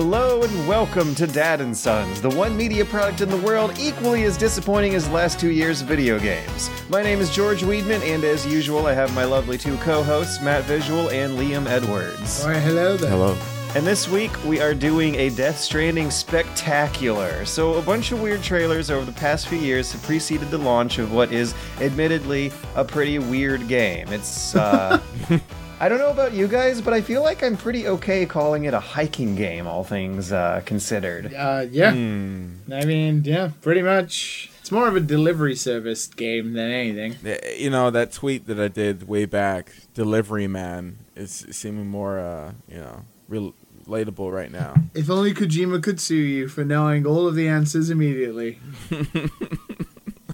[0.00, 4.22] Hello and welcome to Dad and Sons, the one media product in the world equally
[4.22, 6.70] as disappointing as the last two years of video games.
[6.88, 10.62] My name is George Weidman, and as usual, I have my lovely two co-hosts, Matt
[10.66, 12.44] Visual and Liam Edwards.
[12.44, 13.10] All right, hello there.
[13.10, 13.36] Hello.
[13.74, 17.44] And this week we are doing a Death Stranding spectacular.
[17.44, 20.98] So a bunch of weird trailers over the past few years have preceded the launch
[20.98, 24.06] of what is admittedly a pretty weird game.
[24.12, 25.02] It's uh
[25.80, 28.74] I don't know about you guys, but I feel like I'm pretty okay calling it
[28.74, 31.32] a hiking game, all things uh, considered.
[31.32, 31.92] Uh, yeah.
[31.92, 32.54] Hmm.
[32.72, 34.50] I mean, yeah, pretty much.
[34.60, 37.16] It's more of a delivery service game than anything.
[37.56, 42.52] You know that tweet that I did way back, "Delivery Man," is seeming more, uh,
[42.68, 43.54] you know, rel-
[43.86, 44.74] relatable right now.
[44.94, 48.58] If only Kojima could sue you for knowing all of the answers immediately.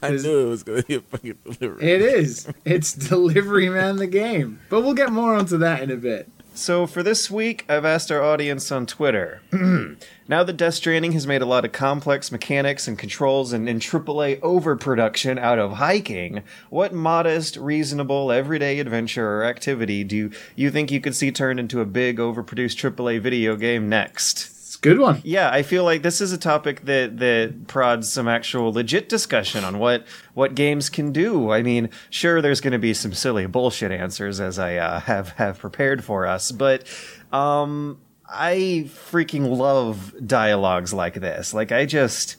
[0.04, 1.90] I knew it was gonna be a fucking delivery.
[1.90, 2.48] It is.
[2.64, 4.60] It's Delivery Man the game.
[4.70, 6.28] But we'll get more onto that in a bit.
[6.56, 9.42] So for this week, I've asked our audience on Twitter.
[10.28, 13.80] now that Death Stranding has made a lot of complex mechanics and controls and, and
[13.80, 20.92] AAA overproduction out of hiking, what modest, reasonable, everyday adventure or activity do you think
[20.92, 24.53] you could see turned into a big, overproduced AAA video game next?
[24.84, 25.20] It's a good one.
[25.24, 29.64] Yeah, I feel like this is a topic that that prods some actual legit discussion
[29.64, 31.50] on what what games can do.
[31.50, 35.30] I mean, sure, there's going to be some silly bullshit answers as I uh, have
[35.30, 36.84] have prepared for us, but
[37.32, 41.54] um, I freaking love dialogues like this.
[41.54, 42.36] Like, I just.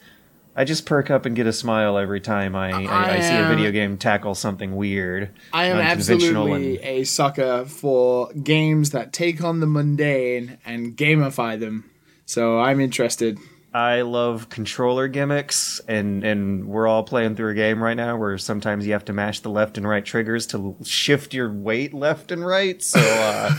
[0.57, 3.45] I just perk up and get a smile every time I, I, I, see a
[3.49, 5.31] video game tackle something weird.
[5.51, 10.95] I am unconventional, absolutely and- a sucker for games that take on the mundane and
[10.95, 11.91] gamify them.
[12.25, 13.37] So I'm interested.
[13.75, 18.37] I love controller gimmicks, and and we're all playing through a game right now where
[18.37, 22.31] sometimes you have to mash the left and right triggers to shift your weight left
[22.31, 22.81] and right.
[22.81, 23.49] So uh,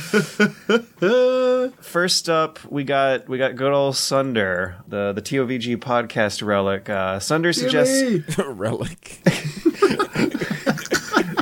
[1.83, 6.89] first up, we got we got good old Sunder, the the TOVG podcast relic.
[6.89, 8.01] Uh, Sunder suggests.
[8.03, 8.25] Yay!
[8.39, 9.21] relic.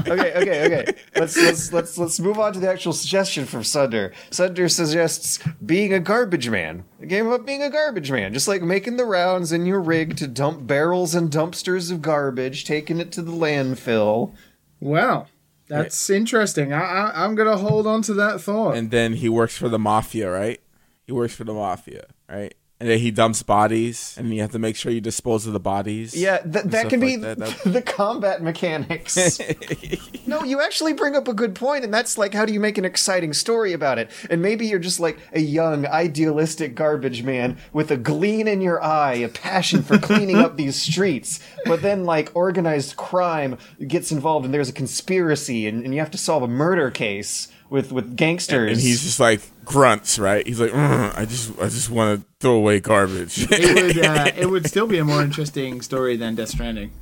[0.06, 0.92] okay, okay, okay.
[1.16, 4.12] Let's let's let's let's move on to the actual suggestion from Sunder.
[4.30, 6.84] Sunder suggests being a garbage man.
[7.00, 10.16] A game about being a garbage man, just like making the rounds in your rig
[10.16, 14.32] to dump barrels and dumpsters of garbage, taking it to the landfill.
[14.80, 15.26] Wow.
[15.68, 16.72] That's interesting.
[16.72, 18.76] I, I, I'm going to hold on to that thought.
[18.76, 20.60] and then he works for the mafia, right?
[21.06, 22.54] He works for the mafia, right?
[22.84, 25.58] And then he dumps bodies, and you have to make sure you dispose of the
[25.58, 26.14] bodies.
[26.14, 27.38] Yeah, th- that can be like that.
[27.38, 29.40] That- the combat mechanics.
[30.26, 32.76] no, you actually bring up a good point, and that's like, how do you make
[32.76, 34.10] an exciting story about it?
[34.28, 38.82] And maybe you're just like a young, idealistic garbage man with a gleam in your
[38.84, 43.56] eye, a passion for cleaning up these streets, but then like organized crime
[43.88, 47.48] gets involved, and there's a conspiracy, and, and you have to solve a murder case
[47.74, 48.70] with with gangsters.
[48.70, 50.46] and he's just like grunts, right?
[50.46, 53.48] He's like, "Mm, I just, I just want to throw away garbage.
[53.50, 56.92] it would uh, it would still be a more interesting story than Death Stranding.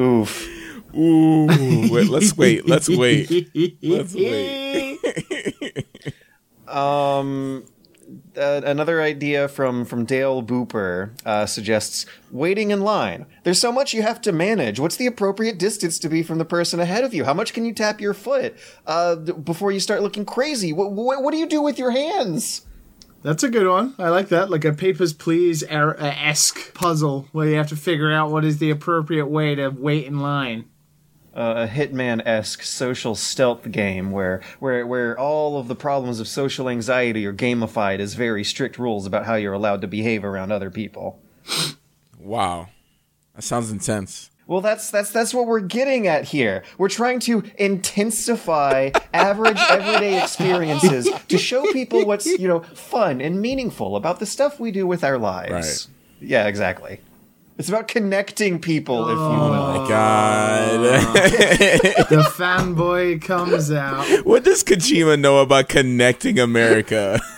[0.00, 0.48] oof.
[0.92, 1.46] Ooh,
[1.88, 3.30] wait, let's wait, let's wait,
[3.82, 4.98] let's wait.
[6.66, 7.64] Um,
[8.40, 13.26] uh, another idea from from Dale Booper uh, suggests waiting in line.
[13.44, 14.80] There's so much you have to manage.
[14.80, 17.24] What's the appropriate distance to be from the person ahead of you?
[17.24, 18.56] How much can you tap your foot
[18.86, 20.72] uh, before you start looking crazy?
[20.72, 22.66] What, what what do you do with your hands?
[23.22, 23.94] That's a good one.
[23.98, 24.50] I like that.
[24.50, 28.46] Like a Papers, Please er- uh, esque puzzle where you have to figure out what
[28.46, 30.64] is the appropriate way to wait in line.
[31.32, 36.26] Uh, a Hitman esque social stealth game where where where all of the problems of
[36.26, 40.50] social anxiety are gamified as very strict rules about how you're allowed to behave around
[40.50, 41.20] other people.
[42.18, 42.68] Wow,
[43.36, 44.30] that sounds intense.
[44.50, 46.64] Well, that's that's that's what we're getting at here.
[46.76, 53.40] We're trying to intensify average everyday experiences to show people what's you know fun and
[53.40, 55.88] meaningful about the stuff we do with our lives.
[56.20, 56.28] Right.
[56.28, 57.00] Yeah, exactly.
[57.60, 59.52] It's about connecting people, if you will.
[59.52, 60.80] Oh my God,
[62.08, 64.06] The fanboy comes out.
[64.24, 67.20] what does Kojima know about connecting America?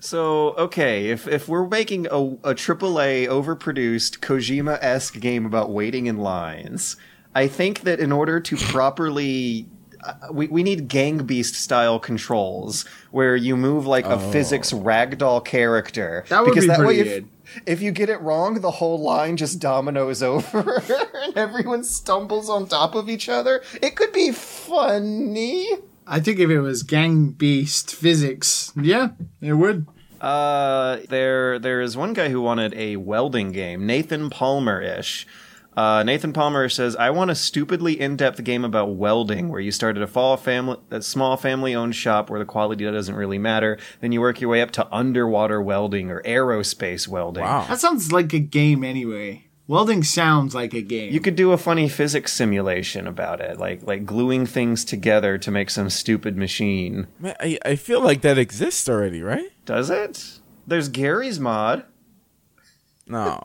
[0.00, 6.06] So, okay, if if we're making a, a AAA overproduced Kojima esque game about waiting
[6.06, 6.96] in lines,
[7.32, 9.68] I think that in order to properly.
[10.02, 15.44] Uh, we, we need Gang Beast style controls where you move like a physics ragdoll
[15.44, 16.24] character.
[16.28, 17.28] That would be way, pretty if, good.
[17.66, 20.82] if you get it wrong, the whole line just dominoes over
[21.22, 23.62] and everyone stumbles on top of each other.
[23.82, 25.66] It could be funny.
[26.06, 29.10] I think if it was Gang Beast physics, yeah,
[29.42, 29.86] it would.
[30.20, 35.26] Uh, there there is one guy who wanted a welding game, Nathan Palmer ish.
[35.78, 39.96] Uh, Nathan Palmer says, "I want a stupidly in-depth game about welding, where you start
[39.96, 43.78] at a fall family, a small family-owned shop where the quality doesn't really matter.
[44.00, 47.44] Then you work your way up to underwater welding or aerospace welding.
[47.44, 47.64] Wow.
[47.68, 49.44] That sounds like a game anyway.
[49.68, 51.12] Welding sounds like a game.
[51.12, 55.50] You could do a funny physics simulation about it, like like gluing things together to
[55.52, 57.06] make some stupid machine.
[57.20, 59.52] Man, I, I feel like that exists already, right?
[59.64, 60.40] Does it?
[60.66, 61.84] There's Garry's Mod.
[63.06, 63.40] No.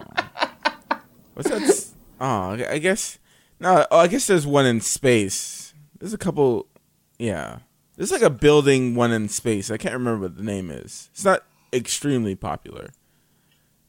[1.36, 1.62] What's that?
[1.62, 1.92] s-
[2.23, 3.19] Oh, I guess.
[3.59, 5.73] No, oh, I guess there's one in space.
[5.99, 6.67] There's a couple.
[7.19, 7.59] Yeah.
[7.97, 9.69] There's like a building one in space.
[9.69, 11.09] I can't remember what the name is.
[11.11, 11.43] It's not
[11.73, 12.91] extremely popular.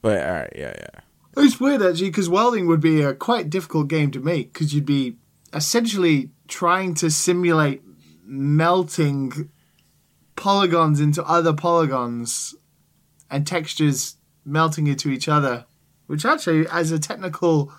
[0.02, 1.00] But, alright, yeah, yeah.
[1.36, 4.84] It's weird actually because welding would be a quite difficult game to make because you'd
[4.84, 5.16] be
[5.52, 7.82] essentially trying to simulate
[8.24, 9.48] melting
[10.34, 12.56] polygons into other polygons
[13.30, 15.66] and textures melting into each other,
[16.08, 17.72] which actually, as a technical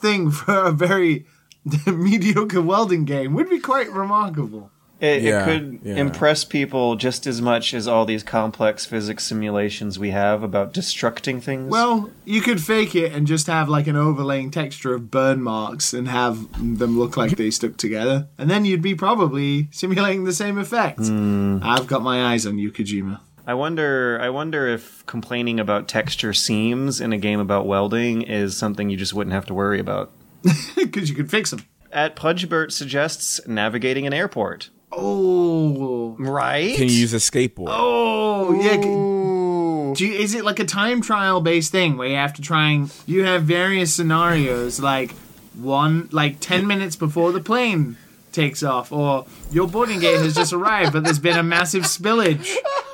[0.00, 1.26] thing for a very
[1.86, 4.70] mediocre welding game, would be quite remarkable.
[5.00, 5.94] It, Yeah, it could yeah.
[5.96, 11.40] impress people just as much as all these complex physics simulations we have about destructing
[11.40, 11.70] things.
[11.70, 15.94] Well, you could fake it and just have like an overlaying texture of burn marks
[15.94, 18.28] and have them look like they stuck together.
[18.38, 20.98] And then you'd be probably simulating the same effect.
[20.98, 21.60] Hmm.
[21.62, 23.20] I've got my eyes on you, Kojima.
[23.48, 24.18] I wonder.
[24.20, 28.96] I wonder if complaining about texture seams in a game about welding is something you
[28.98, 30.12] just wouldn't have to worry about.
[30.76, 31.64] Because you could fix them.
[31.90, 34.68] At Pudgebert suggests navigating an airport.
[34.92, 36.14] Oh.
[36.18, 36.76] Right?
[36.76, 37.68] Can you use a skateboard?
[37.70, 38.84] Oh, yeah.
[38.84, 39.94] Ooh.
[39.94, 42.70] Do you, is it like a time trial based thing where you have to try
[42.70, 45.12] and you have various scenarios like
[45.54, 47.96] one like 10 minutes before the plane
[48.32, 52.54] takes off or your boarding gate has just arrived but there's been a massive spillage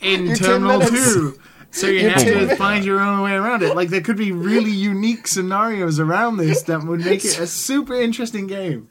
[0.00, 1.38] in Your 10 terminal 2
[1.72, 2.58] so you Your have to minutes.
[2.58, 6.62] find your own way around it like there could be really unique scenarios around this
[6.62, 8.88] that would make it a super interesting game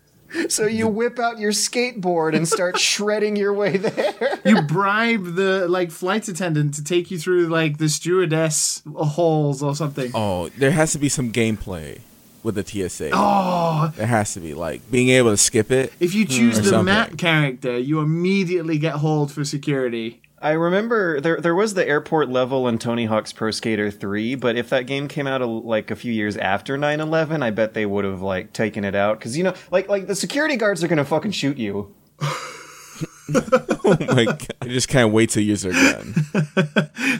[0.48, 4.40] So you whip out your skateboard and start shredding your way there.
[4.46, 9.76] you bribe the like flight attendant to take you through like the stewardess halls or
[9.76, 12.00] something Oh, there has to be some gameplay
[12.44, 13.10] with the TSA.
[13.12, 15.92] oh There has to be, like, being able to skip it.
[16.00, 16.32] If you hmm.
[16.32, 16.86] choose the something.
[16.86, 20.22] Matt character, you immediately get hauled for security.
[20.42, 24.56] I remember there there was the airport level in Tony Hawk's Pro Skater 3, but
[24.56, 27.86] if that game came out a, like a few years after 9/11, I bet they
[27.86, 30.88] would have like taken it out cuz you know, like like the security guards are
[30.88, 31.94] going to fucking shoot you.
[32.22, 34.48] oh my god.
[34.62, 36.14] I just can't wait to use their gun.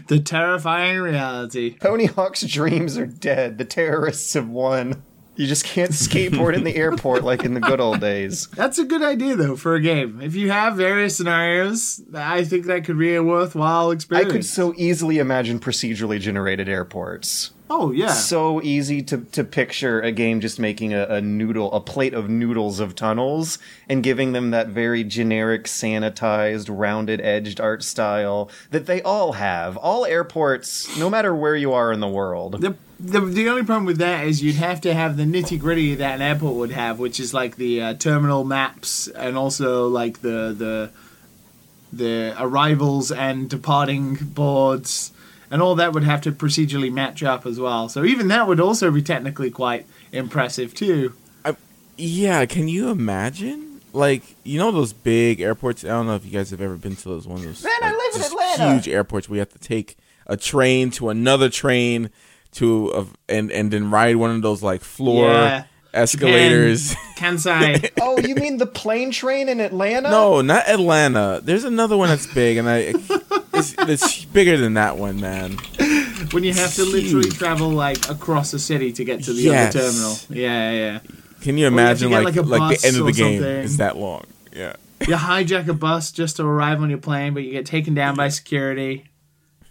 [0.08, 1.78] The terrifying reality.
[1.78, 3.60] Tony Hawk's dreams are dead.
[3.60, 5.04] The terrorists have won.
[5.40, 8.48] You just can't skateboard in the airport like in the good old days.
[8.56, 10.20] That's a good idea though for a game.
[10.22, 14.30] If you have various scenarios, I think that could be a worthwhile experience.
[14.30, 17.52] I could so easily imagine procedurally generated airports.
[17.70, 18.12] oh yeah.
[18.12, 22.30] So easy to, to picture a game just making a, a noodle, a plate of
[22.30, 28.88] noodles of tunnels, and giving them that very generic, sanitized, rounded edged art style that
[28.88, 29.78] they all have.
[29.78, 32.60] All airports, no matter where you are in the world.
[32.60, 35.96] the, the the only problem with that is you'd have to have the nitty gritty
[35.96, 40.22] that an airport would have, which is like the uh, terminal maps and also like
[40.22, 40.92] the the
[41.92, 45.12] the arrivals and departing boards
[45.52, 47.90] and all that would have to procedurally match up as well.
[47.90, 51.14] So even that would also be technically quite impressive too.
[51.44, 51.56] I,
[51.98, 53.82] Yeah, can you imagine?
[53.92, 55.84] Like, you know those big airports?
[55.84, 57.42] I don't know if you guys have ever been to those ones.
[57.42, 58.74] of those Man, I live in Atlanta.
[58.76, 62.12] huge airports where you have to take a train to another train
[62.54, 65.64] to a, and and then ride one of those like floor Yeah.
[65.94, 66.96] escalators.
[67.18, 67.90] Kansai.
[68.02, 70.10] oh, you mean the plane train in Atlanta?
[70.10, 71.42] no, not Atlanta.
[71.44, 72.94] There's another one that's big, and I
[73.54, 75.58] it's, it's bigger than that one, man.
[76.32, 79.76] when you have to literally travel like across the city to get to the Yes.
[79.76, 80.16] other terminal.
[80.30, 81.00] Yeah, yeah, yeah.
[81.42, 83.40] Can you you have to imagine get, like like, like, the end of the game
[83.42, 83.58] something.
[83.64, 84.26] is that long?
[84.54, 84.74] Yeah.
[85.08, 88.16] You hijack a bus just to arrive on your plane, but you get taken down
[88.16, 89.06] by security.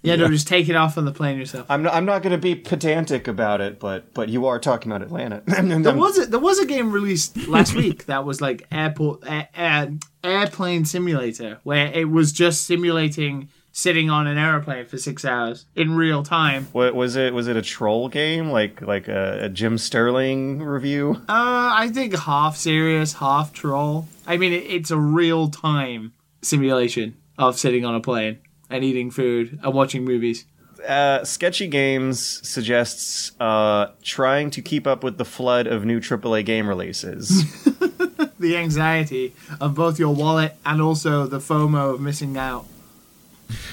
[0.03, 0.31] You had to Yeah.
[0.31, 1.67] just take it off on the plane yourself.
[1.69, 4.93] I'm not, I'm not going to be pedantic about it, but but you are talking
[4.93, 5.43] about Atlanta.
[5.83, 9.49] There was a, there was a game released last week that was like airport air,
[9.57, 9.91] air,
[10.23, 15.95] airplane simulator where it was just simulating sitting on an airplane for six hours in
[15.95, 16.67] real time.
[16.73, 17.33] What was it?
[17.35, 21.17] Was it a troll game like like a, a Jim Sterling review?
[21.29, 24.07] Uh, I think half serious, half troll.
[24.29, 26.13] I mean, it, it's a real time
[26.43, 28.39] simulation of sitting on a plane
[28.71, 30.45] and eating food and watching movies.
[30.87, 36.45] Uh, Sketchy Games suggests uh, trying to keep up with the flood of new AAA
[36.45, 37.45] game releases.
[38.41, 42.67] The anxiety of both your wallet and also the FOMO of missing out.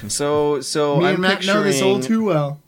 [0.08, 2.60] so so Me I'm and Matt know this all picturing- too well.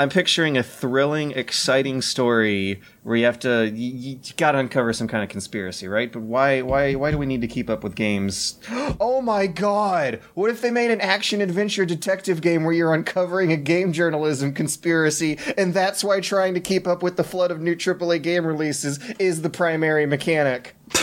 [0.00, 4.92] I'm picturing a thrilling, exciting story where you have to you, you got to uncover
[4.92, 6.12] some kind of conspiracy, right?
[6.12, 8.58] But why why why do we need to keep up with games?
[9.00, 10.20] Oh my god!
[10.34, 14.52] What if they made an action adventure detective game where you're uncovering a game journalism
[14.54, 18.46] conspiracy, and that's why trying to keep up with the flood of new AAA game
[18.46, 20.74] releases is the primary mechanic?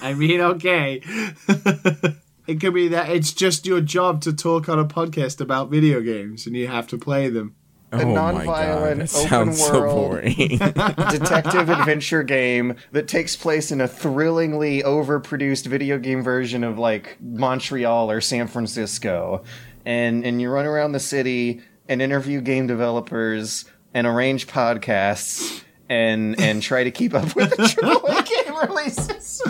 [0.00, 1.02] I mean, okay.
[2.46, 6.00] it could be that it's just your job to talk on a podcast about video
[6.00, 7.54] games and you have to play them.
[7.92, 9.96] A oh my non-violent, god, that open sounds so world.
[9.96, 10.58] boring.
[10.58, 17.16] detective adventure game that takes place in a thrillingly overproduced video game version of like
[17.20, 19.44] Montreal or San Francisco.
[19.84, 26.40] And and you run around the city and interview game developers and arrange podcasts and
[26.40, 29.42] and try to keep up with the AAA game releases.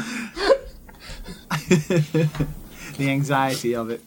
[2.96, 4.00] The anxiety of it.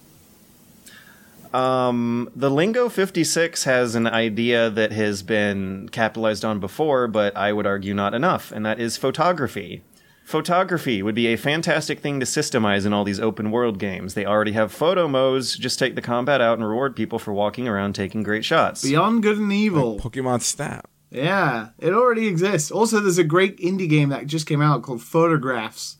[1.53, 7.53] Um, the Lingo 56 has an idea that has been capitalized on before, but I
[7.53, 9.81] would argue not enough, and that is photography.
[10.23, 14.13] Photography would be a fantastic thing to systemize in all these open world games.
[14.13, 17.67] They already have photo modes, just take the combat out and reward people for walking
[17.67, 18.83] around taking great shots.
[18.83, 19.99] Beyond Good and Evil.
[19.99, 20.87] Pokemon Snap.
[21.09, 22.69] Yeah, it already exists.
[22.69, 25.97] Also, there's a great indie game that just came out called Photographs,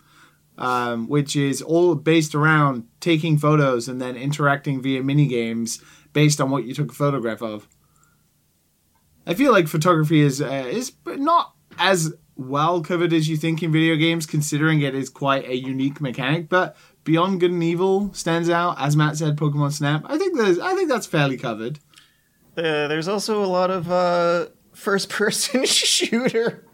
[0.60, 5.82] um, which is all based around taking photos and then interacting via mini games
[6.14, 7.68] based on what you took a photograph of.
[9.26, 13.72] I feel like photography is uh, is not as well covered as you think in
[13.72, 16.50] video games, considering it is quite a unique mechanic.
[16.50, 16.76] But
[17.06, 19.38] Beyond Good and Evil stands out, as Matt said.
[19.38, 20.04] Pokemon Snap.
[20.06, 21.80] I think there's I think that's fairly covered.
[22.58, 26.66] Uh, there's also a lot of uh, first person shooter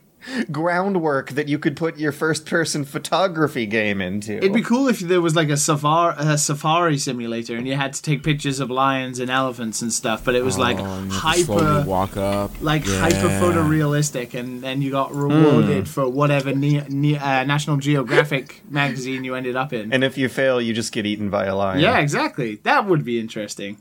[0.51, 4.37] groundwork that you could put your first person photography game into.
[4.37, 7.93] It'd be cool if there was like a safari, a safari simulator, and you had
[7.93, 10.23] to take pictures of lions and elephants and stuff.
[10.25, 12.51] But it was like Oh, and you have to slowly hyper, walk up.
[12.61, 12.99] like Yeah.
[12.99, 15.83] hyper photorealistic, and then you got rewarded Hmm.
[15.93, 19.91] for whatever ne- ne- uh, National Geographic magazine you ended up in.
[19.93, 21.79] and if you fail, you just get eaten by a lion.
[21.79, 22.59] yeah, exactly.
[22.63, 23.77] That would be interesting.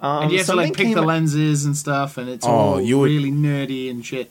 [0.00, 2.80] um, and you have to like pick the lenses and stuff, and it's Oh, all
[2.80, 4.30] you would- really nerdy and shit.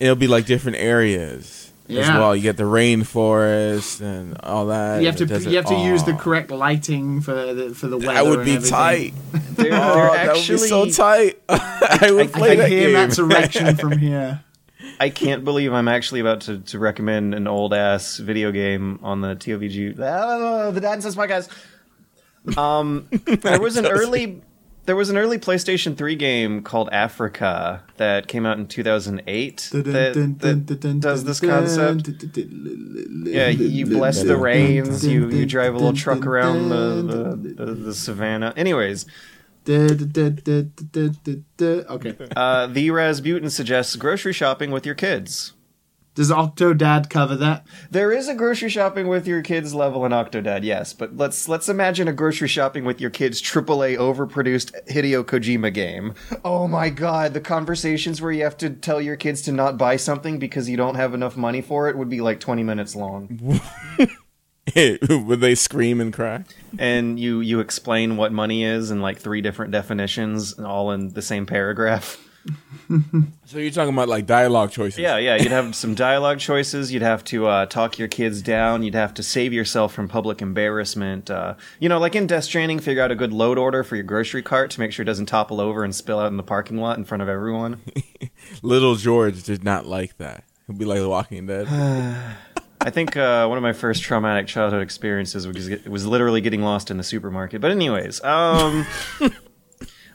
[0.00, 2.34] It'll be like different areas as well.
[2.34, 5.00] You get the rainforest and all that.
[5.00, 5.50] You have to desert.
[5.50, 8.12] you have to use the correct lighting for the for the weather.
[8.14, 8.70] That would and be everything.
[8.70, 9.14] tight.
[9.56, 11.40] They're, Oh, they're that would be so tight.
[11.48, 12.92] I would I play can that hear game.
[12.94, 14.42] Matt's erection from here.
[14.98, 19.20] I can't believe I'm actually about to, to recommend an old ass video game on
[19.20, 19.96] the TOVG.
[19.98, 21.48] Oh, the Dad Says podcast.
[22.56, 24.42] Um, there was an early.
[24.90, 29.84] There was an early PlayStation 3 game called Africa that came out in 2008 that,
[30.40, 32.08] that does this concept.
[33.24, 35.06] Yeah, you bless the rains.
[35.06, 38.52] You you drive a little truck around the the, the, the savannah.
[38.56, 39.06] Anyways,
[39.68, 39.94] Okay.
[42.34, 45.52] uh, the Rasputin suggests grocery shopping with your kids.
[46.14, 47.64] Does Octodad cover that?
[47.90, 51.68] There is a grocery shopping with your kids level in Octodad, yes, but let's let's
[51.68, 56.14] imagine a grocery shopping with your kids AAA overproduced Hideo Kojima game.
[56.44, 59.96] Oh my god, the conversations where you have to tell your kids to not buy
[59.96, 63.60] something because you don't have enough money for it would be like 20 minutes long.
[64.76, 66.44] would they scream and cry?
[66.78, 71.22] And you you explain what money is in like three different definitions all in the
[71.22, 72.20] same paragraph.
[73.44, 74.98] So you're talking about like dialogue choices?
[74.98, 75.36] Yeah, yeah.
[75.36, 76.92] You'd have some dialogue choices.
[76.92, 78.82] You'd have to uh, talk your kids down.
[78.82, 81.30] You'd have to save yourself from public embarrassment.
[81.30, 84.04] Uh, you know, like in Death Stranding, figure out a good load order for your
[84.04, 86.78] grocery cart to make sure it doesn't topple over and spill out in the parking
[86.78, 87.80] lot in front of everyone.
[88.62, 90.44] Little George did not like that.
[90.66, 91.66] He'd be like The Walking Dead.
[92.82, 96.90] I think uh, one of my first traumatic childhood experiences was, was literally getting lost
[96.90, 97.60] in the supermarket.
[97.60, 98.86] But anyways, um,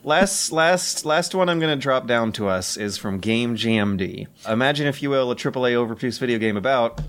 [0.06, 4.28] last last last one I'm going to drop down to us is from Game GMD.
[4.48, 7.02] Imagine, if you will, a AAA overproduced video game about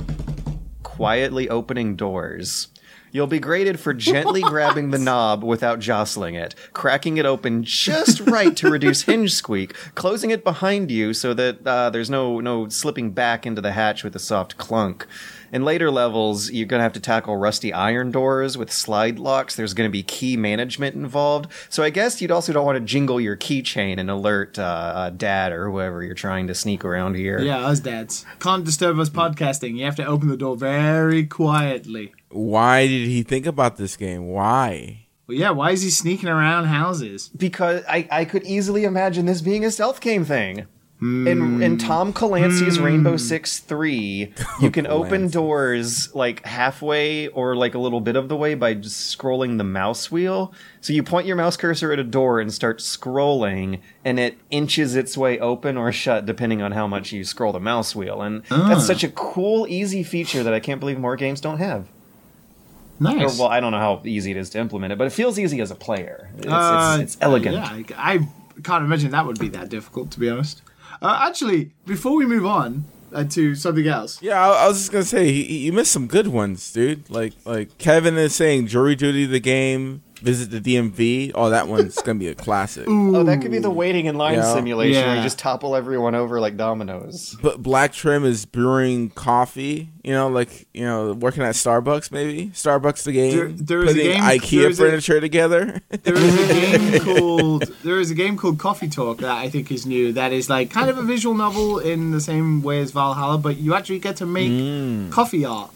[0.82, 2.68] quietly opening doors.
[3.12, 8.20] You'll be graded for gently grabbing the knob without jostling it, cracking it open just
[8.20, 12.68] right to reduce hinge squeak, closing it behind you so that uh, there's no no
[12.68, 15.06] slipping back into the hatch with a soft clunk.
[15.52, 19.54] In later levels, you're going to have to tackle rusty iron doors with slide locks.
[19.56, 21.50] There's going to be key management involved.
[21.68, 25.10] So I guess you'd also don't want to jingle your keychain and alert uh, uh,
[25.10, 27.38] dad or whoever you're trying to sneak around here.
[27.38, 28.26] Yeah, us dads.
[28.40, 29.76] Can't disturb us podcasting.
[29.76, 32.12] You have to open the door very quietly.
[32.30, 34.28] Why did he think about this game?
[34.28, 35.06] Why?
[35.26, 37.30] Well, yeah, why is he sneaking around houses?
[37.36, 40.66] Because I, I could easily imagine this being a stealth game thing.
[40.98, 47.74] In, in Tom Clancy's Rainbow Six 3, you can open doors like halfway or like
[47.74, 50.54] a little bit of the way by just scrolling the mouse wheel.
[50.80, 54.96] So you point your mouse cursor at a door and start scrolling, and it inches
[54.96, 58.22] its way open or shut depending on how much you scroll the mouse wheel.
[58.22, 58.68] And Ah.
[58.70, 61.82] that's such a cool, easy feature that I can't believe more games don't have.
[61.82, 63.38] Or, Nice.
[63.38, 65.60] well, I don't know how easy it is to implement it, but it feels easy
[65.60, 66.30] as a player.
[66.38, 67.56] It's, Uh, it's, it's elegant.
[67.56, 67.64] Yeah,
[67.98, 68.28] I, I
[68.62, 70.62] can't imagine that would be that difficult, to be honest.
[71.02, 74.92] Uh, actually, before we move on uh, to something else, Yeah, I, I was just
[74.92, 77.08] gonna say you missed some good ones, dude.
[77.10, 81.30] Like like Kevin is saying, jury duty the game, visit the DMV.
[81.34, 82.84] Oh, that one's gonna be a classic.
[82.88, 84.52] Oh, that could be the waiting in line Yeah.
[84.52, 85.16] simulation where Yeah.
[85.18, 87.36] you just topple everyone over like dominoes.
[87.40, 89.88] But Black Trim is brewing coffee.
[90.02, 92.50] You know, like you know, working at Starbucks maybe.
[92.54, 93.36] Starbucks the game.
[93.36, 95.80] There- there is a putting game- IKEA there is a- furniture together.
[96.02, 99.70] there is a game called there is a game called Coffee Talk that I think
[99.70, 100.12] is new.
[100.12, 103.58] That is like kind of a visual novel in the same way as Valhalla, but
[103.58, 105.10] you actually get to make Mm.
[105.10, 105.70] coffee art.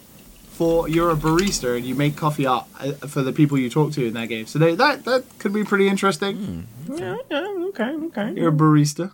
[0.61, 3.93] For you're a barista and you make coffee art uh, for the people you talk
[3.93, 4.45] to in that game.
[4.45, 6.67] So they, that that could be pretty interesting.
[6.87, 8.33] Yeah, yeah, okay, okay.
[8.35, 9.11] You're a barista.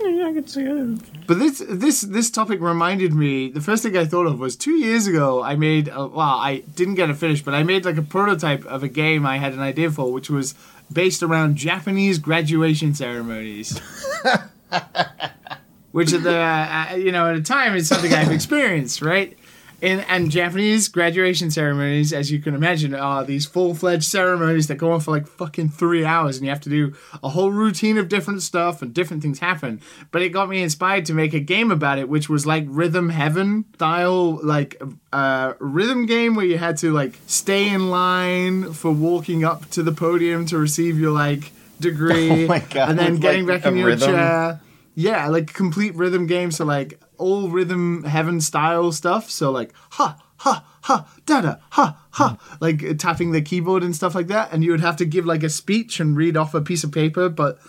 [0.00, 1.26] Yeah, I can see it.
[1.28, 3.48] But this this this topic reminded me.
[3.48, 5.40] The first thing I thought of was two years ago.
[5.40, 8.64] I made a, well, I didn't get it finished, but I made like a prototype
[8.64, 10.56] of a game I had an idea for, which was
[10.92, 13.80] based around Japanese graduation ceremonies.
[15.92, 19.37] which at the uh, you know at a time is something I've experienced, right?
[19.80, 24.74] In, and Japanese graduation ceremonies, as you can imagine, are these full fledged ceremonies that
[24.74, 27.96] go on for like fucking three hours, and you have to do a whole routine
[27.96, 29.80] of different stuff, and different things happen.
[30.10, 33.10] But it got me inspired to make a game about it, which was like Rhythm
[33.10, 34.82] Heaven style, like
[35.12, 39.84] uh, rhythm game where you had to like stay in line for walking up to
[39.84, 43.78] the podium to receive your like degree, Oh God, and then getting like, back in
[43.78, 44.10] your rhythm?
[44.10, 44.60] chair.
[44.98, 46.50] Yeah, like complete rhythm game.
[46.50, 49.30] So like all rhythm heaven style stuff.
[49.30, 54.16] So like ha ha ha da da ha ha, like tapping the keyboard and stuff
[54.16, 54.52] like that.
[54.52, 56.90] And you would have to give like a speech and read off a piece of
[56.90, 57.60] paper, but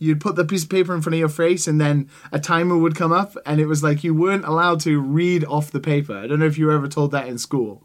[0.00, 2.76] you'd put the piece of paper in front of your face and then a timer
[2.76, 6.16] would come up and it was like you weren't allowed to read off the paper.
[6.16, 7.84] I don't know if you were ever told that in school.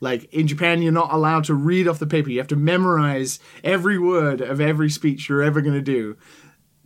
[0.00, 2.30] Like in Japan, you're not allowed to read off the paper.
[2.30, 6.16] You have to memorize every word of every speech you're ever going to do.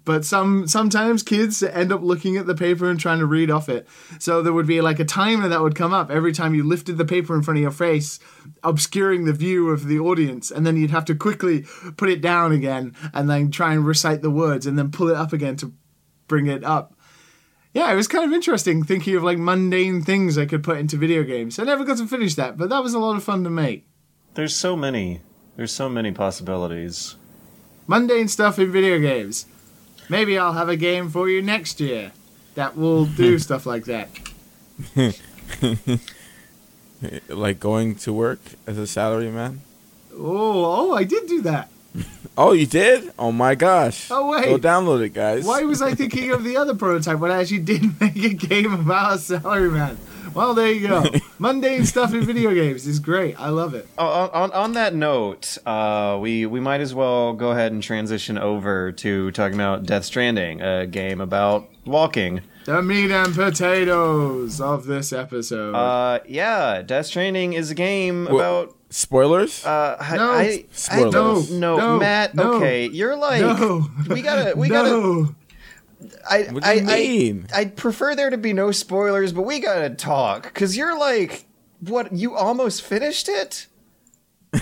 [0.09, 3.69] But some sometimes kids end up looking at the paper and trying to read off
[3.69, 3.87] it.
[4.19, 6.97] So there would be like a timer that would come up every time you lifted
[6.97, 8.19] the paper in front of your face,
[8.63, 11.67] obscuring the view of the audience, and then you'd have to quickly
[11.99, 15.15] put it down again and then try and recite the words and then pull it
[15.15, 15.75] up again to
[16.27, 16.95] bring it up.
[17.75, 20.97] Yeah, it was kind of interesting thinking of like mundane things I could put into
[20.97, 21.59] video games.
[21.59, 23.87] I never got to finish that, but that was a lot of fun to make.
[24.33, 25.21] There's so many.
[25.57, 27.17] There's so many possibilities.
[27.87, 29.45] Mundane stuff in video games.
[30.09, 32.13] Maybe I'll have a game for you next year
[32.55, 34.09] that will do stuff like that.
[37.29, 39.61] like going to work as a salary man.
[40.13, 41.71] Oh, oh, I did do that.
[42.41, 43.13] Oh, you did?
[43.19, 44.13] Oh my gosh!
[44.13, 44.45] Oh, wait.
[44.45, 45.45] go download it, guys.
[45.45, 48.73] Why was I thinking of the other prototype when I actually did make a game
[48.73, 49.99] about a salary man?
[50.35, 51.05] Well, there you go.
[51.39, 53.39] Mundane stuff in video games is great.
[53.41, 53.87] I love it.
[53.99, 58.39] On, on, on that note, uh, we we might as well go ahead and transition
[58.39, 62.43] over to talking about Death Stranding, a game about walking.
[62.65, 65.75] The meat and potatoes of this episode.
[65.75, 68.75] Uh, yeah, Death Stranding is a game Wha- about.
[68.91, 69.67] Spoilers?
[69.67, 70.33] Uh, I, No.
[70.33, 71.13] I, I Spoilers.
[71.13, 72.35] don't know, No, Matt.
[72.35, 73.87] no, okay, you're like no.
[74.09, 75.29] we gotta we gotta.
[76.01, 76.09] no.
[76.31, 77.47] I What do I, you mean?
[77.55, 81.47] I I'd prefer there to be no spoilers, but we gotta talk because you're like
[81.81, 83.67] what you almost finished it.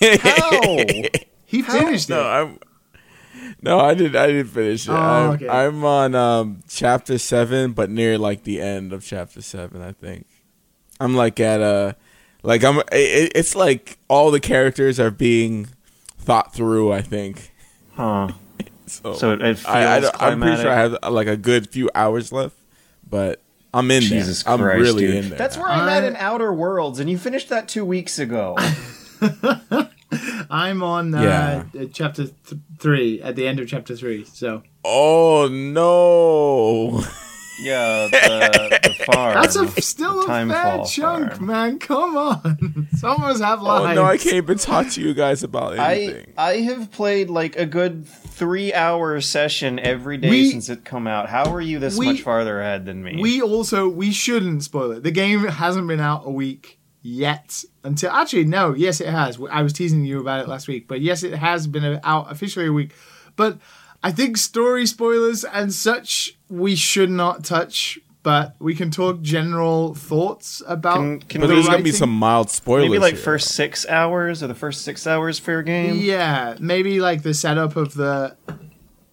[0.00, 0.60] How?
[1.46, 2.24] He How- finished no, it.
[2.24, 2.58] I'm.
[3.62, 4.16] No, I didn't.
[4.16, 4.92] I didn't finish it.
[4.92, 5.48] Oh, I'm, okay.
[5.48, 9.82] I'm on um, chapter seven, but near like the end of chapter seven.
[9.82, 10.26] I think
[11.00, 11.96] I'm like at a,
[12.42, 12.78] like I'm.
[12.92, 15.68] It, it's like all the characters are being
[16.18, 16.92] thought through.
[16.92, 17.52] I think
[17.94, 18.28] huh?
[18.88, 19.14] So.
[19.14, 21.68] So it, it feels I, I, I'm pretty sure I have uh, like a good
[21.70, 22.56] few hours left,
[23.08, 23.40] but
[23.74, 24.54] I'm in Jesus there.
[24.54, 25.14] I'm really dude.
[25.24, 25.38] in there.
[25.38, 28.56] That's where I'm at in Outer Worlds, and you finished that two weeks ago.
[30.50, 31.22] I'm on uh,
[31.74, 31.82] Yeah.
[31.82, 34.24] uh, chapter th- three, at the end of chapter three.
[34.24, 37.04] So Oh no!
[37.60, 39.34] yeah, the, the farm.
[39.34, 41.46] that's a, still a Timefall fat chunk, farm.
[41.46, 41.78] man.
[41.78, 42.88] Come on.
[42.96, 44.04] Some of us have Oh no!
[44.04, 46.32] I can't even talk to you guys about I anything.
[46.36, 51.06] I have played like a good three hour session every day We- since it come
[51.06, 51.28] out.
[51.28, 53.18] How are you this we- much farther ahead than me?
[53.20, 55.02] We also we shouldn't spoil it.
[55.02, 59.38] The game hasn't been out a week yet until actually no, yes it has.
[59.50, 62.66] I was teasing you about it last week, but yes it has been out officially
[62.66, 62.92] a week.
[63.36, 63.58] But
[64.02, 69.94] I think story spoilers and such we should not touch, but we can talk general
[69.94, 70.96] thoughts about.
[70.96, 72.88] Can- can But the there's gonna be some mild spoilers.
[72.90, 73.22] Maybe like here.
[73.22, 75.96] first six hours or the first six hours for your game.
[75.96, 78.36] Yeah, maybe like the setup of the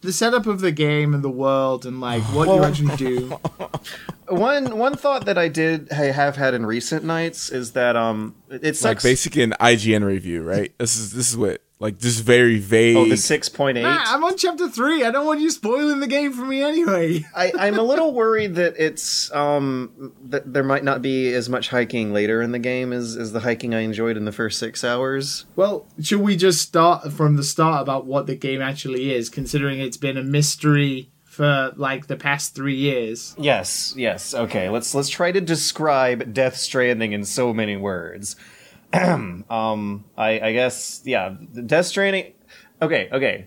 [0.02, 3.40] the setup of the game and the world and like what you actually do.
[4.28, 8.36] One one thought that I did I have had in recent nights is that um
[8.50, 10.74] it like basically an IGN review, right?
[10.78, 12.96] This is this is what like just very vague.
[12.96, 13.84] oh the six point eight.
[13.84, 15.04] Nah, I'm on chapter three.
[15.04, 17.24] I don't want you spoiling the game for me anyway.
[17.36, 21.70] I, I'm a little worried that it's um that there might not be as much
[21.70, 24.84] hiking later in the game as, as the hiking I enjoyed in the first six
[24.84, 25.46] hours.
[25.56, 29.80] Well, should we just start from the start about what the game actually is, considering
[29.80, 33.36] it's been a mystery for like the past three years?
[33.38, 34.34] Yes, yes.
[34.34, 38.36] Okay, let's let's try to describe Death Stranding in so many words.
[38.94, 42.34] um, I, I guess yeah, Death Stranding.
[42.82, 43.46] Okay, okay.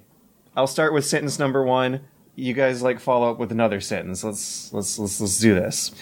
[0.56, 2.00] I'll start with sentence number one.
[2.36, 4.22] You guys like follow up with another sentence.
[4.22, 5.92] Let's let's let's let's do this.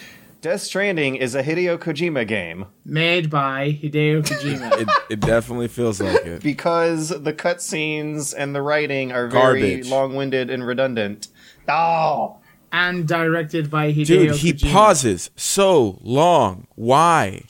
[0.42, 4.70] Death Stranding is a Hideo Kojima game Made by Hideo Kojima.
[4.81, 6.42] it, it definitely feels like it.
[6.42, 9.90] because the cutscenes and the writing are very Garbage.
[9.90, 11.29] long-winded and redundant.
[11.68, 12.37] Oh,
[12.72, 14.72] and directed by Hideo Dude, he Kojima.
[14.72, 16.66] pauses so long.
[16.74, 17.42] Why?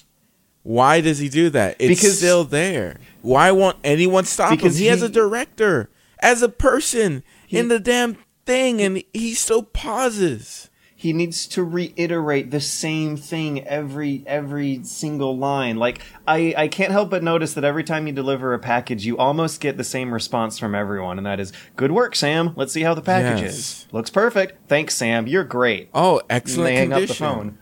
[0.63, 1.77] Why does he do that?
[1.79, 2.99] It's Because- still there.
[3.23, 4.57] Why won't anyone stop him?
[4.59, 9.63] Because He, has a director as a person in the damn thing, and he still
[9.63, 10.71] pauses.
[11.07, 16.91] He needs to reiterate the same thing every every single line like i i can't
[16.93, 20.13] help but notice that every time you deliver a package you almost get the same
[20.13, 23.55] response from everyone and that is good work sam let's see how the package Yes.
[23.57, 27.27] is looks perfect thanks sam you're great Oh, excellent hang up the condition.
[27.27, 27.59] phone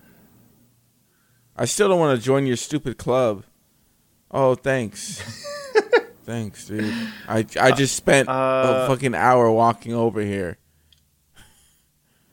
[1.56, 3.44] I still don't want to join your stupid club.
[4.28, 5.22] Oh, thanks.
[6.24, 6.92] thanks, dude.
[7.28, 10.58] I I just spent Uh, a fucking hour walking over here.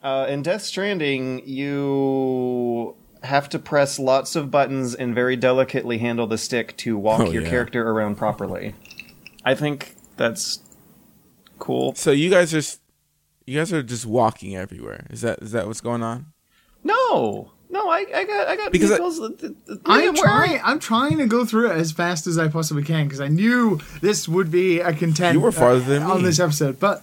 [0.02, 6.26] Uh, in death stranding you have to press lots of buttons and very delicately handle
[6.26, 7.50] the stick to walk Oh, your yeah.
[7.50, 8.74] character around properly
[9.44, 10.58] i think that's
[11.58, 12.78] cool So you guys are
[13.46, 15.06] you guys are just walking everywhere.
[15.10, 16.26] Is that is that what's going on?
[16.84, 19.18] No, no, I, I got, I got Because I- vehicles.
[19.18, 20.60] that- that- that- I'm trying.
[20.64, 23.80] I'm trying to go through it as fast as I possibly can because I knew
[24.00, 25.34] this would be a content.
[25.34, 26.24] You were farther uh, than on me.
[26.24, 27.02] this episode, but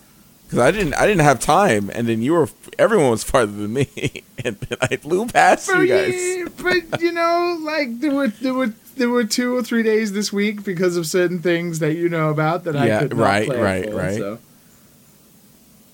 [0.49, 3.71] Because I didn't I didn't have time, and then you were everyone was farther than
[3.73, 3.88] me,
[4.43, 6.12] and then I flew past you guys.
[6.15, 10.12] yeah, but you know, like there were there were there were two or three days
[10.13, 13.45] this week because of certain things that you know about that I could not right,
[13.45, 14.17] play right, for, right.
[14.17, 14.39] So.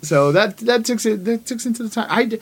[0.04, 2.08] so that that took it that took into the time.
[2.10, 2.40] I,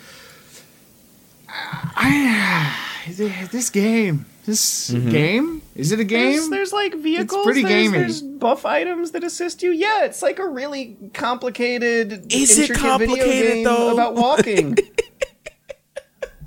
[1.96, 2.76] I
[3.52, 5.10] this game this Mm-hmm.
[5.10, 6.34] game is it a game?
[6.34, 7.40] There's, there's like vehicles.
[7.40, 7.98] It's pretty there's, gamey.
[7.98, 9.72] There's buff items that assist you.
[9.72, 12.32] Yeah, it's like a really complicated.
[12.32, 13.94] Is it intricate video complicated, game though?
[13.94, 14.78] About walking.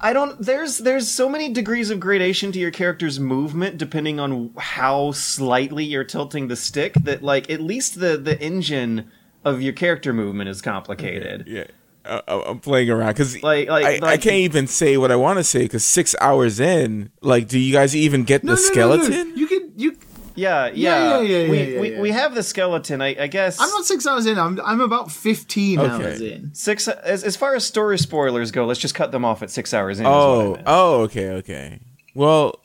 [0.00, 0.40] I don't.
[0.40, 5.84] There's there's so many degrees of gradation to your character's movement depending on how slightly
[5.84, 6.94] you're tilting the stick.
[6.94, 9.10] That like at least the the engine
[9.44, 11.44] of your character movement is complicated.
[11.46, 11.66] Yeah, I,
[12.06, 15.38] I- I'm playing around because Like- like- I, I can't even say what I want
[15.38, 18.86] to say because six hours in, like, do you guys even get No, the no,
[18.88, 19.02] no, no.
[19.04, 19.36] skeleton?
[19.36, 19.96] You can you.
[20.38, 22.00] Yeah, yeah, yeah, yeah, we, yeah, we, yeah.
[22.02, 23.00] we have the skeleton.
[23.00, 24.38] I, I guess I'm not six hours in.
[24.38, 25.90] I'm I'm about fifteen Okay.
[26.04, 26.50] hours in.
[26.54, 26.86] six.
[26.88, 29.98] As, as far as story spoilers go, let's just cut them off at six hours
[29.98, 30.04] in.
[30.04, 31.80] is what I Oh, oh, okay, okay.
[32.14, 32.60] Well,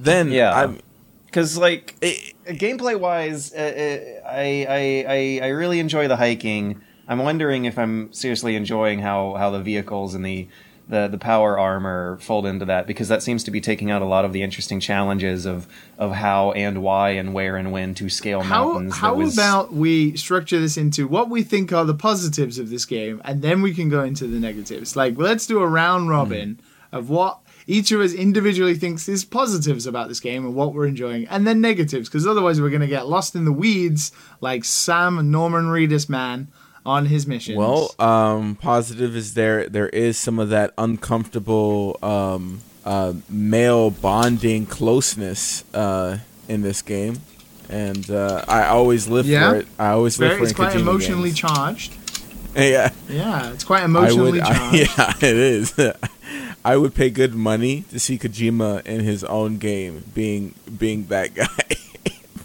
[0.00, 0.52] then, Yeah.
[0.52, 0.80] I'm,
[1.26, 6.80] because like it, gameplay wise, uh, uh, I, I I I really enjoy the hiking.
[7.08, 10.48] I'm wondering if I'm seriously enjoying how how the vehicles and the
[10.88, 14.04] the the power armor fold into that because that seems to be taking out a
[14.04, 15.66] lot of the interesting challenges of
[15.98, 18.96] of how and why and where and when to scale How mountains.
[18.96, 22.84] how was- about we structure this into what we think are the positives of this
[22.84, 24.96] game, and then we can go into the negatives.
[24.96, 26.60] Like let's do a round robin
[26.90, 26.96] hmm.
[26.96, 30.86] of what each of us individually thinks is positives about this game and what we're
[30.86, 34.10] enjoying, and then negatives, because otherwise we're going to get lost in the weeds
[34.40, 36.48] like Sam Norman Reedus man
[36.84, 37.56] on his missions.
[37.58, 39.68] well, um, positive is there.
[39.68, 46.18] There is some of that uncomfortable um, uh, male bonding closeness uh,
[46.48, 47.20] in this game,
[47.68, 49.50] and uh, I always live Yeah.
[49.50, 49.66] for it.
[49.78, 51.38] I always live Very, for it's it in quite emotionally games.
[51.40, 51.96] charged.
[52.54, 52.90] Yeah.
[53.08, 54.52] Yeah, it's quite I emotionally would, I-
[54.86, 54.98] charged.
[55.22, 55.74] yeah, it is.
[56.64, 61.32] I would pay good money to see Kojima in his own game, being being that
[61.34, 61.48] guy,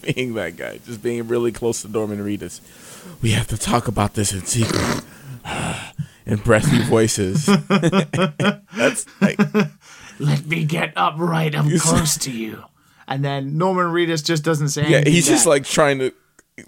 [0.01, 2.61] being that guy, just being really close to Norman Reedus.
[3.21, 5.01] We have to talk about this in secret,
[6.25, 7.45] in breathy voices.
[7.67, 9.39] That's like,
[10.19, 12.63] Let me get up right up You see- close to you.
[13.07, 15.13] And then Norman Reedus just doesn't say yeah, anything.
[15.13, 16.11] he's just like trying to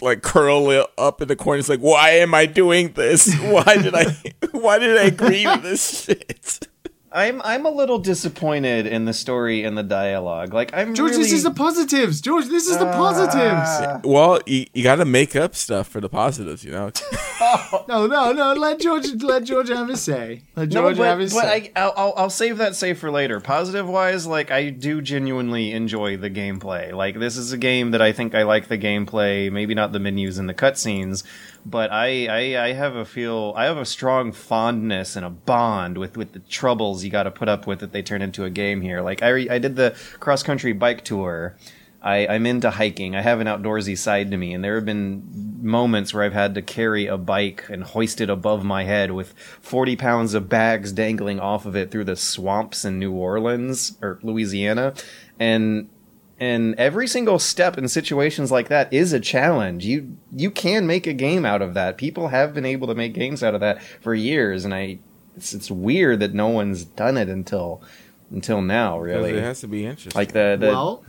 [0.00, 1.58] like curl up in the corner.
[1.58, 3.34] It's like, why am I doing this?
[3.40, 4.04] Why did I?
[4.52, 6.66] Why did I agree to this shit?
[7.12, 10.54] I'm I'm a little disappointed in the story and the dialogue.
[10.54, 12.20] Like I'm George, really, this is the positives.
[12.20, 12.92] George, this is the ah.
[12.92, 14.06] positives.
[14.06, 16.92] Well, you, you got to make up stuff for the positives, you know.
[17.42, 17.84] Oh.
[17.88, 18.52] No, no, no.
[18.52, 20.42] Let George let George have his say.
[20.54, 21.72] Let no, George but, have his but say.
[21.74, 23.40] I, I'll, I'll I'll save that say for later.
[23.40, 26.92] Positive wise, like I do genuinely enjoy the gameplay.
[26.92, 29.50] Like this is a game that I think I like the gameplay.
[29.50, 31.24] Maybe not the menus and the cutscenes,
[31.64, 35.96] but I, I I have a feel I have a strong fondness and a bond
[35.96, 38.50] with with the troubles you got to put up with that they turn into a
[38.50, 39.00] game here.
[39.00, 41.56] Like I re- I did the cross country bike tour.
[42.02, 43.14] I, I'm into hiking.
[43.14, 46.54] I have an outdoorsy side to me, and there have been moments where I've had
[46.54, 50.92] to carry a bike and hoist it above my head with 40 pounds of bags
[50.92, 54.94] dangling off of it through the swamps in New Orleans or Louisiana,
[55.38, 55.90] and
[56.38, 59.84] and every single step in situations like that is a challenge.
[59.84, 61.98] You you can make a game out of that.
[61.98, 65.00] People have been able to make games out of that for years, and I
[65.36, 67.82] it's it's weird that no one's done it until
[68.30, 68.98] until now.
[68.98, 70.18] Really, it has to be interesting.
[70.18, 71.04] like the the, well,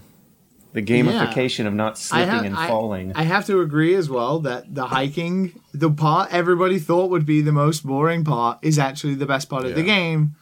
[0.74, 3.14] the gamification of not slipping have, and falling.
[3.16, 7.42] I have to agree as well that the hiking, the part everybody thought would be
[7.42, 10.36] the most boring part, is actually the best part of the game.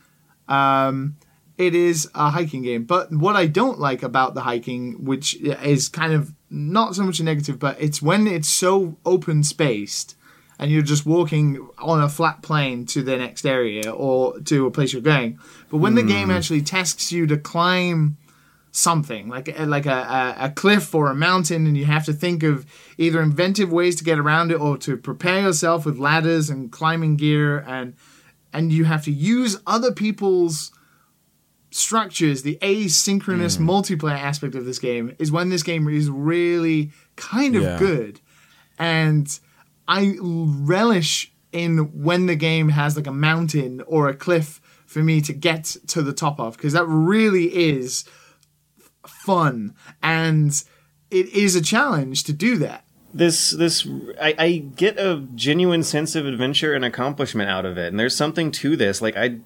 [0.48, 1.16] Um,
[1.58, 5.90] it is a hiking game, but what I don't like about the hiking, which is
[5.90, 10.16] kind of not so much a negative, but it's when it's so open spaced
[10.60, 14.72] and you're just walking on a flat plane to the next area or to a
[14.72, 15.40] place you're going.
[15.70, 16.32] But when the game hmm.
[16.32, 18.18] actually tasks you to climb
[18.72, 22.14] something like uh, like a, a, a cliff or a mountain and you have to
[22.14, 22.68] think of
[23.00, 27.16] either inventive ways to get around it or to prepare yourself with ladders and climbing
[27.16, 27.96] gear and
[28.54, 30.72] and you have to use other people's
[31.72, 33.68] structures the asynchronous hmm.
[33.68, 37.80] multiplayer aspect of this game is when this game is really kind of Yeah.
[37.80, 38.22] good
[38.78, 39.40] and
[39.90, 45.22] i relish in when the game has like a mountain or a cliff for me
[45.22, 48.06] to get to the top of because that really is
[49.06, 49.76] fun.
[50.02, 50.52] And
[51.12, 52.86] it is a challenge to do that.
[53.14, 53.88] This this
[54.22, 57.88] I, I get a genuine sense of adventure and accomplishment out of it.
[57.88, 59.02] And there's something to this.
[59.02, 59.40] Like i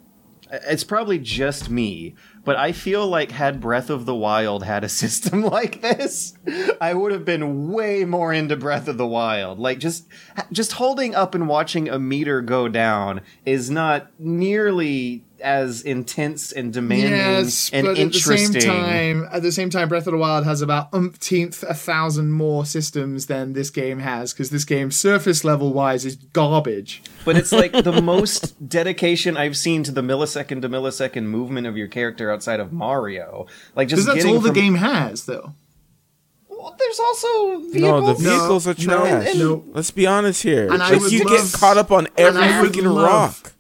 [0.68, 4.90] it's probably just me but i feel like had breath of the wild had a
[5.04, 6.38] system like this
[6.80, 9.60] i would have been way more into breath of the wild.
[9.60, 10.08] Like just
[10.52, 16.72] just holding up and watching a meter go down is not nearly as intense and
[16.74, 20.12] demanding yes and but interesting at the same time at the same time breath of
[20.14, 24.64] the wild has about umpteenth a thousand more systems than this game has because this
[24.66, 29.92] game surface level wise is garbage But it's like the most dedication I've seen to
[29.92, 33.46] the millisecond to millisecond movement of your character outside of Mario.
[33.76, 35.54] Like just that's getting all the game has though
[36.50, 37.82] Well, there's also vehicles.
[37.82, 39.36] No, the vehicles are no, trash.
[39.36, 39.64] no.
[39.74, 40.72] Let's be honest here.
[40.72, 43.04] And I like would you love- get caught up on every freaking love-
[43.44, 43.53] rock.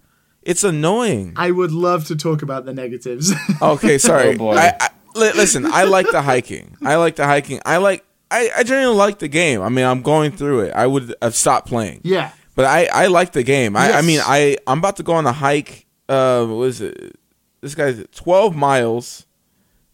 [0.45, 1.33] It's annoying.
[1.37, 4.29] i would love to talk about the negatives Okay, sorry.
[4.35, 4.55] Oh, boy.
[4.55, 6.75] I, I, li- listen, I like the hiking.
[6.83, 7.59] I like the hiking.
[7.65, 8.03] I like.
[8.31, 9.61] I, I genuinely like the game.
[9.61, 10.73] I mean, I'm going through it.
[10.73, 12.01] I would have stopped playing.
[12.03, 13.75] yeah But I, I like the game.
[13.77, 15.85] I, I mean, I I'm about to go on a hike.
[16.09, 17.15] Uh, what is it?
[17.61, 19.25] This guy's 12 miles,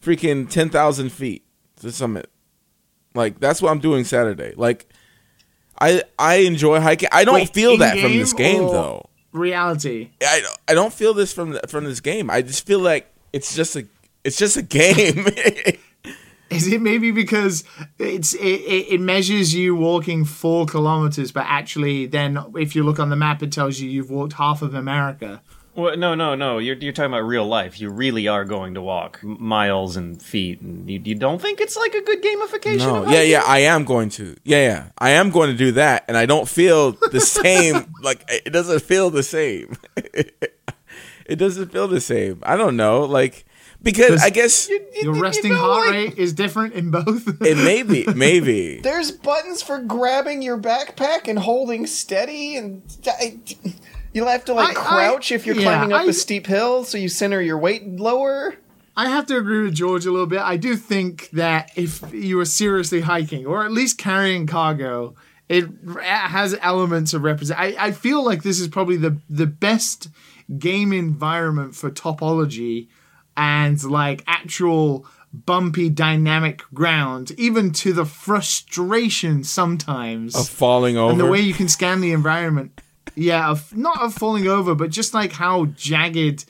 [0.02, 1.44] freaking 10,000 feet
[1.78, 2.30] to the summit.
[3.14, 4.54] Like that's what I'm doing Saturday.
[4.56, 4.88] Like,
[5.82, 7.10] I I enjoy hiking.
[7.12, 9.09] I don't Wait, feel that from this game or- though.
[9.32, 12.30] Reality I I don't feel this from the, from this game.
[12.30, 13.86] I just feel like it's just a
[14.24, 15.28] it's just a game.
[16.50, 17.64] Is it maybe because
[18.00, 23.00] it's it, it, it measures you walking four kilometers, but actually, then if you look
[23.00, 25.42] on the map, it tells you you've walked half of America.
[25.76, 26.58] Well, no, no, no.
[26.58, 27.80] You're you're talking about real life.
[27.80, 31.78] You really are going to walk miles and feet, and you, you don't think it's
[31.78, 32.78] like a good gamification?
[32.80, 34.36] no, of yeah, yeah, I am going to.
[34.44, 37.94] Yeah, yeah, I am going to do that, and I don't feel the same.
[38.02, 39.78] like it doesn't feel the same.
[39.96, 42.40] it doesn't feel the same.
[42.44, 43.46] I don't know, like
[43.82, 47.28] because I guess You- Your you resting know, heart like, rate is different in both.
[47.42, 48.80] it may be, maybe.
[48.82, 53.40] There's buttons for grabbing your backpack and holding steady, and I-
[54.14, 56.48] you'll have to like I- I- crouch if you're yeah, climbing up I- a steep
[56.48, 58.56] hill, so you center your weight lower.
[58.98, 60.42] I have to agree with George a little bit.
[60.42, 65.16] I do think that if you were seriously hiking or at least carrying cargo,
[65.48, 65.66] it
[66.04, 67.60] has elements of represent.
[67.60, 70.10] I, I feel like this is probably the the best
[70.58, 72.88] game environment for topology
[73.38, 81.12] and like actual bumpy dynamic ground, even to the frustration sometimes Of falling over.
[81.12, 82.82] and the way you can scan the environment.
[83.16, 86.46] Yeah, of, not of falling over, but just like how jagged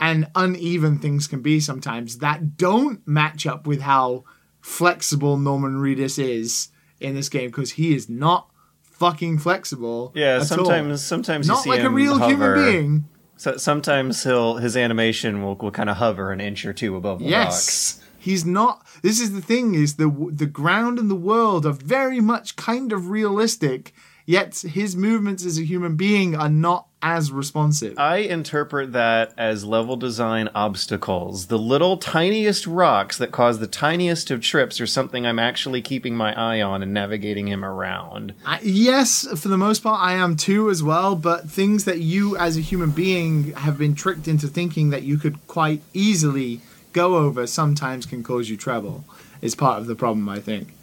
[0.00, 4.24] and uneven things can be sometimes that don't match up with how
[4.60, 6.68] flexible Norman Reedus is
[7.00, 8.50] in this game because he is not
[8.82, 10.12] fucking flexible.
[10.14, 10.44] Yeah, at all.
[10.46, 13.04] sometimes sometimes you not like a real human being.
[13.36, 17.20] So, sometimes he'll his animation will, will kind of hover an inch or two above
[17.20, 17.44] the Yes.
[17.46, 18.04] rocks.
[18.20, 18.84] He's not.
[19.02, 22.92] This is the thing: is the the ground and the world are very much kind
[22.92, 23.94] of realistic,
[24.28, 27.98] yet his movements as a human being are not as responsive.
[27.98, 31.46] I interpret that as level design obstacles.
[31.46, 36.14] The little tiniest rocks that cause the tiniest of trips are something I'm actually keeping
[36.14, 38.34] my eye on and navigating him around.
[38.44, 41.16] I, yes, for the most part, I am too as well.
[41.16, 45.16] But things that you, as a human being, have been tricked into thinking that you
[45.16, 46.60] could quite easily
[46.92, 49.04] go over, sometimes can cause you trouble.
[49.40, 50.74] Is part of the problem, I think.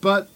[0.00, 0.28] But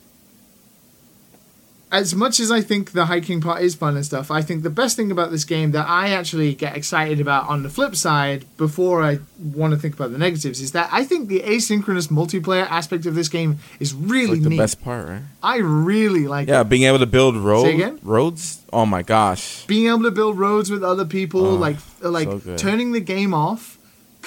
[1.91, 4.69] as much as I think the hiking part is fun and stuff, I think the
[4.71, 8.45] best thing about this game that I actually get excited about on the flip side,
[8.59, 12.69] before I want to think about the negatives, is that I think the asynchronous multiplayer
[12.69, 14.59] aspect of this game is really Like the neat.
[14.59, 15.23] best part, right?
[15.43, 17.99] I really like Yeah, being able to build road, Say again?
[18.03, 18.61] roads.
[18.71, 19.65] Oh my gosh.
[19.67, 23.33] being able to build roads with other people, Oh, like like so turning the game
[23.33, 23.78] off,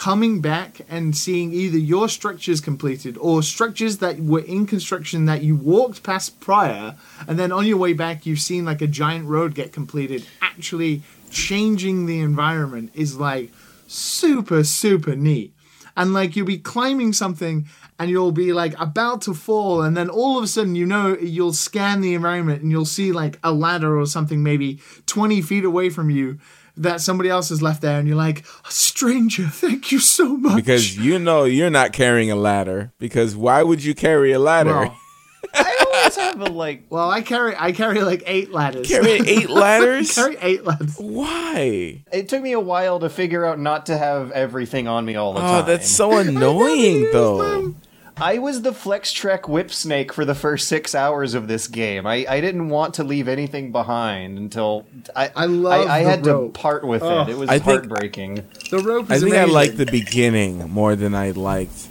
[0.01, 5.43] coming back and seeing either your structures completed or structures that were in construction that
[5.43, 6.95] you walked past prior,
[7.27, 10.25] and then on your way back you've seen like a giant road get completed.
[10.41, 13.51] Actually, changing the environment is like
[13.85, 15.53] super super neat.
[15.95, 17.67] And like you'll be climbing something
[17.99, 21.15] and you'll be like about to fall, and then all of a sudden you know
[21.15, 25.63] you'll scan the environment and you'll see like a ladder or something maybe 20 feet
[25.63, 26.39] away from you
[26.77, 30.55] that somebody else has left there, and you're like, a stranger, thank you so much.
[30.55, 32.91] Because you know you're not carrying a ladder.
[32.99, 34.69] Because why would you carry a ladder?
[34.73, 34.97] well,
[35.53, 36.85] I always have a like.
[36.89, 38.87] well, I carry I carry like eight ladders.
[38.87, 40.13] Carry eight ladders?
[40.15, 40.95] carry eight ladders.
[40.97, 42.03] Why?
[42.13, 45.33] It took me a while to figure out not to have everything on me all
[45.33, 45.65] the Oh, time.
[45.65, 47.75] that's so annoying, used though.
[48.21, 48.29] Them.
[48.29, 52.05] I was the Flex Trek whip snake for the first six hours of this game.
[52.07, 56.25] I, I didn't want to leave anything behind until I I love I, I had
[56.25, 56.53] rope.
[56.53, 57.21] to part with Oh.
[57.23, 57.29] it.
[57.29, 58.45] It was I think- heartbreaking.
[58.69, 61.87] The rope I is think I liked the beginning more than I liked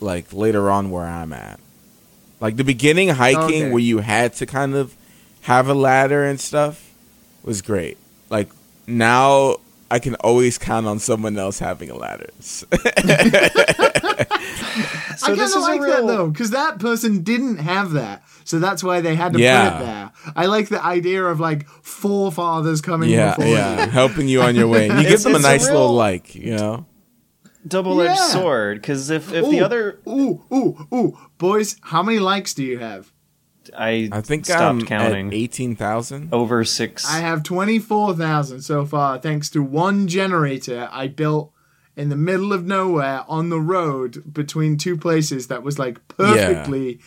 [0.00, 1.60] like later on where I'm at.
[2.40, 3.70] Like the beginning hiking Okay.
[3.70, 4.94] where you had to kind of
[5.42, 6.90] have a ladder and stuff
[7.42, 7.96] was great.
[8.30, 8.48] Like
[8.86, 9.56] now
[9.90, 12.30] I can always count on someone else having a ladder.
[12.40, 12.44] I
[15.16, 18.22] So kind this of is like real- that though, because that person didn't have that,
[18.44, 19.70] so that's why they had to Yeah.
[19.70, 20.12] put it there.
[20.36, 23.90] I like the idea of like forefathers coming yeah, before yeah, you.
[23.90, 24.88] helping you on your way.
[24.88, 26.86] And you give them a it's a nice little like, you know.
[27.66, 28.26] Double edged Yeah.
[28.28, 28.80] sword.
[28.80, 33.12] Because if if the other ooh, ooh, ooh, boys, how many likes do you have?
[33.76, 36.32] I I think stopped I'm counting at eighteen thousand.
[36.32, 37.08] over six.
[37.08, 41.52] I have twenty four thousand so far, thanks to one generator I built
[41.96, 47.00] in the middle of nowhere on the road between two places that was like perfectly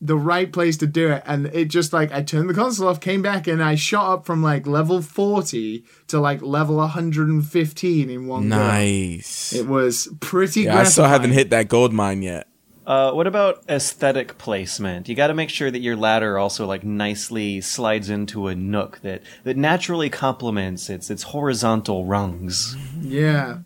[0.00, 2.98] the right place to do it and it just like I turned the console off
[2.98, 8.26] came back and I shot up from like level 40 to like level 115 in
[8.26, 8.56] one go.
[8.56, 9.52] Nice.
[9.52, 12.48] it was pretty Yeah, I still haven't hit that gold mine yet.
[12.86, 15.08] Uh, what about aesthetic placement?
[15.08, 19.00] You got to make sure that your ladder also like nicely slides into a nook
[19.02, 22.76] that that naturally complements its its horizontal rungs.
[23.00, 23.58] yeah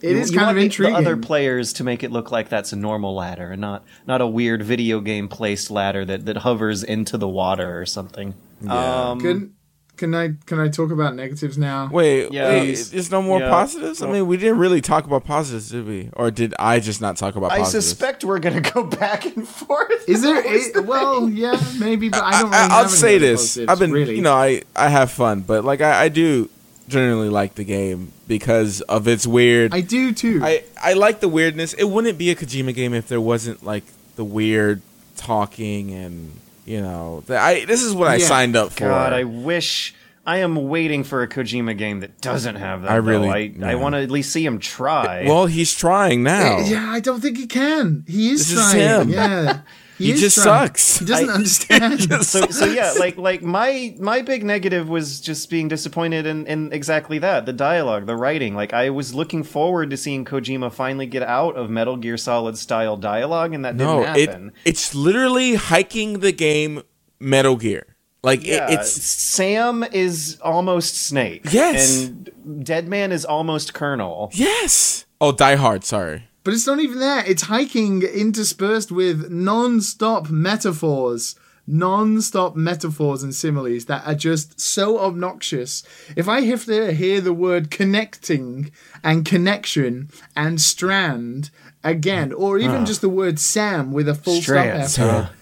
[0.00, 2.10] It you, is you kind want of the- intriguing The other players to make it
[2.10, 6.04] look like that's a normal ladder and not not a weird video game placed ladder
[6.06, 8.34] that, that hovers into the water or something.
[8.62, 9.10] Yeah.
[9.10, 9.53] Um, can
[9.96, 12.48] can I can I talk about negatives now Wait, Yeah.
[12.48, 13.48] wait, there's no more Yeah.
[13.50, 14.02] positives?
[14.02, 16.10] I mean, we didn't really talk about positives, did we?
[16.14, 17.68] Or did I just not talk about positives?
[17.68, 17.86] I positives?
[17.88, 20.08] suspect we're gonna go back and forth.
[20.08, 20.42] Is there?
[20.42, 21.36] That was i- the well, thing.
[21.36, 22.50] yeah, maybe, but I don't.
[22.50, 24.16] Really I, will any say other this: I've been, really.
[24.16, 26.50] you know, I I have fun, but like I, I do
[26.88, 29.72] generally like the game because of its weird.
[29.74, 30.40] I do too.
[30.42, 31.72] I I like the weirdness.
[31.74, 33.84] It wouldn't be a Kojima game if there wasn't like
[34.16, 34.82] the weird
[35.16, 36.32] talking and
[36.64, 37.22] you know.
[37.26, 38.26] The, I this is what I Yeah.
[38.26, 38.80] signed up for.
[38.88, 39.94] God, I wish.
[40.26, 42.90] I am waiting for a Kojima game that doesn't have that.
[42.90, 43.34] I really- though.
[43.34, 43.68] I, yeah.
[43.72, 45.24] I want to at least see him try.
[45.28, 46.60] well, he's trying now.
[46.60, 48.04] yeah, I don't think he can.
[48.08, 49.08] He is This is trying.
[49.08, 49.10] him.
[49.10, 49.58] Yeah,
[49.98, 50.66] He is just trying.
[50.68, 50.98] sucks.
[50.98, 52.02] He doesn't I- understand.
[52.24, 56.72] so so yeah, like like my my big negative was just being disappointed in, in
[56.72, 58.54] exactly that the dialogue, the writing.
[58.54, 62.58] Like I was looking forward to seeing Kojima finally get out of Metal Gear Solid
[62.58, 66.82] style dialogue, and that no, didn't it it's literally hiking the game
[67.20, 67.86] Metal Gear.
[68.22, 71.42] Like it- it's Sam is almost Snake.
[71.52, 72.06] Yes.
[72.06, 74.30] and Deadman is almost Colonel.
[74.32, 75.04] yes.
[75.20, 75.84] Oh, Die Hard.
[75.84, 76.24] Sorry.
[76.44, 77.26] But it's not even that.
[77.26, 81.36] It's hiking interspersed with non-stop metaphors,
[81.66, 85.82] non-stop metaphors and similes that are just so obnoxious.
[86.16, 88.70] If I have to hear the word connecting
[89.02, 91.50] and connection and strand
[91.82, 92.84] again, or even ah.
[92.84, 94.88] just the word Sam with a full Strand.
[94.88, 95.34] stop after it, ah.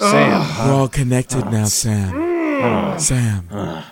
[0.00, 0.10] oh.
[0.10, 2.12] Sam, We're all connected now, Sam.
[2.62, 2.96] Ah.
[2.98, 3.84] Sam,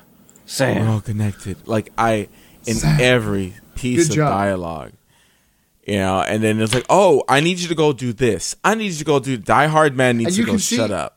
[0.45, 0.85] Sam.
[0.87, 1.67] we're all connected.
[1.67, 2.29] Like I,
[2.67, 2.99] in Sam.
[3.01, 4.33] every piece Good of job.
[4.33, 4.93] dialogue,
[5.89, 8.55] you know, and then it's like, oh, I need you to go do this.
[8.63, 9.37] I need you to go do.
[9.37, 11.15] Die Hard Man needs And to go see- shut up.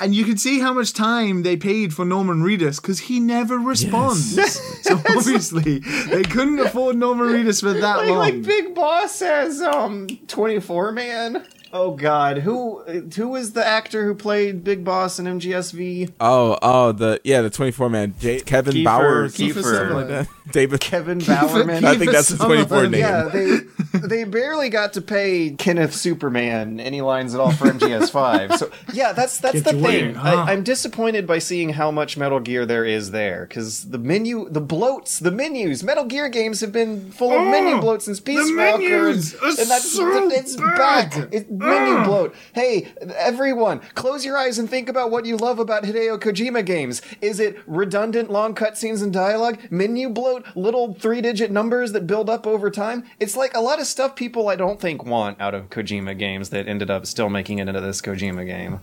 [0.00, 3.56] And you can see how much time they paid for Norman Reedus because he never
[3.56, 4.34] responds.
[4.82, 8.18] so obviously they couldn't afford Norman Reedus for that Like, long.
[8.18, 11.46] like Big Boss as um 24 man.
[11.74, 12.82] Oh God, who
[13.14, 16.12] who was the actor who played Big Boss in MGSV?
[16.20, 19.32] Oh, oh, the yeah, the twenty four man, J- Kevin Kiefer- Bauer, Kiefer.
[19.32, 20.28] something, something like that.
[20.52, 20.80] David.
[20.80, 21.84] Kevin Kiefer- Bowerman.
[21.84, 23.00] I think that's his twenty four name.
[23.00, 23.60] Yeah, they
[23.94, 28.52] they barely got to pay Kenneth Superman any lines at all for MGS5.
[28.62, 29.82] So yeah, that's that's Get the thing.
[29.82, 30.44] wing, huh?
[30.46, 34.48] I, I'm disappointed by seeing how much Metal Gear there is there because the menu,
[34.50, 35.82] the bloats, the menus.
[35.82, 39.34] Metal Gear games have been full of menu oh, bloat since Peace Walker, and, menus
[39.36, 41.10] are and that's so it's bad.
[41.10, 41.28] back.
[41.62, 42.32] Menu bloat.
[42.32, 42.36] Mm.
[42.54, 47.02] Hey, everyone, close your eyes and think about what you love about Hideo Kojima games.
[47.20, 52.46] Is it redundant long cutscenes and dialogue, menu bloat, little three-digit numbers that build up
[52.46, 53.04] over time?
[53.20, 56.50] It's like a lot of stuff people I don't think want out of Kojima games
[56.50, 58.80] that ended up still making it into this Kojima game.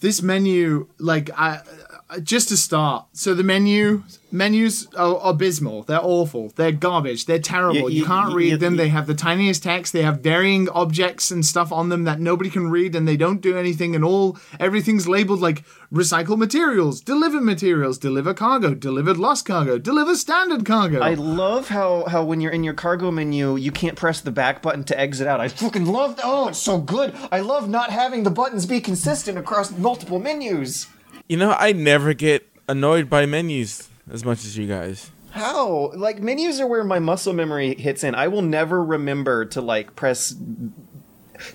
[0.00, 1.60] this menu, like I,
[2.22, 3.06] just to start.
[3.12, 4.02] So the menu
[4.32, 5.82] menus are abysmal.
[5.82, 6.52] They're awful.
[6.56, 7.26] They're garbage.
[7.26, 7.82] They're terrible.
[7.84, 8.74] Y- you y- can't read y- them.
[8.74, 9.92] y- They have the tiniest text.
[9.92, 13.40] They have varying objects and stuff on them that nobody can read, and they don't
[13.40, 13.94] do anything.
[13.94, 20.14] And all everything's labeled like recycle materials, deliver materials, deliver cargo, delivered lost cargo, deliver
[20.14, 21.00] standard cargo.
[21.00, 24.62] I love how how when you're in your cargo menu, you can't press the back
[24.62, 25.40] button to exit out.
[25.40, 26.18] I fucking love.
[26.24, 27.14] Oh, it's so good.
[27.32, 30.86] I love not having the buttons be consistent across multiple menus.
[31.28, 35.10] You know, I never get annoyed by menus as much as you guys.
[35.30, 35.92] How?
[35.94, 38.14] Like menus are where my muscle memory hits in.
[38.14, 40.34] I will never remember to like press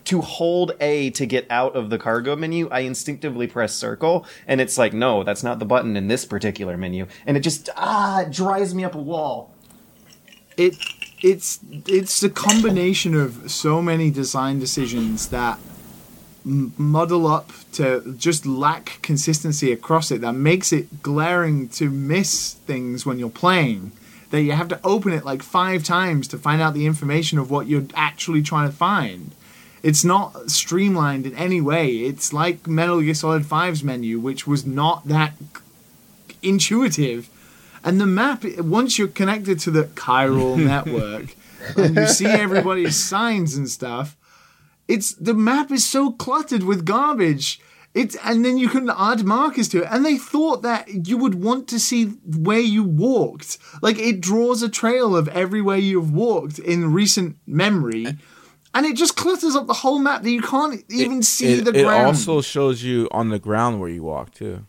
[0.05, 2.67] to hold A to get out of the cargo menu.
[2.69, 6.77] I instinctively press circle and it's like, no, that's not the button in this particular
[6.77, 7.05] menu.
[7.25, 9.53] And it just ah, it drives me up a wall.
[10.57, 10.75] it
[11.21, 15.74] it's it's a combination of so many design decisions that m-
[16.45, 23.05] muddle up to just lack consistency across it that makes it glaring to miss things
[23.05, 23.91] when you're playing.
[24.29, 27.49] That you have to open it like five times to find out the information of
[27.49, 29.31] what you're actually trying to find.
[29.81, 31.97] It's not streamlined in any way.
[31.97, 35.33] It's like metal gear solid 5's menu which was not that
[36.41, 37.29] intuitive.
[37.83, 41.35] And the map, once you're connected to the chiral network
[41.77, 44.15] and you see everybody's signs and stuff,
[44.87, 47.59] it's the map is so cluttered with garbage.
[47.93, 49.87] It's and then you can add markers to it.
[49.89, 53.57] And they thought that you would want to see where you walked.
[53.81, 58.07] Like it draws a trail of everywhere you've walked in recent memory.
[58.07, 58.11] Eh.
[58.73, 61.71] And it just clutters up the whole map that you can't even see it, the
[61.71, 62.01] ground.
[62.01, 64.65] it also shows you on the ground where you walk too.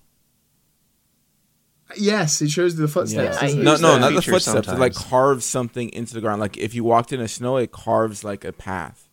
[1.96, 3.38] yes, it shows the footsteps.
[3.42, 3.48] I?
[3.48, 4.68] No, no, not the feature footsteps.
[4.68, 6.40] It like carves something into the ground.
[6.40, 9.05] Like if you walked in a snow, it carves like a path.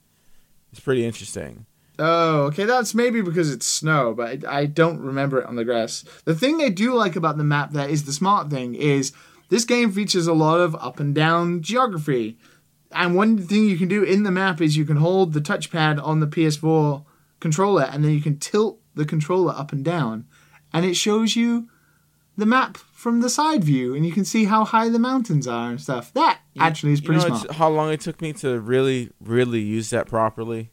[0.73, 1.67] It's pretty interesting.
[1.99, 2.65] Oh, okay.
[2.65, 6.03] That's maybe because it's snow, but I, don't remember it on the grass.
[6.25, 9.13] The thing I do like about the map that is the smart thing is
[9.49, 12.39] this game features a lot of up and down geography.
[12.91, 16.03] And one thing you can do in the map is you can hold the touchpad
[16.03, 17.05] on the PS4
[17.39, 20.25] controller and then you can tilt the controller up and down
[20.73, 21.69] and it shows you
[22.35, 25.69] the map from the side view and you can see how high the mountains are
[25.69, 26.11] and stuff.
[26.13, 27.55] That actually is You pretty know smart.
[27.55, 30.69] how long it took me to really, really use that properly?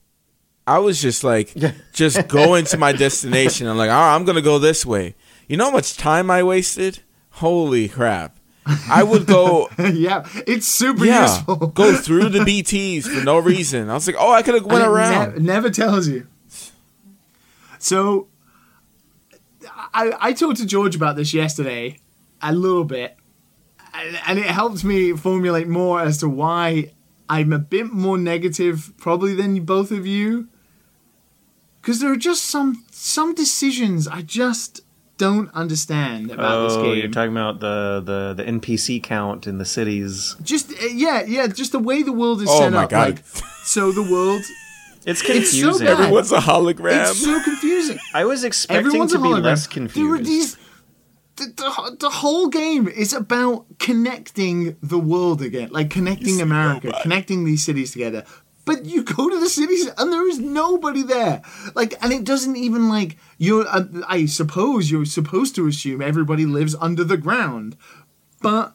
[0.66, 1.54] I was just like,
[1.92, 3.66] just going to my destination.
[3.66, 5.14] I'm like, all right, I'm gonna go this way.
[5.48, 7.00] You know how much time I wasted?
[7.30, 8.36] Holy crap!
[8.88, 11.56] I would go, yeah, it's super yeah, useful.
[11.68, 13.88] go through the BTS for no reason.
[13.90, 15.32] I was like, oh, I could have went And it around.
[15.38, 16.26] ne- never tells you.
[17.78, 18.28] So,
[19.94, 21.98] I I talked to George about this yesterday,
[22.42, 23.16] a little bit,
[24.04, 26.92] and, and it helped me formulate more as to why
[27.28, 30.48] I'm a bit more negative probably than both of you.
[31.80, 34.80] Because there are just some some decisions I just
[35.16, 36.84] don't understand about this game.
[36.86, 40.34] Oh, you're talking about the, the, the NPC count in the cities.
[40.42, 42.90] just uh, yeah, yeah, just the way the world is Oh set my up.
[42.90, 43.08] God.
[43.16, 43.24] Like,
[43.64, 44.42] so the world,
[45.06, 45.86] It's so confusing.
[45.86, 46.00] bad.
[46.00, 47.10] Everyone's a hologram.
[47.10, 47.98] it's so confusing.
[48.14, 49.42] I was expecting Everyone's to be hologram.
[49.42, 50.24] less There are confused.
[50.24, 50.56] these.
[51.40, 57.44] The, the, the whole game is about connecting the world again, like connecting America, connecting
[57.44, 58.26] these cities together.
[58.66, 61.40] But you go to the cities and there is nobody there.
[61.74, 63.66] Like, and it doesn't even like you're.
[63.66, 67.74] Uh, I suppose you're supposed to assume everybody lives under the ground,
[68.42, 68.74] but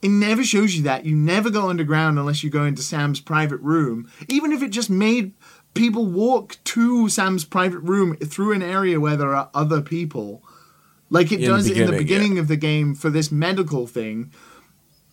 [0.00, 1.04] it never shows you that.
[1.04, 4.10] You never go underground unless you go into Sam's private room.
[4.26, 5.34] Even if it just made
[5.74, 10.42] people walk to Sam's private room through an area where there are other people,
[11.10, 13.86] like it In the does in the beginning, beginning of the game for this medical
[13.86, 14.32] thing.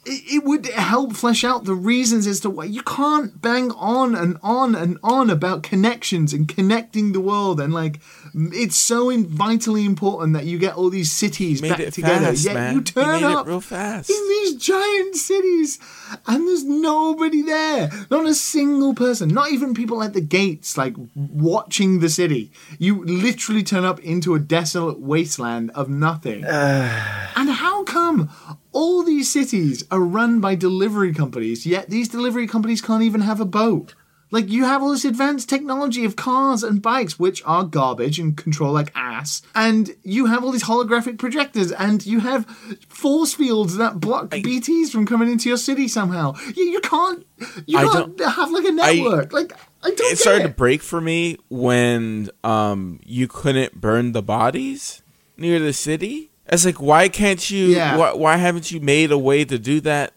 [0.10, 4.16] It, it would help flesh out the reasons as to why you can't bang on
[4.16, 8.00] and on and on about connections and connecting the world and like
[8.34, 12.28] it's so in- vitally important that you get all these cities Made back it together.
[12.28, 12.74] fast, Yet man.
[12.74, 14.10] you He turn made it up real fast.
[14.10, 15.80] in these giant cities
[16.28, 20.96] and there's nobody there not a single person not even people at the gates like
[21.16, 27.84] watching the city you literally turn up into a desolate wasteland of nothing and how
[27.84, 28.30] come
[28.78, 33.40] all these cities are run by delivery companies yet these delivery companies can't even have
[33.42, 33.96] a boat
[34.30, 38.36] like you have all this advanced technology of cars and bikes, which are garbage and
[38.36, 42.46] control like ass, and you have all these holographic projectors, and you have
[42.90, 46.36] force fields that block BTS from coming into your city somehow.
[46.56, 47.26] You, you can't,
[47.66, 49.32] you I can't have like a network.
[49.32, 49.54] like
[49.84, 50.12] I don't.
[50.12, 55.02] it started to break for me when um you couldn't burn the bodies
[55.38, 56.32] near the city.
[56.50, 57.66] It's like why can't you?
[57.68, 57.98] Yeah.
[57.98, 60.14] Why, why haven't you made a way to do that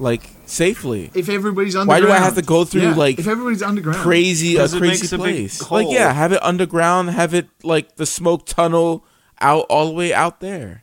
[0.00, 1.10] like safely?
[1.14, 3.98] If everybody's underground, Why do I have to go through, Yeah, like, if everybody's underground,
[4.00, 5.60] Crazy, a 'Cause it crazy makes a place.
[5.60, 5.78] hole.
[5.84, 7.10] Like yeah, have it underground.
[7.10, 9.04] Have it like the smoke tunnel
[9.40, 10.82] out all the way out there.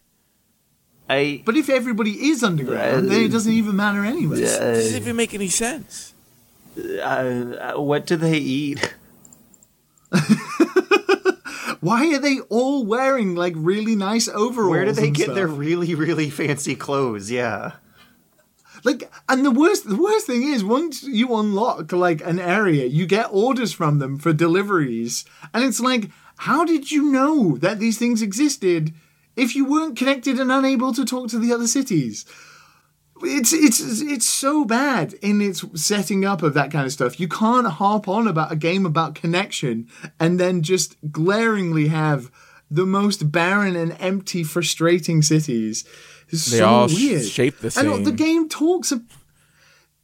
[1.09, 4.39] I But if everybody is underground, then it doesn't even matter anyways.
[4.39, 6.13] It doesn't even make any sense.
[7.03, 8.95] uh, what do they eat?
[11.85, 14.71] Why are they all wearing like really nice overalls?
[14.71, 15.35] Where do they get stuff?
[15.35, 17.29] their really, really fancy clothes?
[17.29, 17.73] Yeah.
[18.83, 23.05] Like, and the worst, the worst thing is once you unlock like an area, you
[23.05, 27.99] get orders from them for deliveries, and it's like, how did you know that these
[27.99, 28.91] things existed
[29.35, 32.25] if you weren't connected and unable to talk to the other cities?
[33.21, 37.19] It's it's it's so bad in its setting up of that kind of stuff.
[37.19, 39.87] You can't harp on about a game about connection
[40.19, 42.29] and then just glaringly have
[42.69, 45.85] the most barren and empty, frustrating cities.
[46.29, 47.23] It's They so all weird.
[47.25, 49.09] shape the And the game talks ab-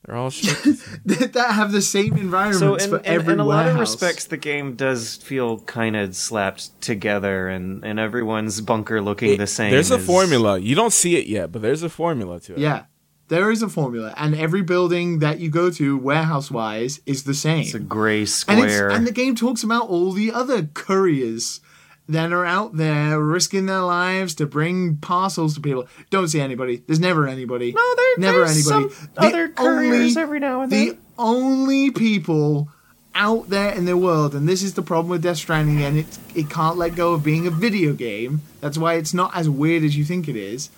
[0.05, 0.55] They're all shit.
[1.05, 3.78] that, that have the same environments So in, for in, every in a lot of
[3.78, 9.47] respects, the game does feel kind of slapped together, and, and everyone's bunker looking the
[9.47, 9.72] same.
[9.72, 10.59] There's a formula.
[10.59, 12.59] You don't see it yet, but there's a formula to it.
[12.59, 12.84] Yeah,
[13.32, 17.34] there is a formula, and every building that you go to, warehouse wise, is the
[17.34, 17.61] same.
[17.61, 18.91] It's a gray and, it's, square.
[18.91, 21.61] and the game talks about all the other couriers
[22.09, 25.88] that are out there risking their lives to bring parcels to people.
[26.09, 26.84] Don't see anybody.
[26.86, 27.71] There's never anybody.
[27.71, 28.93] No, there- never there's anybody.
[28.93, 30.88] some The other couriers every now and then.
[30.88, 32.67] The only people
[33.15, 36.17] out there in the world, and this is the problem with Death Stranding, and it
[36.36, 38.41] it can't let go of being a video game.
[38.59, 40.69] That's why it's not as weird as you think it is.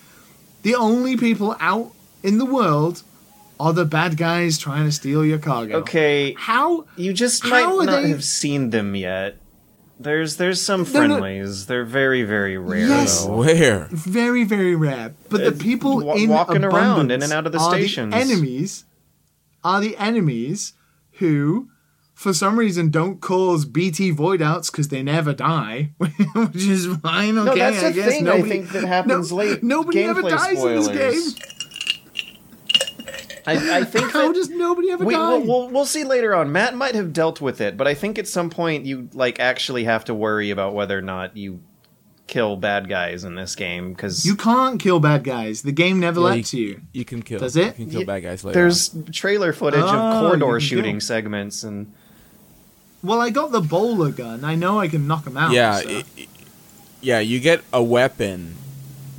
[0.61, 1.93] The only people out
[2.23, 3.03] in the world
[3.59, 5.77] are the bad guys trying to steal your cargo.
[5.79, 9.37] okay, How you just How might not they- have seen them yet.
[9.99, 11.67] There's there's some They're not- friendlies.
[11.67, 13.25] They're very very rare Yes.
[13.25, 13.37] though.
[13.37, 13.87] Where?
[13.91, 17.51] very very rare but the Uh, people wa- in walking around in and out of
[17.51, 18.13] the are stations.
[18.13, 18.85] enemies
[19.63, 20.73] are the enemies
[21.19, 21.67] who
[22.13, 27.37] for some reason don't cause bt void outs because they never die which is fine
[27.37, 29.63] okay that's I a guess thing I nobody, think that happens late.
[29.63, 30.87] nobody ever dies spoilers.
[30.87, 31.43] in this game
[33.45, 36.33] I, I think how that does nobody ever we, die we'll, we'll we'll see later
[36.35, 36.51] on.
[36.51, 39.83] Matt might have dealt with it, but I think at some point you like actually
[39.83, 41.61] have to worry about whether or not you
[42.25, 46.21] kill bad guys in this game because you can't kill bad guys the game never
[46.21, 47.39] Yeah, lets you, You can kill.
[47.39, 47.77] Does it?
[47.77, 48.59] You can kill Yeah, bad guys later.
[48.61, 51.01] there's trailer footage Oh, of corridor shooting kill.
[51.01, 51.91] segments and
[53.03, 55.89] well i got the bola gun i know i can knock them out yeah, so.
[55.89, 56.29] it- it-
[57.01, 57.19] yeah.
[57.19, 58.55] You get a weapon,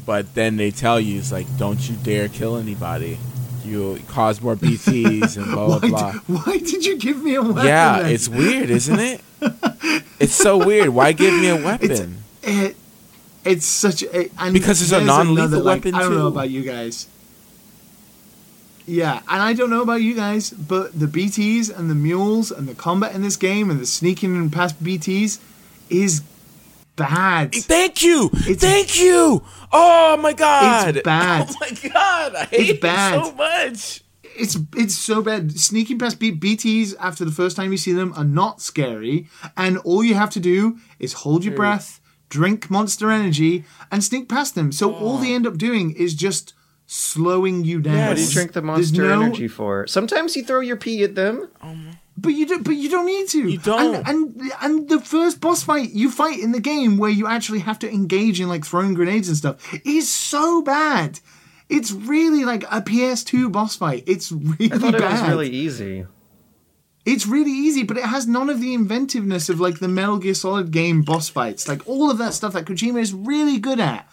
[0.06, 3.18] but then they tell you it's like, don't you dare kill anybody.
[3.64, 6.12] You'll cause more BTS and blah blah blah.
[6.12, 8.12] d- why did you give me a weapon Yeah, then?
[8.12, 9.20] it's weird, isn't it?
[10.20, 10.90] it's so weird.
[10.90, 12.18] Why give me a weapon?
[12.42, 12.76] it,
[13.44, 16.50] it's such a and Because it's a non-lethal another, like, weapon, I don't know about
[16.50, 17.08] you guys.
[18.86, 22.68] Yeah, and I don't know about you guys, but the BTS and the mules and
[22.68, 25.38] the combat in this game and the sneaking and past BTS
[25.88, 26.20] is
[26.96, 27.54] bad.
[27.54, 29.42] Thank you, It's- thank you.
[29.72, 31.48] Oh my god, It's bad.
[31.50, 33.14] Oh my god, I hate It's bad.
[33.18, 34.00] it so much.
[34.36, 35.52] It's it's so bad.
[35.58, 39.78] Sneaking past B- BTS after the first time you see them are not scary, and
[39.78, 44.54] all you have to do is hold your breath, drink Monster Energy, and sneak past
[44.56, 44.72] them.
[44.72, 46.52] So all they end up doing is just
[46.86, 48.08] slowing you down.
[48.08, 49.86] what do you drink the monster no- energy for?
[49.86, 51.48] Sometimes you throw your pee at them.
[51.62, 52.64] Um, But you don't.
[52.64, 53.48] But you don't need to.
[53.48, 53.94] You don't.
[53.94, 57.60] And, and and the first boss fight you fight in the game where you actually
[57.60, 61.20] have to engage in like throwing grenades and stuff is so bad.
[61.68, 64.04] It's really like a PS2 boss fight.
[64.06, 65.02] It's really I thought bad.
[65.02, 66.06] it was really easy.
[67.06, 70.34] It's really easy, but it has none of the inventiveness of like the Metal Gear
[70.34, 71.68] Solid game boss fights.
[71.68, 74.08] Like all of that stuff that Kojima is really good at.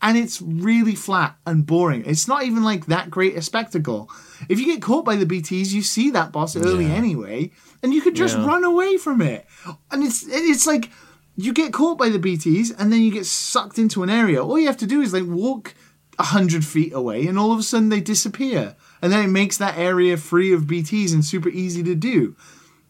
[0.00, 2.04] And it's really flat and boring.
[2.06, 4.08] It's not even like that great a spectacle.
[4.48, 6.92] If you get caught by the BTs, you see that boss early Yeah.
[6.94, 7.50] anyway,
[7.82, 8.46] and you could just Yeah.
[8.46, 9.46] run away from it.
[9.90, 10.90] And it's it's like
[11.36, 14.42] you get caught by the BTs and then you get sucked into an area.
[14.42, 15.74] All you have to do is like walk
[16.18, 19.56] a hundred feet away, and all of a sudden they disappear, and then it makes
[19.58, 22.36] that area free of BTs and super easy to do.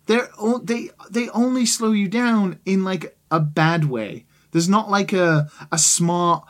[0.07, 4.27] They're o- they they only slow you down in like a bad way.
[4.53, 6.45] There's not like a a smart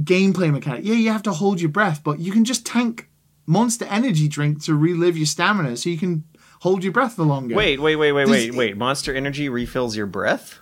[0.00, 0.84] gameplay mechanic.
[0.84, 3.08] Yeah, you have to hold your breath, but you can just tank
[3.46, 6.24] Monster Energy drink to relive your stamina, so you can
[6.60, 7.54] hold your breath the longer.
[7.54, 8.76] Wait, wait, wait, wait, Does- wait, wait.
[8.76, 10.58] Monster Energy refills your breath?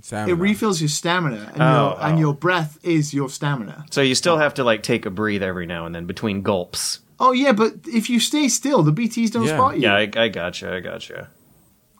[0.00, 0.32] Stamina.
[0.32, 2.20] it refills your stamina, and, Oh, your, and oh.
[2.20, 3.84] your breath is your stamina.
[3.90, 7.00] So you still have to like take a breathe every now and then between gulps.
[7.18, 9.56] Oh yeah, but if you stay still, the BTs don't Yeah.
[9.56, 9.82] spot you.
[9.82, 11.30] Yeah, I, I gotcha, I gotcha.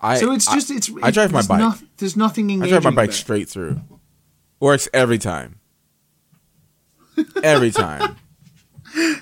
[0.01, 0.91] I, so it's I- just it's.
[1.03, 1.59] I drive my bike.
[1.59, 3.81] noth- there's nothing I drive my bike straight through.
[4.61, 5.58] Works every time.
[7.43, 8.17] Every time.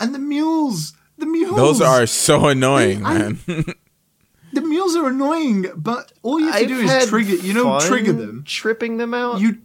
[0.00, 1.56] And the mules, the mules.
[1.56, 3.38] Those are so annoying, I- man.
[4.52, 7.34] the mules are annoying, but all you have to I've do is trigger.
[7.34, 8.44] You know, fun trigger them.
[8.46, 9.40] tripping them out.
[9.40, 9.58] You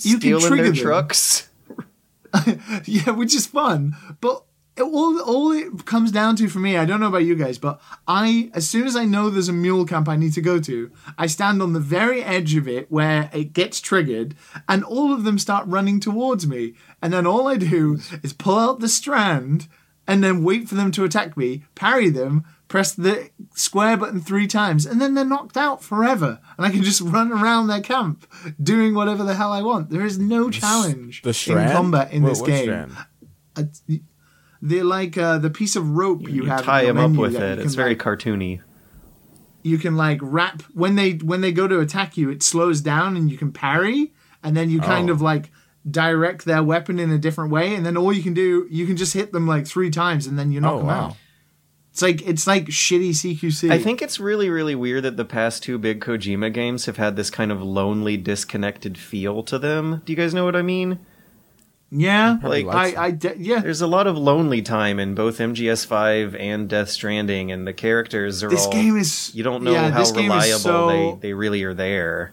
[0.00, 0.74] you can trigger their them.
[0.74, 1.48] trucks.
[2.86, 3.94] yeah, which is fun.
[4.22, 4.44] But
[4.76, 7.58] it- all all it comes down to for me, I don't know about you guys,
[7.58, 10.58] but I as soon as I know there's a mule camp I need to go
[10.60, 14.34] to, I stand on the very edge of it where it gets triggered,
[14.68, 16.74] and all of them start running towards me.
[17.00, 19.68] And then all I do is pull out the strand
[20.06, 24.46] and then wait for them to attack me, parry them, press the square button three
[24.46, 26.40] times, and then they're knocked out forever.
[26.58, 28.26] And I can just run around their camp
[28.62, 29.88] doing whatever the hell I want.
[29.90, 31.70] There is no challenge The strand?
[31.70, 32.64] in combat in What- this game.
[32.64, 32.92] strand?
[34.66, 36.62] They're like uh, the piece of rope you, You, have.
[36.64, 37.58] tie them up with it.
[37.58, 38.60] It's very like, cartoony.
[39.62, 42.30] you can like wrap when they when they go to attack you.
[42.30, 44.12] It slows down and you can parry,
[44.42, 45.12] and then you kind Oh.
[45.12, 45.50] of like
[45.90, 48.96] direct their weapon in a different way, and then all you can do you can
[48.96, 51.04] just hit them like three times, and then you knock Oh, them wow.
[51.08, 51.16] out.
[51.92, 53.70] It's like it's like shitty CQC.
[53.70, 57.16] I think it's really, really weird that the past two big Kojima games have had
[57.16, 60.00] this kind of lonely, disconnected feel to them.
[60.06, 60.98] Do you guys know what I mean?
[61.96, 63.60] Yeah, Like, I I de- yeah.
[63.60, 68.42] There's a lot of lonely time in both MGS5 and Death Stranding, and the characters
[68.42, 68.72] are This all.
[68.72, 71.62] game is you don't know yeah, how this game is reliable so- they, they really
[71.62, 72.32] are there.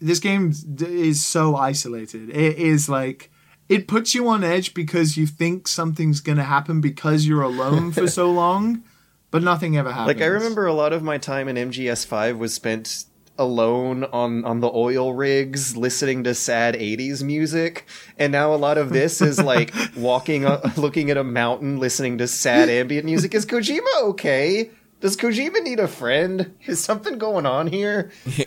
[0.00, 2.28] this game is so isolated.
[2.30, 3.30] It is like
[3.68, 8.06] it puts you on edge because you think something's gonna happen because you're alone for
[8.20, 8.82] so long,
[9.30, 10.08] but nothing ever happens.
[10.18, 13.04] Like I remember a lot of my time in MGS5 was spent
[13.38, 17.86] alone on on the oil rigs listening to sad 80s music.
[18.18, 22.18] And now a lot of this is like walking uh, looking at a mountain listening
[22.18, 23.34] to sad ambient music.
[23.34, 24.70] Is Kojima okay?
[25.00, 26.54] Does Kojima need a friend?
[26.66, 28.10] Is something going on here?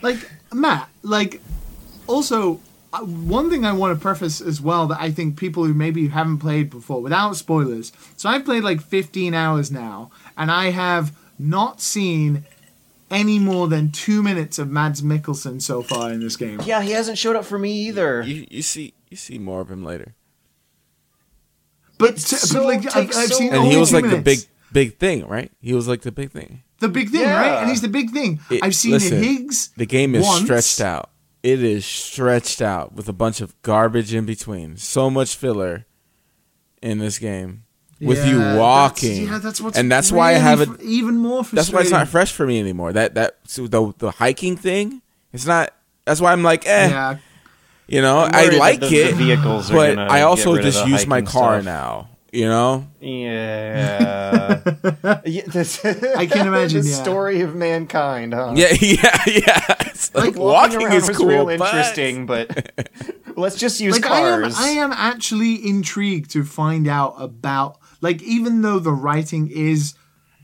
[0.00, 1.40] Like Matt, like
[2.06, 2.60] also
[2.92, 6.08] uh, one thing I want to preface as well that I think people who maybe
[6.08, 7.92] haven't played before, without spoilers.
[8.16, 12.44] So I've played like 15 hours now, and I have not seen
[13.10, 16.60] any more than two minutes of Mads Mikkelsen so far in this game.
[16.64, 19.70] yeah he hasn't showed up for me either You, you see you see more of
[19.70, 20.14] him later.
[21.98, 23.96] But, t- so- but like I've, takes I've so seen And only he was two
[24.00, 24.38] like the big
[24.72, 25.50] big thing, right?
[25.60, 26.62] He was like the big thing.
[26.80, 27.40] the big thing, Yeah.
[27.40, 27.60] right?
[27.62, 28.40] And he's the big thing.
[28.50, 29.70] It- I've seen listen, it Higgs.
[29.76, 30.44] The game is once.
[30.44, 31.10] stretched out.
[31.42, 34.76] It is stretched out with a bunch of garbage in between.
[34.76, 35.86] So much filler
[36.82, 37.64] in this game.
[38.00, 39.26] With Yeah, you that's- walking.
[39.26, 41.42] yeah, that's what's and that's why I have it even more.
[41.42, 42.92] that's why it's not fresh for me anymore.
[42.92, 45.72] That that so the the hiking thing, it's not
[46.04, 47.16] that's why I'm like, eh, Yeah,
[47.88, 49.14] you know, I'm I worried that like the- it.
[49.16, 51.64] vehicles but I also just use my car stuff.
[51.64, 52.08] now.
[52.30, 52.86] You know?
[53.00, 54.60] yeah,
[55.24, 56.94] yeah this, I can't imagine, the yeah.
[57.02, 59.74] story of mankind huh Yeah, yeah, yeah.
[59.86, 62.70] It's like, walking, around is was cool, real but- interesting, but
[63.36, 64.54] let's just use like I am, cars.
[64.58, 69.94] I am actually intrigued to find out about like even though the writing is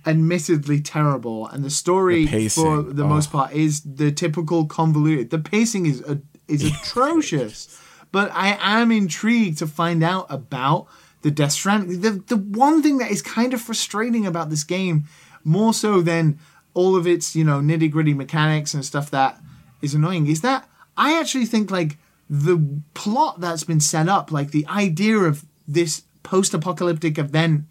[0.07, 3.09] admittedly terrible and the story The for the oh.
[3.09, 5.31] most part is the typical convoluted.
[5.31, 6.17] The pacing is uh,
[6.49, 7.81] is atrocious,
[8.13, 10.87] but I am intrigued to find out about
[11.23, 12.01] the Death Stranding.
[12.01, 15.05] The the one thing that is kind of frustrating about this game,
[15.43, 16.39] more so than
[16.75, 19.41] all of its you know nitty gritty mechanics and stuff that
[19.81, 21.97] is annoying, is that I actually think like
[22.29, 27.67] the plot that's been set up, like the idea of this post-apocalyptic event,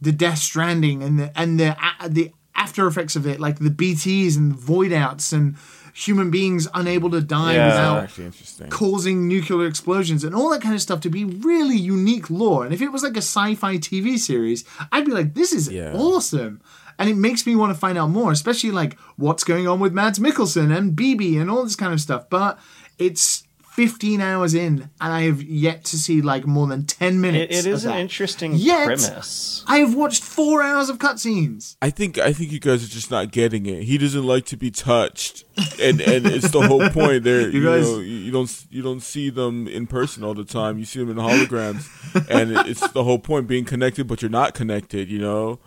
[0.00, 3.70] the Death Stranding, and the and the a- the after effects of it, like the
[3.70, 5.54] BTS and the void outs and
[5.94, 7.66] human beings unable to die Yeah.
[8.06, 12.64] without causing nuclear explosions and all that kind of stuff to be really unique lore.
[12.64, 15.92] And if it was like a sci-fi TV series, I'd be like, this is Yeah.
[15.94, 16.60] awesome.
[16.98, 19.94] and it makes me want to find out more, especially like what's going on with
[19.94, 22.28] Mads Mikkelsen and BB and all this kind of stuff.
[22.28, 22.58] But
[22.98, 23.42] it's
[23.80, 27.56] 15 hours in, and I have yet to see like more than 10 It, minutes.
[27.58, 29.64] it is of an interesting Yet- premise.
[29.66, 31.76] I have watched four hours of cutscenes.
[31.80, 33.84] I think I think you guys are just not getting it.
[33.84, 35.44] He doesn't like to be touched,
[35.80, 37.24] and and it's the whole point.
[37.24, 40.34] There, you, You guys- know, you, you don't you don't see them in person all
[40.34, 40.78] the time.
[40.78, 41.88] You see them in holograms,
[42.28, 45.08] and it's the whole point being connected, but you're not connected.
[45.10, 45.58] You know,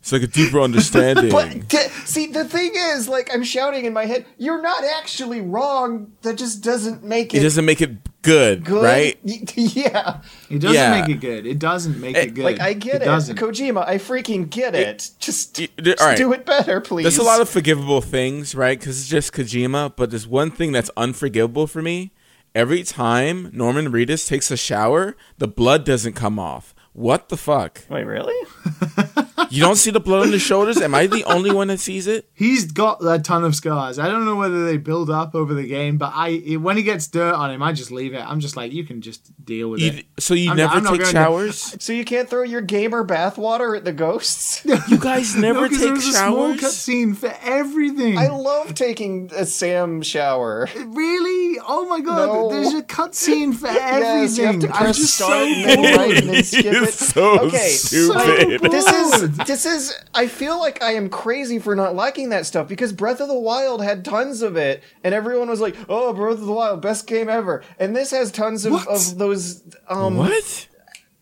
[0.00, 1.30] it's like a deeper understanding.
[1.30, 5.40] But t- see, the thing is, like, I'm shouting in my head, "You're not actually
[5.40, 9.18] wrong." That just doesn't make it, it doesn't make it good, good, right?
[9.22, 11.00] Y- yeah, It doesn't Yeah.
[11.00, 11.46] make it good.
[11.46, 12.44] It doesn't make Eh, it good.
[12.44, 13.36] like I get it, doesn't.
[13.38, 13.86] Kojima.
[13.86, 15.10] I freaking get it.
[15.18, 16.16] Just, y- just all right.
[16.18, 17.04] do it better, please.
[17.04, 18.78] There's a lot of forgivable things, right?
[18.78, 19.94] Because it's just Kojima.
[19.96, 22.12] But there's one thing that's unforgivable for me.
[22.54, 26.74] Every time Norman Reedus takes a shower, the blood doesn't come off.
[26.92, 27.84] What the fuck?
[27.88, 28.34] Wait, really?
[29.60, 30.80] You don't see the blood on his shoulders?
[30.80, 32.28] Am I the only one that sees it?
[32.34, 33.98] He's got a ton of scars.
[33.98, 37.08] I don't know whether they build up over the game, but I when he gets
[37.08, 38.20] dirt on him, I just leave it.
[38.20, 40.06] I'm just like, you can just deal with You, it.
[40.18, 41.76] so you I'm- never I'm take gonna- showers?
[41.80, 44.64] So you can't throw your gamer bathwater at the ghosts?
[44.88, 46.60] You guys never No, 'cause take there's a small showers?
[46.60, 48.18] cutscene for everything.
[48.18, 50.68] I love taking a Sam shower.
[50.76, 51.58] really?
[51.66, 52.26] Oh my god!
[52.26, 52.48] No.
[52.50, 54.60] There's a cutscene for Yes, you have everything.
[54.70, 56.34] to I'm press just start so and then right and bored.
[56.36, 56.94] then skip it.
[56.94, 58.60] so okay, stupid.
[58.70, 59.39] This is bored.
[59.46, 59.94] This is.
[60.14, 63.38] I feel like I am crazy for not liking that stuff because Breath of the
[63.38, 67.06] Wild had tons of it, and everyone was like, "Oh, Breath of the Wild, best
[67.06, 68.88] game ever." And this has tons of, What?
[68.88, 69.62] of those.
[69.88, 70.68] Um, What?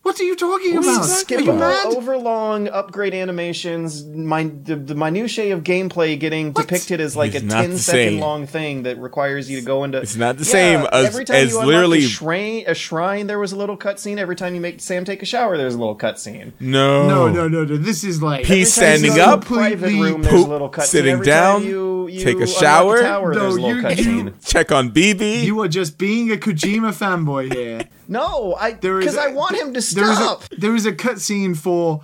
[0.01, 1.07] What are you talking What about?
[1.09, 1.85] talking Are you mad?
[1.87, 6.67] overlong upgrade animations, my, the, the minutiae of gameplay getting What?
[6.67, 8.19] depicted as like It's a not 10 the second same.
[8.19, 9.97] long thing that requires you to go into.
[9.99, 12.73] It's not the Yeah, same as- every time as you unlock literally- a shrine, a
[12.73, 14.17] shrine, there was a little cutscene.
[14.17, 16.53] Every time you make Sam take a shower, there's a little cutscene.
[16.61, 17.07] No.
[17.07, 17.77] No, no, no, no.
[17.77, 20.37] This is like He's Every you standing go to a up, private room, there's a
[20.37, 20.83] poop, little cutscene.
[20.83, 23.01] sitting Every down, time you, you take a shower.
[23.01, 24.23] tower, No, there's a little you- cutscene.
[24.25, 25.43] you- Check on BB.
[25.43, 27.81] You are just being a Kojima fanboy here.
[28.07, 30.43] No, I There is because I want him to There is stop.
[30.51, 32.01] a, there is a cutscene for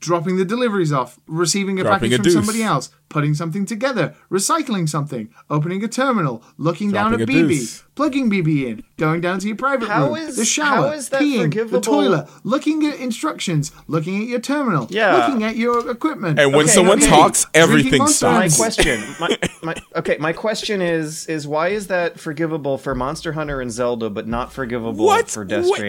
[0.00, 2.32] dropping the deliveries off, receiving a Dropping package a from deuce.
[2.34, 7.82] somebody else, putting something together, recycling something, opening a terminal, looking down at BB, deuce.
[7.96, 11.08] plugging BB in, going down to your private How room, is- the shower, how is
[11.08, 15.16] that peeing, the toilet, looking at instructions, looking at your terminal, Yeah.
[15.16, 16.38] looking at your equipment.
[16.38, 17.08] And when Okay, someone okay.
[17.08, 18.56] talks, everything Monster my stops.
[18.78, 23.60] question my, my okay my question is is why is that forgivable for monster hunter
[23.60, 25.28] and zelda but not forgivable What?
[25.28, 25.80] for death What?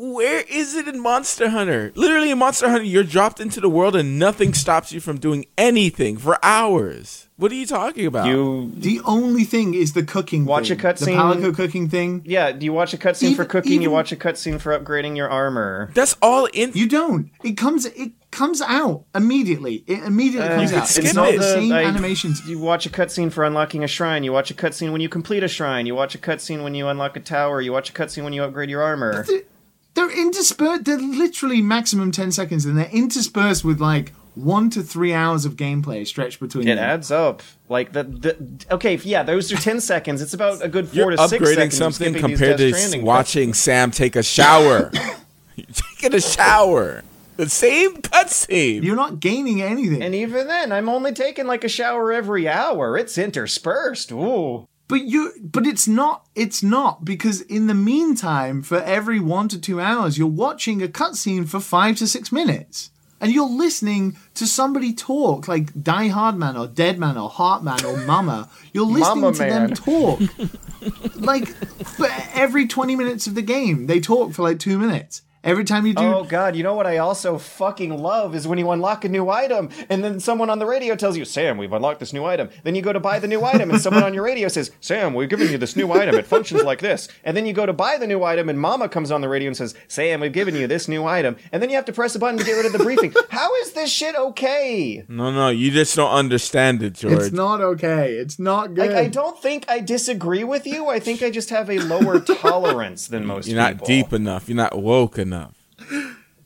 [0.00, 1.92] Stranding Where is it in Monster Hunter?
[1.94, 5.46] Literally in Monster Hunter, you're dropped into the world and nothing stops you from doing
[5.58, 7.26] anything for hours.
[7.36, 8.26] What are you talking about?
[8.26, 10.44] you the only thing is the cooking.
[10.44, 10.78] Watch thing.
[10.78, 11.06] a cutscene-
[11.40, 12.22] The Palico cooking thing.
[12.26, 15.16] yeah do you watch a cutscene for Even- cooking you watch a cutscene for upgrading
[15.16, 16.72] your armor That's all in.
[16.74, 17.30] You don't.
[17.42, 17.86] It comes.
[17.86, 19.82] It comes out immediately.
[19.86, 20.86] It immediately Uh, comes out.
[20.88, 21.38] skip It's not it.
[21.38, 22.46] the same I- animations.
[22.46, 25.42] you watch a cutscene for unlocking a shrine you watch a cutscene when you complete
[25.42, 28.22] a shrine you watch a cutscene when you unlock a tower you watch a cutscene
[28.24, 29.42] when you upgrade your armor They're,
[29.94, 30.84] they're interspersed.
[30.84, 35.56] They're literally maximum ten seconds, and they're interspersed with like one to three hours of
[35.56, 36.68] gameplay stretched between.
[36.68, 36.84] it them.
[36.84, 40.86] adds up like the, the okay yeah those are 10 seconds it's about a good
[40.88, 44.22] 4 You're to 6 upgrading seconds of something compared to Stranding watching Sam take a
[44.22, 44.90] shower.
[45.56, 47.02] You're taking a shower.
[47.36, 48.82] The same cutscene.
[48.82, 50.02] You're not gaining anything.
[50.02, 52.98] And even then, I'm only taking like a shower every hour.
[52.98, 54.12] It's interspersed.
[54.12, 54.68] Ooh.
[54.90, 56.26] But you, but it's not.
[56.34, 60.88] It's not because in the meantime, for every one to two hours, you're watching a
[60.88, 66.34] cutscene for five to six minutes, and you're listening to somebody talk, like Die Hard
[66.36, 68.50] Man or Dead Man or Heart Man or Mama.
[68.72, 70.20] You're listening Mama to them talk,
[71.14, 75.22] like for every twenty minutes of the game, they talk for like two minutes.
[75.42, 78.58] Every time you do, Oh god, you know what I also fucking love is when
[78.58, 81.72] you unlock a new item and then someone on the radio tells you, "Sam, we've
[81.72, 84.12] unlocked this new item." Then you go to buy the new item and someone on
[84.12, 86.14] your radio says, "Sam, we've given you this new item.
[86.16, 88.88] It functions like this." And then you go to buy the new item and Mama
[88.90, 91.70] comes on the radio and says, "Sam, we've given you this new item." And then
[91.70, 93.14] you have to press a button to get rid of the briefing.
[93.30, 95.04] How is this shit okay?
[95.08, 97.14] no, no, you just don't understand it, George.
[97.14, 98.12] it's not okay.
[98.12, 98.88] It's not good.
[98.90, 100.88] Like I don't think I disagree with you.
[100.88, 103.86] I think I just have a lower tolerance than most You're not people.
[103.86, 104.46] deep enough.
[104.46, 105.30] You're not woke enough.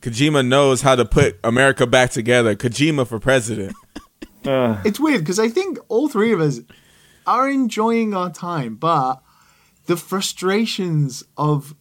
[0.01, 2.55] Kojima knows how to put America back together.
[2.55, 3.75] Kojima for president.
[3.97, 4.01] Ugh.
[4.45, 4.79] Uh.
[4.85, 6.61] It's weird because I think all three of us
[7.27, 9.23] are enjoying our time, but
[9.87, 11.75] the frustrations of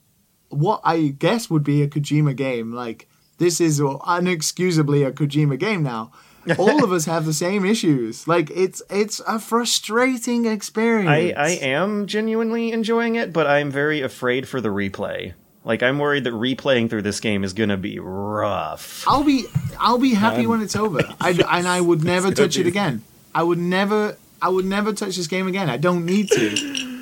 [0.47, 5.83] what I guess would be a Kojima game, like this is unexcusably a Kojima game
[5.83, 6.13] now.
[6.57, 8.27] all of us have the same issues.
[8.27, 11.09] Like it's it's a frustrating experience.
[11.09, 15.33] I, I am genuinely enjoying it, but I'm very afraid for the replay.
[15.65, 19.03] Like I'm worried that replaying through this game is gonna be rough.
[19.07, 19.45] I'll be
[19.79, 20.99] I'll be happy Um, when it's over.
[21.21, 23.03] I, and I would never gonna touch it again.
[23.33, 25.69] I would never I would never touch this game again.
[25.69, 27.01] I don't need to.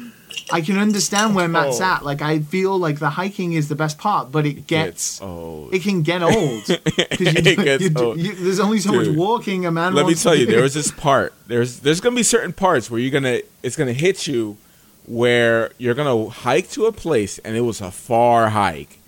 [0.54, 1.86] I can understand where Matt's Oh.
[1.86, 2.06] at.
[2.06, 5.74] Like I feel like the hiking is the best part, but it gets It's old.
[5.74, 6.64] it can get old.
[6.66, 8.20] 'Cause It gets you- old.
[8.20, 9.94] you- there's only so much walking a man.
[9.96, 10.52] Let me wants to tell you, do.
[10.52, 11.34] there was this part.
[11.48, 14.58] There's there's gonna be certain parts where you're gonna it's gonna hit you
[15.06, 19.00] where you're gonna hike to a place and it was a far hike,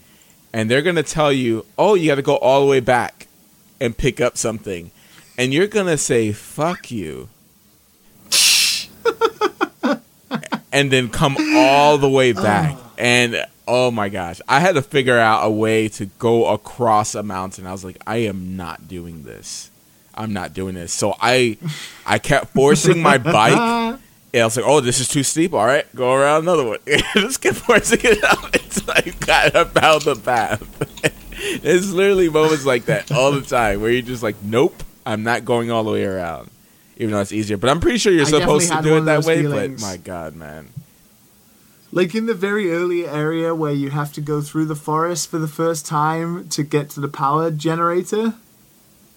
[0.51, 3.27] and they're gonna tell you, oh, you got to go all the way back
[3.79, 4.91] and pick up something,
[5.37, 7.29] and you're gonna say, fuck you.
[10.71, 12.77] and then come all the way back.
[12.97, 17.23] And oh my gosh, I had to figure out a way to go across a
[17.23, 17.65] mountain.
[17.67, 19.69] I was like, I am not doing this.
[20.15, 20.93] I'm not doing this.
[20.93, 21.57] So I
[22.05, 23.99] I kept forcing my bike.
[24.33, 25.53] And I was like, oh, this is too steep.
[25.53, 26.79] All right, go around another one.
[27.13, 31.61] Just kept forcing it out until I got about the path.
[31.61, 35.45] There's literally moments like that all the time where you're just like, nope, I'm not
[35.45, 36.49] going all the way around.
[36.97, 37.57] Even though it's easier.
[37.57, 39.41] But I'm pretty sure you're I supposed to do it that way.
[39.41, 39.81] feelings.
[39.81, 40.69] But my God, man.
[41.91, 45.37] like in the very early area where you have to go through the forest for
[45.37, 48.33] the first time to get to the power generator.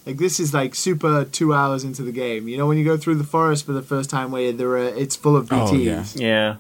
[0.07, 2.47] Like this is like super two hours into the game.
[2.49, 4.79] You know when you go through the forest for the first time where there are,
[4.79, 5.69] it's full of BTs.
[5.69, 6.05] Oh, yeah.
[6.15, 6.57] Yeah.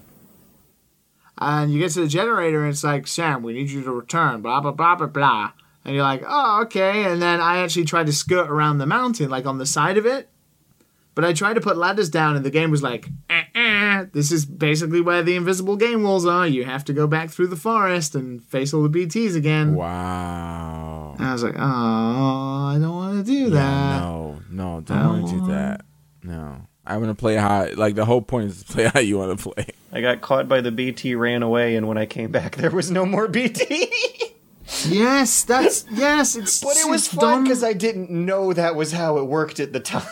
[1.38, 4.40] and you get to the generator and it's like sam we need you to return
[4.42, 5.52] blah blah blah blah blah
[5.84, 9.28] and you're like oh okay and then i actually tried to skirt around the mountain
[9.28, 10.28] like on the side of it
[11.16, 14.30] but i tried to put ladders down and the game was like eh, eh, this
[14.30, 17.56] is basically where the invisible game walls are you have to go back through the
[17.56, 21.16] forest and face all the bts again Wow.
[21.18, 25.22] and i was like oh i don't want to do Yeah, that no, no, don't
[25.22, 25.80] want to do that.
[26.22, 26.62] No.
[26.88, 29.36] I want to play how, like, the whole point is to play how you want
[29.36, 29.66] to play.
[29.92, 32.92] I got caught by the BT, ran away, and when I came back, there was
[32.92, 33.90] no more BT.
[34.88, 39.18] yes that's yes it's but it was fun because I didn't know that was how
[39.18, 40.02] it worked at the time.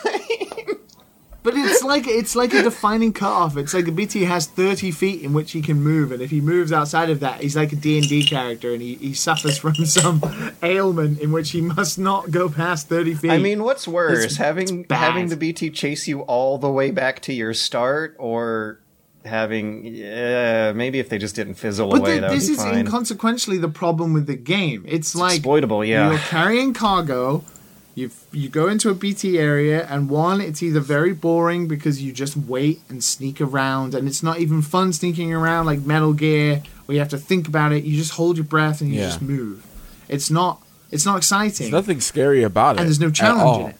[1.45, 3.55] But it's like it's like a defining cutoff.
[3.55, 6.41] It's like a BT has thirty feet in which he can move, and if he
[6.41, 9.59] moves outside of that, he's like a D and D character, and he, he suffers
[9.59, 10.23] from some
[10.63, 13.29] ailment in which he must not go past thirty feet.
[13.29, 16.89] I mean, what's worse, It's- having it's having the BT chase you all the way
[16.89, 18.79] back to your start, or
[19.23, 22.85] having yeah, maybe if they just didn't fizzle but away, would this is fine.
[22.87, 24.83] inconsequentially the problem with the game.
[24.87, 26.09] It's, like exploitable, yeah.
[26.09, 27.43] You're carrying cargo.
[27.95, 32.11] You you go into a BT area, and one, it's either very boring because you
[32.11, 36.61] just wait and sneak around, and it's not even fun sneaking around like Metal Gear,
[36.85, 37.85] where you have to think about it.
[37.85, 39.07] You just hold your breath and you Yeah.
[39.07, 39.63] just move.
[40.09, 42.79] It's not it's not exciting, There's nothing scary about it.
[42.79, 43.75] and there's no challenge in it.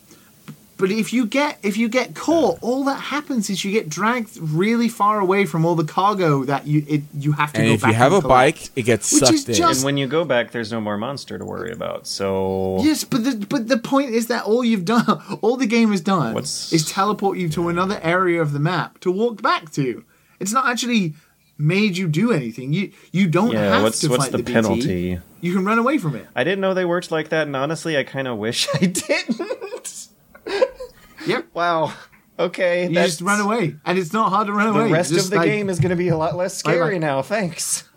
[0.77, 4.35] But if you get if you get caught, all that happens is you get dragged
[4.37, 7.63] really far away from all the cargo that you it you have to go back.
[7.63, 8.27] And go if back you have a collect.
[8.27, 9.55] bike, it gets sucked in.
[9.55, 12.07] just- and when you go back, there's no more monster to worry about.
[12.07, 15.91] So Yes, but the but the point is that all you've done, all the game
[15.91, 19.71] has done, What's- is teleport you to another area of the map to walk back
[19.73, 20.03] to.
[20.41, 21.13] It's not actually
[21.57, 22.73] made you do anything.
[22.73, 24.53] You you don't yeah, have what's to what's fight the, the, BT.
[24.53, 25.19] penalty?
[25.39, 26.27] You can run away from it.
[26.35, 30.07] I didn't know they worked like that, and honestly, I kind of wish I didn't.
[31.27, 31.47] Yep.
[31.53, 31.93] wow.
[32.37, 32.83] Okay.
[32.83, 34.87] You that's- just run away, and it's not hard to run The away.
[34.89, 36.75] The rest Just of the like- game is going to be a lot less Bye-bye.
[36.75, 37.21] scary now.
[37.21, 37.87] Thanks.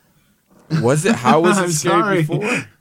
[0.83, 1.15] Was it?
[1.17, 2.39] How was it scary sorry.
[2.41, 2.65] before?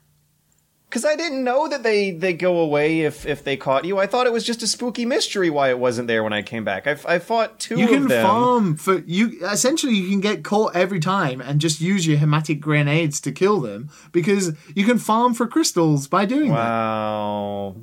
[0.88, 3.98] Because I didn't know that they they go away if if they caught you.
[3.98, 6.64] I thought it was just a spooky mystery why it wasn't there when I came
[6.64, 6.86] back.
[6.86, 8.24] I, I fought two You of can them.
[8.26, 9.38] farm for you.
[9.44, 13.60] Essentially, you can get caught every time and just use your hematic grenades to kill
[13.60, 16.56] them because you can farm for crystals by doing that.
[16.56, 17.76] Wow.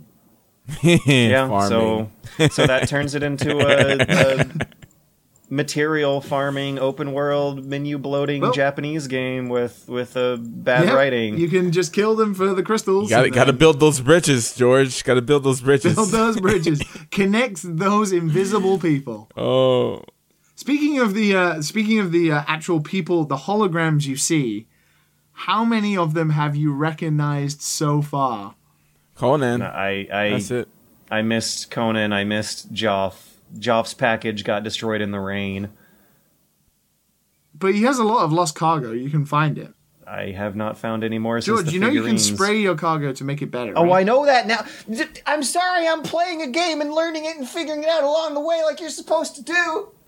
[0.82, 1.68] Yeah.
[1.68, 2.10] So
[2.50, 4.46] so that turns it into a, a
[5.50, 11.38] material farming open world menu bloating Well- Japanese game with with a bad Yeah, writing.
[11.38, 13.10] You can just kill them for the crystals.
[13.10, 15.04] Got to got to then- build those bridges, George.
[15.04, 15.96] Got to build those bridges.
[15.96, 19.30] build those bridges, connects those invisible people.
[19.38, 20.04] oh,
[20.58, 24.68] Speaking of the uh, speaking of the uh, actual people, the holograms you see,
[25.34, 28.56] how many of them have you recognized so far?
[29.16, 29.62] Conan.
[29.62, 30.68] I I That's it.
[31.10, 32.14] I missed Conan.
[32.14, 33.16] I missed Joff.
[33.58, 35.70] Joff's package got destroyed in the rain.
[37.58, 38.92] But he has a lot of lost cargo.
[38.92, 39.74] You can find it.
[40.08, 42.76] I have not found any more since George, the you know you can spray your
[42.76, 43.74] cargo to make it better.
[43.76, 44.02] Oh, right?
[44.02, 44.66] I know that now.
[45.26, 48.40] I'm sorry, I'm playing a game and learning it and figuring it out along the
[48.40, 49.44] way like you're supposed to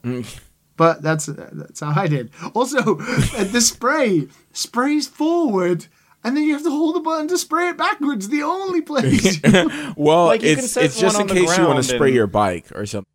[0.03, 0.23] do.
[0.77, 2.29] But that's that's how I did.
[2.53, 5.87] Also, uh, the spray sprays forward,
[6.27, 8.27] and then you have to hold the button to spray it backwards.
[8.29, 9.39] The only place.
[9.95, 12.15] Well, Like, you can it's set it's just in case you want to spray and-
[12.15, 13.05] your bike or something.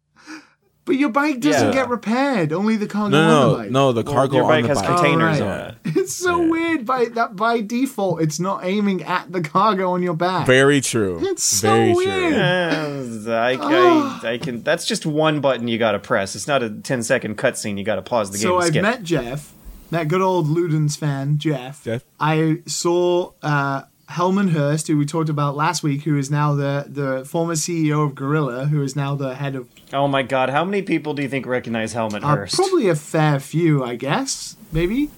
[0.85, 1.73] But your bike doesn't Yeah.
[1.75, 2.53] get repaired.
[2.53, 3.71] Only the cargo No, on no, the no, bike.
[3.71, 3.93] no.
[3.93, 4.97] The Well, cargo your on bike the has bike.
[4.97, 5.75] containers Oh, on it.
[5.85, 6.51] It's so Yeah.
[6.51, 10.45] weird by that by default it's not aiming at the cargo on your back.
[10.45, 11.21] Very true.
[11.23, 12.33] It's so Very weird.
[12.35, 13.33] True.
[13.33, 14.39] I, I, I ah.
[14.43, 14.65] can.
[14.65, 16.35] That's just one button you gotta press.
[16.35, 17.79] It's not a 10 second cutscene.
[17.79, 19.53] You gotta pause the game so I've met Jeff,
[19.93, 21.84] that good old Ludens fan, Jeff.
[21.84, 22.03] Jeff.
[22.18, 26.86] I saw uh, Hermen Hulst, who we talked about last week, who is now the,
[26.88, 30.64] the former CEO of Guerrilla, who is now the head of oh my god, how
[30.64, 32.57] many people do you think recognize Helmet uh, Hurst?
[32.57, 35.11] probably a fair few, I guess, maybe.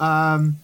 [0.00, 0.56] Um,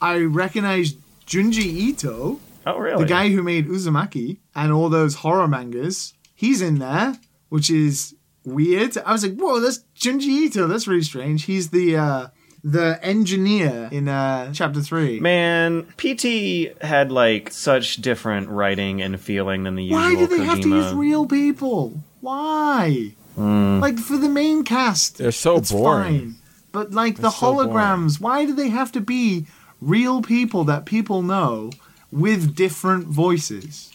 [0.00, 0.94] I recognize
[1.26, 3.02] Junji Ito, oh really?
[3.02, 6.14] the guy who made Uzumaki and all those horror mangas.
[6.34, 7.16] He's in there,
[7.48, 8.98] which is weird.
[8.98, 10.66] I was like, whoa, that's Junji Ito.
[10.66, 11.44] That's really strange.
[11.44, 12.26] He's the uh,
[12.64, 15.20] the engineer in uh, chapter three.
[15.20, 20.38] Man, PT had like such different writing and feeling than the usual Why do they
[20.38, 20.44] Kojima.
[20.46, 22.00] have to use real people?
[22.20, 23.12] Why?
[23.36, 26.18] Like for the main cast, They're so it's boring.
[26.20, 26.34] fine.
[26.72, 27.68] But like the They're so boring.
[27.70, 29.46] holograms, why do they have to be
[29.80, 31.70] real people that people know
[32.10, 33.90] with different voices?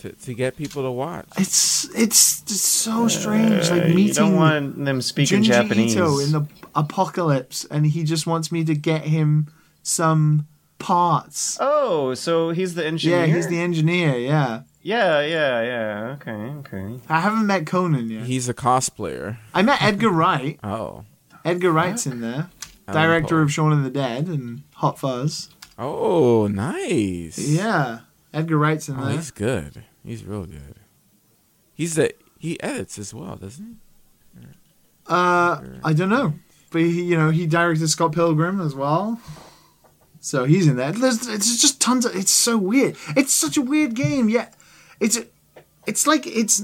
[0.00, 1.26] To, to get people to watch.
[1.36, 3.70] It's it's just so strange.
[3.70, 5.94] Like Uh, you don't want them speaking Junji Japanese.
[5.94, 6.42] Ito in the
[6.74, 9.48] apocalypse, and he just wants me to get him
[9.82, 10.46] some
[10.78, 11.58] parts.
[11.60, 13.26] oh, so he's the engineer.
[13.26, 14.16] Yeah, he's the engineer.
[14.16, 16.16] Yeah, Yeah, yeah, yeah.
[16.16, 17.00] Okay, okay.
[17.08, 18.24] I haven't met Conan yet.
[18.24, 19.36] He's a cosplayer.
[19.52, 20.58] I met Edgar Wright.
[20.64, 21.04] Oh.
[21.44, 22.48] Edgar Wright's in there,
[22.88, 23.42] Alan director Poe.
[23.42, 25.48] of Shaun of the Dead and Hot Fuzz.
[25.78, 27.38] Oh, nice.
[27.38, 28.00] Yeah,
[28.32, 29.16] Edgar Wright's in Oh, there.
[29.16, 29.84] he's good.
[30.04, 30.76] He's real good.
[31.74, 33.66] He's the he edits as well, doesn't
[34.38, 34.46] he?
[35.06, 36.34] Uh, I don't know,
[36.70, 39.20] but he, you know, he directed Scott Pilgrim as well.
[40.20, 40.92] So he's in there.
[40.92, 42.14] There's, it's just tons of.
[42.14, 42.96] It's so weird.
[43.16, 44.28] It's such a weird game.
[44.28, 44.50] Yeah,
[45.00, 45.18] it's
[45.86, 46.62] it's like it's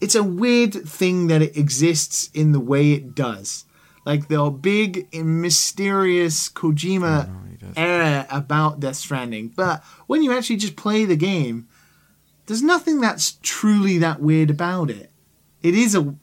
[0.00, 3.64] it's a weird thing that it exists in the way it does.
[4.04, 10.76] Like the big mysterious Kojima No, era about Death Stranding, but when you actually just
[10.76, 11.68] play the game,
[12.46, 15.10] there's nothing that's truly that weird about it.
[15.62, 16.14] It is a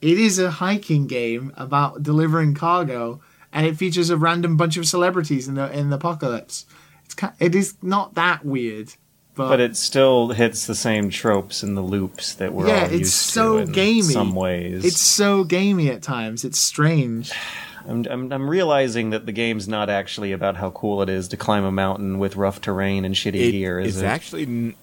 [0.00, 3.20] it is a hiking game about delivering cargo,
[3.52, 6.66] and it features a random bunch of celebrities in the in the apocalypse.
[7.04, 8.94] It's it is not that weird,
[9.38, 12.84] but, But it still hits the same tropes and the loops that we're Yeah, all
[12.86, 14.02] it's used so to in gamey.
[14.02, 14.84] some ways.
[14.84, 16.44] it's so gamey at times.
[16.44, 17.32] It's strange.
[17.88, 21.38] I'm, I'm I'm realizing that the game's not actually about how cool it is to
[21.38, 24.06] climb a mountain with rough terrain and shitty It- gear, is it's it?
[24.06, 24.76] actually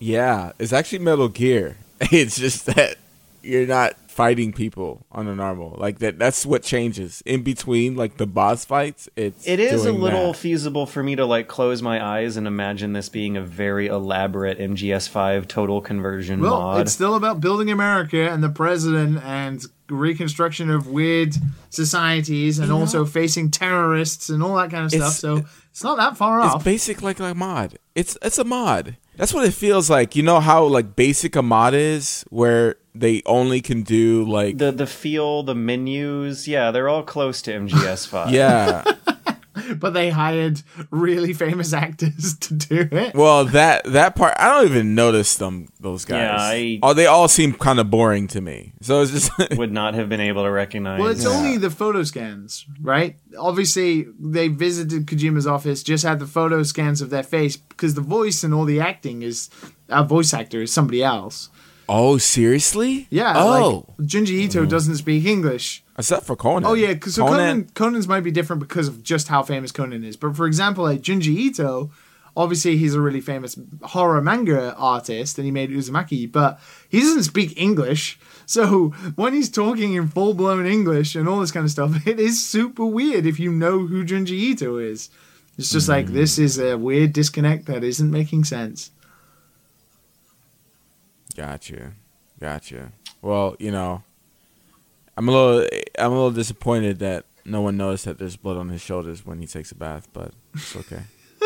[0.00, 1.76] yeah, it's actually Metal Gear.
[2.00, 2.96] It's just that
[3.42, 5.76] you're not fighting people on a normal.
[5.78, 7.22] Like that that's what changes.
[7.24, 10.38] In between like the boss fights, it's It is a little that.
[10.38, 14.58] feasible for me to like close my eyes and imagine this being a very elaborate
[14.58, 16.80] MGS5 total conversion Well, mod.
[16.80, 21.34] it's still about building America and the president and reconstruction of weird
[21.70, 25.12] societies and You know- also facing terrorists and all that kind of stuff.
[25.14, 26.56] So it's not that far off.
[26.56, 27.78] It's basic like a mod.
[27.94, 28.96] It's it's a mod.
[29.18, 30.14] That's what it feels like.
[30.14, 34.70] You know how like basic a mod is, where they only can do like the
[34.70, 38.30] the feel, the menus, yeah, they're all close to MGS5.
[38.30, 38.84] yeah.
[39.76, 43.14] but they hired really famous actors to do it.
[43.14, 45.68] Well, that that part I don't even notice them.
[45.80, 46.18] Those guys.
[46.18, 48.72] Yeah, I- oh, they all seem kind of boring to me.
[48.82, 51.00] So it's just would not have been able to recognize.
[51.00, 51.30] Well, it's Yeah.
[51.30, 53.16] only the photo scans, right?
[53.38, 58.00] Obviously, they visited Kojima's office, just had the photo scans of their face because the
[58.00, 59.50] voice and all the acting is
[59.88, 61.48] a voice actor is somebody else.
[61.88, 63.06] Oh seriously?
[63.10, 63.34] Yeah.
[63.36, 64.68] Oh, Like, Junji Ito hmm.
[64.68, 65.82] doesn't speak English.
[65.96, 66.64] except for Conan.
[66.64, 67.68] Oh yeah, because so Conan.
[67.74, 70.16] Conan's might be different because of just how famous Conan is.
[70.16, 71.90] But for example, like Junji Ito,
[72.36, 77.24] obviously he's a really famous horror manga artist, and he made Uzumaki, but he doesn't
[77.24, 78.18] speak English.
[78.46, 82.20] So when he's talking in full blown English and all this kind of stuff, it
[82.20, 85.10] is super weird if you know who Junji Ito is.
[85.58, 86.14] It's just like hmm.
[86.14, 88.92] this is a weird disconnect that isn't making sense.
[91.38, 91.92] Gotcha,
[92.40, 92.90] gotcha.
[93.22, 94.02] Well, you know,
[95.16, 98.70] I'm a little, I'm a little disappointed that no one noticed that there's blood on
[98.70, 101.02] his shoulders when he takes a bath, but it's okay.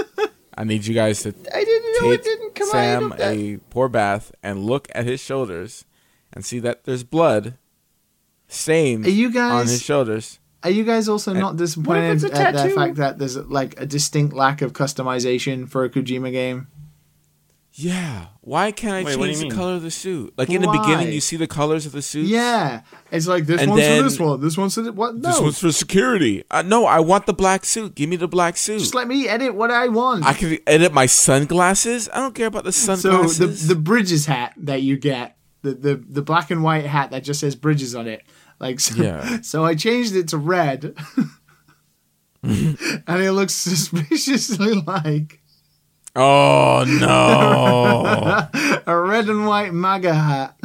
[0.56, 3.58] I need you guys to I didn't know take it didn't come Sam out a
[3.68, 5.84] poor bath and look at his shoulders
[6.32, 7.58] and see that there's blood
[8.48, 10.38] stained Are you on his shoulders.
[10.62, 14.62] Are you guys also not disappointed at the fact that there's like a distinct lack
[14.62, 16.68] of customization for a Kojima game?
[17.82, 18.26] Yeah.
[18.42, 19.58] Why can't I Wait, what do change you the mean?
[19.58, 20.34] color of the suit?
[20.36, 22.28] Like in the beginning, you see the colors of the suits.
[22.28, 25.14] Yeah, it's like this And one's then- for this one, this one's for this, what?
[25.16, 26.44] No, This one's for security.
[26.50, 27.94] Uh, no, I want the black suit.
[27.94, 28.78] Give me the black suit.
[28.80, 30.24] just let me edit what I want.
[30.26, 32.08] I can edit my sunglasses.
[32.12, 33.66] I don't care about the so sunglasses.
[33.68, 37.24] the the Bridges hat that you get the the the black and white hat that
[37.24, 38.22] just says Bridges on it.
[38.58, 39.40] Like so, Yeah.
[39.42, 40.94] so I changed it to red,
[42.42, 42.76] and
[43.08, 45.40] it looks suspiciously like
[46.14, 48.82] Oh no!
[48.86, 50.58] a red and white MAGA hat.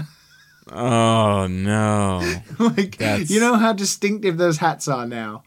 [0.72, 2.20] Oh no!
[2.60, 5.44] like That's- you know how distinctive those hats are now.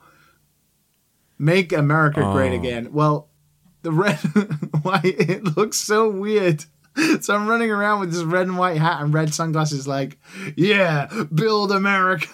[1.39, 2.61] Make America great Oh.
[2.61, 2.93] again.
[2.93, 3.29] Well,
[3.83, 6.65] the red and white it looks so weird.
[7.21, 10.19] So I'm running around with this red and white hat and red sunglasses, like,
[10.57, 12.27] yeah, build America.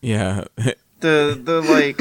[0.00, 0.44] Yeah,
[1.00, 1.96] the the like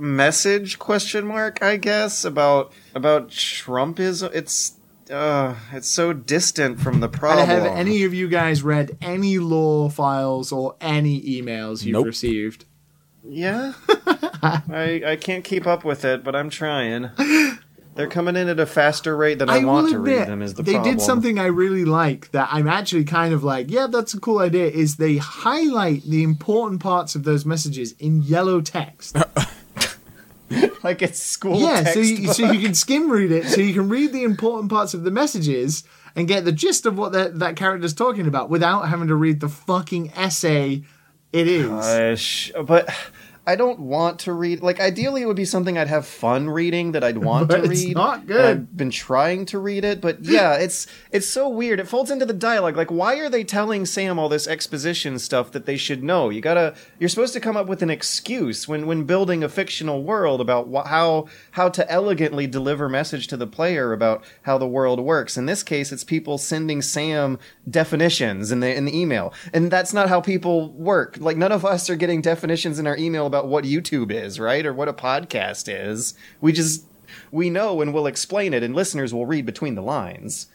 [0.00, 4.30] message question mark I guess about about Trumpism.
[4.34, 4.72] It's
[5.10, 7.46] uh it's so distant from the problem.
[7.46, 12.06] Have any of you guys read any law files or any emails you've Nope.
[12.06, 12.64] received?
[13.24, 13.72] Yeah,
[14.42, 17.10] I I can't keep up with it, but I'm trying.
[17.94, 20.40] They're coming in at a faster rate than I, want will to read them.
[20.40, 20.66] Is the problem.
[20.66, 20.96] they problem?
[20.98, 24.38] did something I really like that I'm actually kind of like, yeah, that's a cool
[24.38, 24.66] idea.
[24.68, 29.16] Is they highlight the important parts of those messages in yellow text.
[30.82, 31.60] like it's school.
[31.60, 34.70] yeah, so you, so you can skim read it, so you can read the important
[34.70, 35.84] parts of the messages
[36.16, 39.40] and get the gist of what that that character's talking about without having to read
[39.40, 40.84] the fucking essay.
[41.32, 41.68] It is.
[41.68, 42.88] Gosh, but
[43.48, 44.60] I don't want to read.
[44.60, 47.62] Like, ideally, it would be something I'd have fun reading that I'd want But to
[47.62, 47.72] read.
[47.72, 48.44] it's not good.
[48.44, 51.80] I've been trying to read it, but yeah, it's it's so weird.
[51.80, 52.76] It folds into the dialogue.
[52.76, 56.28] Like, why are they telling Sam all this exposition stuff that they should know?
[56.28, 56.74] You gotta.
[56.98, 60.68] You're supposed to come up with an excuse when when building a fictional world about
[60.70, 65.38] wh- how how to elegantly deliver message to the player about how the world works.
[65.38, 67.38] In this case, it's people sending Sam
[67.82, 71.16] definitions in the in the email, and that's not how people work.
[71.18, 74.64] Like none of us are getting definitions in our email about what YouTube is, right,
[74.64, 76.14] or what a podcast is.
[76.40, 76.84] We just
[77.30, 80.48] we know and we'll explain it, and listeners will read between the lines.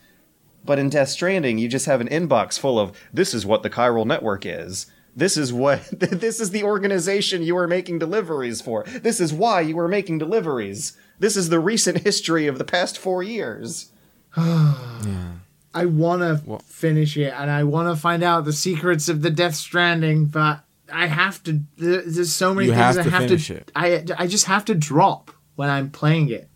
[0.65, 3.69] But in Death Stranding, you just have an inbox full of this is what the
[3.69, 4.87] chiral network is.
[5.15, 8.83] This is what this is the organization you are making deliveries for.
[8.83, 10.97] This is why you are making deliveries.
[11.19, 13.91] This is the recent history of the past 4 years.
[15.75, 19.29] I want to finish it and I want to find out the secrets of the
[19.29, 20.62] Death Stranding, but
[20.93, 21.61] I have to.
[21.77, 23.53] There's so many You things have I have to.
[23.55, 23.71] it.
[23.75, 26.49] I I just have to drop when I'm playing it.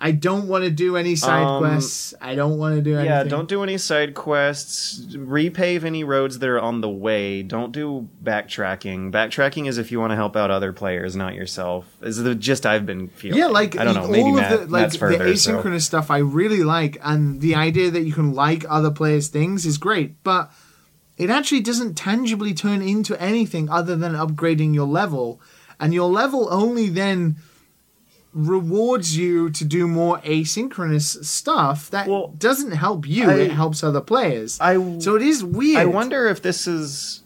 [0.00, 2.14] I don't want to do any side Um, quests.
[2.20, 3.06] I don't want to do anything.
[3.10, 5.00] Yeah, don't do any side quests.
[5.16, 7.42] Repave any roads that are on the way.
[7.42, 9.10] Don't do backtracking.
[9.10, 11.84] Backtracking is if you want to help out other players, not yourself.
[12.00, 13.40] Is the gist I've been feeling.
[13.40, 14.02] Yeah, like I don't know.
[14.02, 15.36] all Maybe of Matt, the like Matt's the further.
[15.36, 15.60] so.
[15.62, 19.66] asynchronous stuff I really like, and the idea that you can like other players' things
[19.66, 20.52] is great, but
[21.18, 25.40] it actually doesn't tangibly turn into anything other than upgrading your level,
[25.80, 27.36] and your level only then
[28.32, 33.82] rewards you to do more asynchronous stuff that Well, doesn't help you; I- it helps
[33.82, 34.58] other players.
[34.60, 35.78] I so it is weird.
[35.78, 37.22] I wonder if this is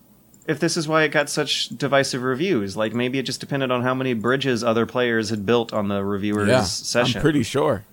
[0.47, 2.77] if this is why it got such divisive reviews.
[2.77, 6.05] Like maybe it just depended on how many bridges other players had built on the
[6.05, 6.63] reviewers' yeah.
[6.63, 7.19] session.
[7.19, 7.85] I'm pretty sure.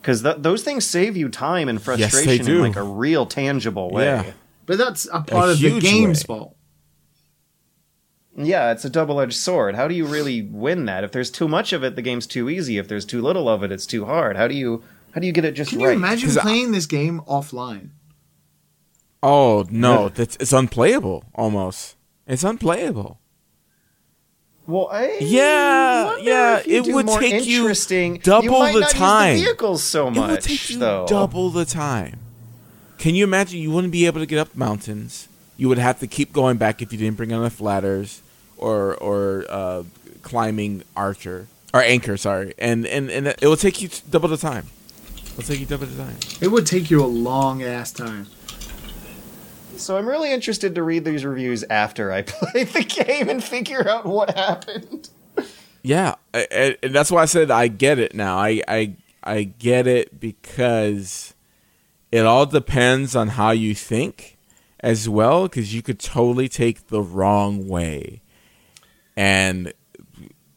[0.00, 2.56] because th- those things save you time and frustration do.
[2.56, 4.04] in like a real tangible way.
[4.04, 4.32] Yeah.
[4.68, 6.36] But that's a part of the game's way.
[6.38, 6.54] fault.
[8.36, 9.74] Yeah, it's a double-edged sword.
[9.74, 11.02] How do you really win that?
[11.02, 12.78] If there's too much of it, the game's too easy.
[12.78, 14.36] If there's too little of it, it's too hard.
[14.36, 15.86] How do you how do you get it just Can right?
[15.90, 17.90] you imagine 'Cause I- playing this game offline?
[19.24, 21.96] Oh no, that's it's unplayable almost.
[22.28, 23.18] It's unplayable.
[24.68, 28.20] Well, I Yeah, yeah, if you it do would more take you interesting.
[28.22, 29.32] double you might the not time.
[29.32, 31.06] Use the vehicles so much, it would take you though.
[31.08, 32.20] double the time.
[32.98, 33.60] Can you imagine?
[33.60, 35.28] You wouldn't be able to get up mountains.
[35.56, 38.22] You would have to keep going back if you didn't bring enough ladders
[38.56, 39.82] or or uh,
[40.22, 42.16] climbing archer or anchor.
[42.16, 44.66] Sorry, and and and it will take you double the time.
[45.32, 46.16] It'll take you double the time.
[46.40, 48.26] It would take you a long ass time.
[49.76, 53.88] So I'm really interested to read these reviews after I play the game and figure
[53.88, 55.08] out what happened.
[55.82, 58.36] Yeah, I- I- and that's why I said I get it now.
[58.38, 61.32] I I I get it because
[62.10, 64.38] it all depends on how you think
[64.80, 65.44] as well.
[65.44, 68.22] Because you could totally take the wrong way
[69.16, 69.72] and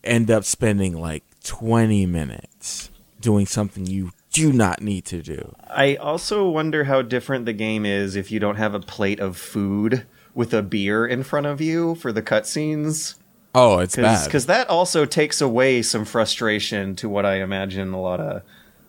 [0.03, 5.53] end up spending like twenty minutes doing something you do not need to do.
[5.69, 9.37] I also wonder how different the game is if you don't have a plate of
[9.37, 13.15] food with a beer in front of you for the cutscenes.
[13.53, 14.23] Oh, it's bad.
[14.25, 18.41] Because that also takes away some frustration to what I imagine a lot of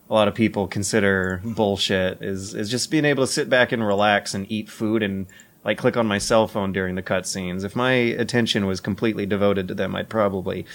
[0.09, 3.85] a lot of people consider bullshit is is just being able to sit back and
[3.85, 5.27] relax and eat food and
[5.65, 7.63] like click on my cell phone during the cutscenes.
[7.63, 10.65] If my attention was completely devoted to them, I'd probably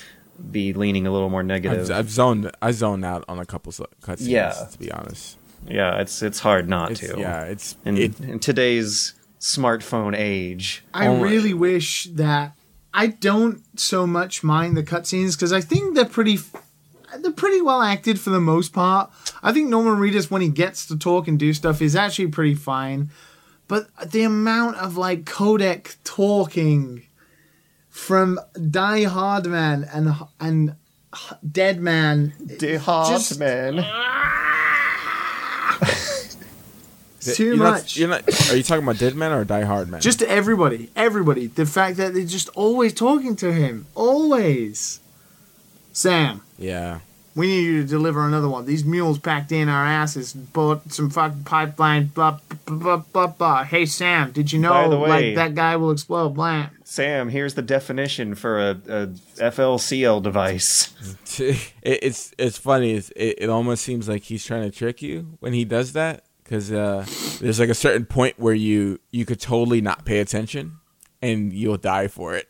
[0.50, 1.90] be leaning a little more negative.
[1.90, 4.28] I've, I've zoned I zoned out on a couple s- cutscenes.
[4.28, 4.52] Yeah.
[4.72, 5.36] to be honest.
[5.68, 7.18] yeah, it's it's hard not It's, to.
[7.18, 10.84] yeah, it's in, it, in today's smartphone age.
[10.94, 12.52] I my- really wish that
[12.94, 16.38] I don't so much mind the cutscenes because I think they're pretty
[17.18, 19.10] they're pretty well acted for the most part.
[19.42, 22.54] I think Norman Reedus when he gets to talk and do stuff is actually pretty
[22.54, 23.10] fine.
[23.66, 27.02] But the amount of like codec talking
[27.88, 28.40] from
[28.70, 30.76] Die Hard Man and and
[31.50, 33.78] Dead Man De Hard Just- man.
[35.82, 37.82] it's too You're much.
[37.82, 38.50] Not, you're not.
[38.50, 40.00] Are you talking about Dead Man or Die Hard Man?
[40.00, 41.46] Just everybody, everybody.
[41.46, 45.00] The fact that they're just always talking to him, always.
[45.98, 47.00] Sam, yeah.
[47.34, 48.66] we need you to deliver another one.
[48.66, 53.64] These mules packed in our asses, bought some fucking pipeline, blah blah blah blah blah.
[53.64, 56.34] Hey Sam, did you know By the way- like that guy will explode?
[56.34, 56.70] Blam.
[56.84, 59.06] Sam, here's the definition for a, a
[59.50, 60.94] FLCL device.
[61.40, 62.94] It, it's it's funny.
[62.94, 66.24] It's, it it almost seems like he's trying to trick you when he does that
[66.44, 67.04] because uh,
[67.40, 70.78] there's like a certain point where you you could totally not pay attention
[71.22, 72.48] and you'll die for it.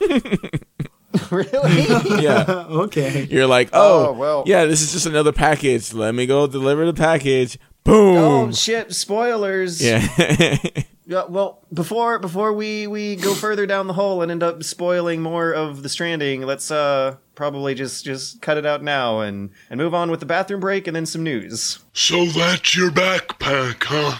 [1.30, 1.82] really?
[2.22, 2.44] yeah.
[2.68, 3.24] okay.
[3.30, 4.44] You're like, oh, Oh, well.
[4.46, 5.92] yeah, this is just another package.
[5.92, 7.58] Let me go deliver the package.
[7.82, 8.16] Boom.
[8.18, 8.92] Oh shit!
[8.94, 9.82] Spoilers.
[9.82, 10.06] yeah.
[11.06, 15.20] Yeah, well, before before we we go further down the hole and end up spoiling
[15.20, 19.78] more of the Stranding, let's uh probably just just cut it out now and and
[19.80, 21.80] move on with the bathroom break and then some news.
[21.94, 24.18] So that's your backpack, huh?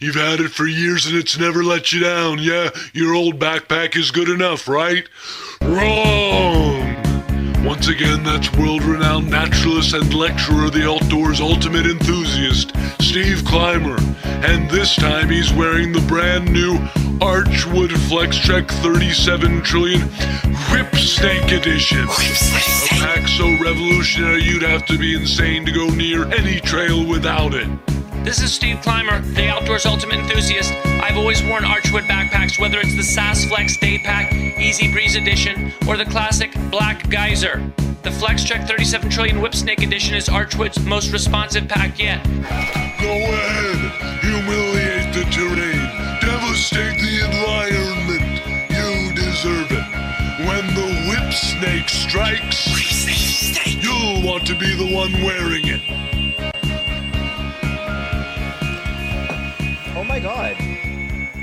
[0.00, 2.38] You've had it for years and it's never let you down.
[2.38, 5.06] Yeah, your old backpack is good enough, right?
[5.64, 6.94] Wrong!
[7.64, 13.96] Once again, that's world renowned naturalist and lecturer, the outdoors ultimate enthusiast, Steve Clymer.
[14.24, 16.76] And this time he's wearing the brand new
[17.18, 20.02] Archwood Flex Trek 37 trillion
[20.70, 22.04] Whip Snake Edition.
[22.06, 27.06] Oh, A pack so revolutionary you'd have to be insane to go near any trail
[27.06, 27.68] without it.
[28.24, 30.72] This is Steve Clymer, the outdoors ultimate enthusiast.
[30.86, 35.70] I've always worn Archwood backpacks, whether it's the SAS Flex Day Pack, Easy Breeze Edition,
[35.86, 37.70] or the classic Black Geyser.
[38.02, 42.24] The Flex Trek 37 Trillion Whip Snake Edition is Archwood's most responsive pack yet.
[42.24, 45.84] Go ahead, humiliate the terrain,
[46.22, 48.40] devastate the environment.
[48.70, 49.84] You deserve it.
[50.48, 52.68] When the whip snake strikes,
[53.66, 56.13] you'll want to be the one wearing it.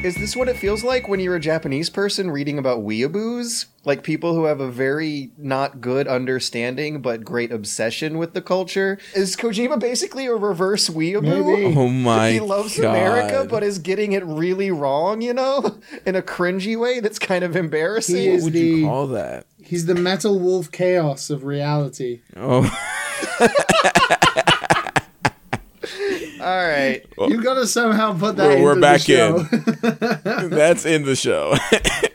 [0.03, 3.67] Is this what it feels like when you're a Japanese person reading about weeaboos?
[3.85, 8.97] Like people who have a very not good understanding but great obsession with the culture?
[9.13, 11.45] Is Kojima basically a reverse weeaboo?
[11.45, 11.75] Maybe.
[11.77, 12.89] oh my he loves God.
[12.89, 17.43] America, but is getting it really wrong, you know, in a cringy way that's kind
[17.43, 18.15] of embarrassing.
[18.15, 19.45] He is What would you call that?
[19.63, 22.21] he's the Metal Wolf Chaos of reality.
[22.35, 22.63] Oh,
[26.51, 27.05] All right.
[27.29, 28.47] you got to somehow put that.
[28.49, 30.49] We're- we're into back in.
[30.49, 31.55] that's in the show.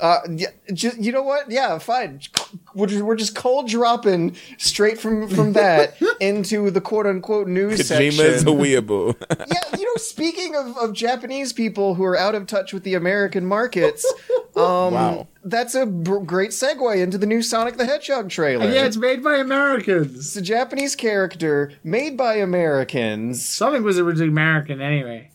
[0.00, 1.50] Uh, yeah, just, you know what?
[1.50, 2.20] Yeah, fine.
[2.74, 7.80] We're just, we're just cold dropping straight from from that into the quote unquote news
[7.80, 8.48] Kojima's section.
[8.48, 9.16] a weeaboo.
[9.52, 12.94] yeah, you know, speaking of, of Japanese people who are out of touch with the
[12.94, 14.04] American markets,
[14.56, 15.28] um, Wow.
[15.44, 18.70] that's a great segue into the new Sonic the Hedgehog trailer.
[18.70, 20.14] yeah, it's made by Americans.
[20.16, 23.44] It's a Japanese character made by Americans.
[23.44, 25.30] Sonic was originally American anyway.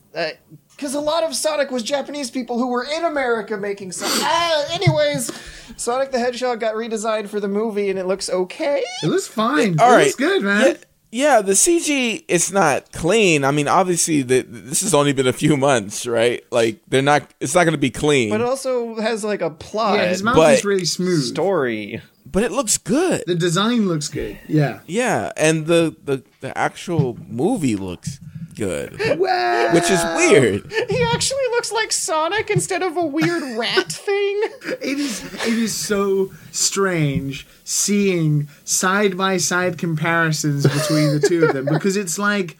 [0.83, 4.15] Because a lot of Sonic was Japanese people who were in America making Sonic.
[4.21, 5.31] ah, anyways,
[5.77, 8.83] Sonic the Hedgehog got redesigned for the movie and it looks okay.
[9.01, 9.79] It looks fine.
[9.79, 10.03] All it right.
[10.07, 10.75] looks good, man.
[11.09, 13.45] Yeah, the CG it's not clean.
[13.45, 16.43] I mean, obviously, the, this has only been a few months, right?
[16.51, 17.33] Like they're not.
[17.39, 20.21] It's not going to be clean, But it also has like a plot, Yeah, his
[20.21, 21.23] mouth but- is really smooth.
[21.23, 22.01] story.
[22.25, 23.23] but it looks good.
[23.25, 24.37] The design looks good.
[24.49, 24.81] Yeah.
[24.85, 28.19] Yeah, and the the the actual movie looks
[28.55, 30.71] good, Well, which is weird.
[30.89, 34.41] He actually looks like Sonic instead of a weird rat thing.
[34.81, 41.53] it is it is so strange seeing side by side comparisons between the two of
[41.53, 42.57] them because it's like,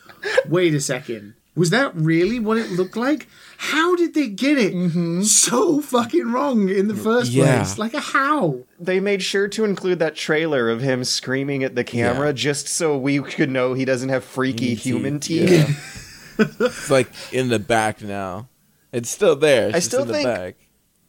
[0.47, 3.27] wait a second, was that really what it looked like?
[3.63, 5.21] How did they get it mm-hmm.
[5.23, 7.55] so fucking wrong in the first Yeah.
[7.63, 7.77] place?
[7.77, 8.59] Like a how?
[8.77, 12.33] They made sure to include that trailer of him screaming at the camera Yeah.
[12.33, 15.19] just so we could know he doesn't have freaky Teeth, human yeah.
[15.65, 16.35] teeth.
[16.59, 18.49] It's like in the back now.
[18.91, 19.67] It's still there.
[19.67, 20.55] It's I just still in the think- back.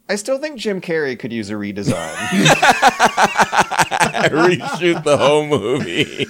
[0.09, 2.15] I still think Jim Carrey could use a redesign.
[4.25, 6.27] Reshoot the whole movie.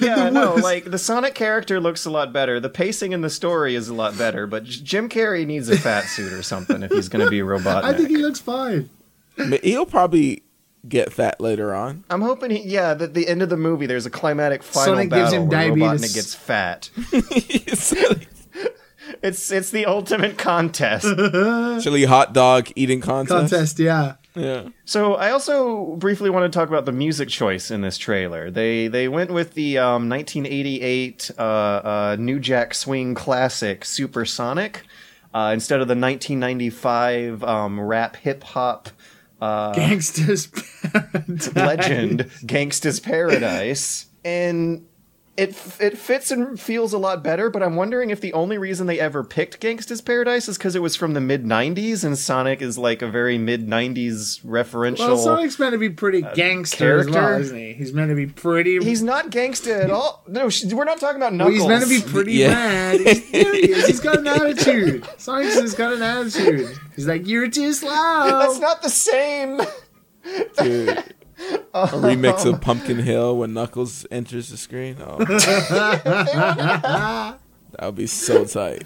[0.04, 2.60] yeah, no, like the Sonic character looks a lot better.
[2.60, 5.78] The pacing in the story is a lot better, but J- Jim Carrey needs a
[5.78, 7.84] fat suit or something if he's going to be Robotnik.
[7.84, 8.90] I think he looks fine.
[9.36, 10.42] But He'll probably
[10.86, 12.04] get fat later on.
[12.10, 15.10] I'm hoping, he, yeah, that the end of the movie there's a climatic final Sonic
[15.10, 16.02] gives battle him where diabetes.
[16.02, 16.90] Robotnik gets fat.
[19.22, 21.06] It's it's the ultimate contest.
[21.82, 23.50] Chili hot dog eating contest.
[23.50, 24.14] Contest, yeah.
[24.34, 24.68] Yeah.
[24.84, 28.50] So I also briefly want to talk about the music choice in this trailer.
[28.50, 34.84] They they went with the um, 1988 uh, uh, New Jack Swing classic Supersonic
[35.34, 38.90] uh, instead of the 1995 um, rap hip hop
[39.40, 40.48] Gangsters.
[41.54, 44.86] legend Gangsta's Paradise, and
[45.38, 45.50] it
[45.80, 47.48] it fits and feels a lot better.
[47.48, 50.82] But I'm wondering if the only reason they ever picked Gangsta's Paradise is because it
[50.82, 54.98] was from the mid '90s, and Sonic is like a very mid '90s referential.
[54.98, 57.40] Well, Sonic's meant to be pretty uh, gangster as well, character?
[57.42, 57.72] isn't he?
[57.74, 58.78] He's meant to be pretty.
[58.82, 60.24] He's not gangsta at all.
[60.26, 61.54] No, we're not talking about well, Knuckles.
[61.58, 62.48] he's meant to be pretty Yeah.
[62.48, 63.00] mad.
[63.00, 63.86] He's, yeah, he is.
[63.86, 65.06] he's got an attitude.
[65.18, 66.76] Sonic's got an attitude.
[66.96, 67.90] He's like, you're too slow.
[68.40, 69.60] That's not the same.
[70.60, 71.14] Dude.
[71.74, 74.96] A remix of um, Pumpkin Hill when Knuckles enters the screen.
[75.00, 75.18] Oh.
[75.24, 77.38] that
[77.80, 78.84] would be so tight.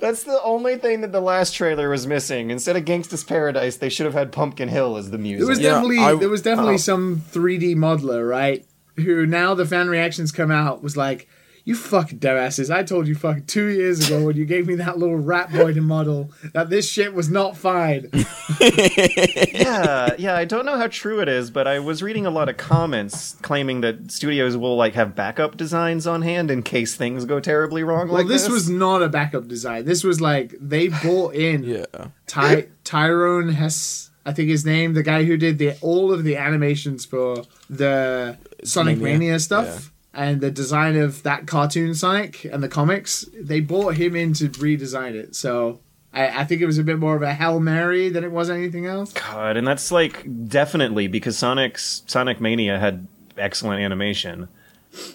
[0.00, 2.50] That's the only thing that the last trailer was missing.
[2.50, 5.40] Instead of Gangsta's Paradise, they should have had Pumpkin Hill as the music.
[5.40, 6.78] There was Yeah, definitely I- there was definitely oh.
[6.78, 8.64] some 3D modeler, right?
[8.96, 11.28] Who now the fan reactions come out was like,
[11.64, 12.74] "You fucking dumbasses!
[12.74, 15.72] I told you fucking two years ago when you gave me that little rat boy
[15.72, 18.10] to model that this shit was not fine."
[18.60, 20.36] yeah, yeah.
[20.36, 23.36] I don't know how true it is, but I was reading a lot of comments
[23.42, 27.82] claiming that studios will like have backup designs on hand in case things go terribly
[27.82, 28.08] wrong.
[28.08, 29.84] well, like this this was not a backup design.
[29.84, 31.84] This was like they bought in Yeah.
[32.26, 36.36] Ty- Tyrone Hesse, I think his name, the guy who did the all of the
[36.36, 42.62] animations for the Sonic Mania, Mania, stuff and the design of that cartoon Sonic and
[42.62, 43.26] the comics.
[43.38, 45.34] They brought him in to redesign it.
[45.36, 45.80] So
[46.12, 48.48] I, I think it was a bit more of a Hail Mary than it was
[48.50, 49.12] anything else.
[49.12, 54.48] God, and that's like definitely because Sonic's Sonic Mania had excellent animation.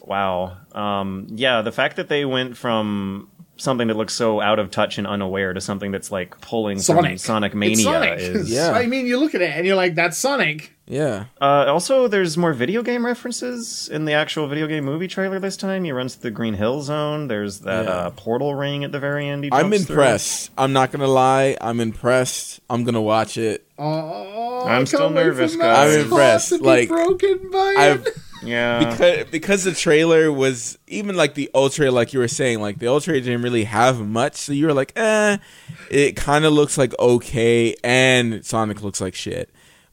[0.03, 0.57] Wow.
[0.73, 4.97] Um, yeah, the fact that they went from something that looks so out of touch
[4.97, 7.19] and unaware to something that's like pulling from Sonic.
[7.19, 8.19] Sonic It's Mania Sonic.
[8.19, 8.51] is.
[8.53, 8.71] Yeah.
[8.71, 10.73] I mean, you look at it and you're like, that's Sonic.
[10.91, 11.25] Yeah.
[11.39, 15.55] Uh, also, there's more video game references in the actual video game movie trailer this
[15.55, 15.83] time.
[15.83, 17.27] He runs through the Green Hill Zone.
[17.27, 17.91] There's that Yeah.
[17.91, 19.43] uh, portal ring at the very end.
[19.43, 19.93] He I'm jumps through.
[19.97, 20.49] impressed.
[20.57, 21.55] I'm not gonna lie.
[21.61, 22.59] I'm impressed.
[22.71, 23.67] I'm gonna watch it.
[23.77, 25.95] Oh, I'm still nervous, guys.
[25.95, 26.49] I'm impressed.
[26.49, 28.13] To be Like, broken by I've it.
[28.41, 28.89] Yeah.
[28.89, 32.79] because because the trailer was even like the old trailer, like you were saying, like
[32.79, 35.37] the old trailer didn't really have much, so you were like, eh,
[35.91, 39.49] it kind of looks like okay, and Sonic looks like shit.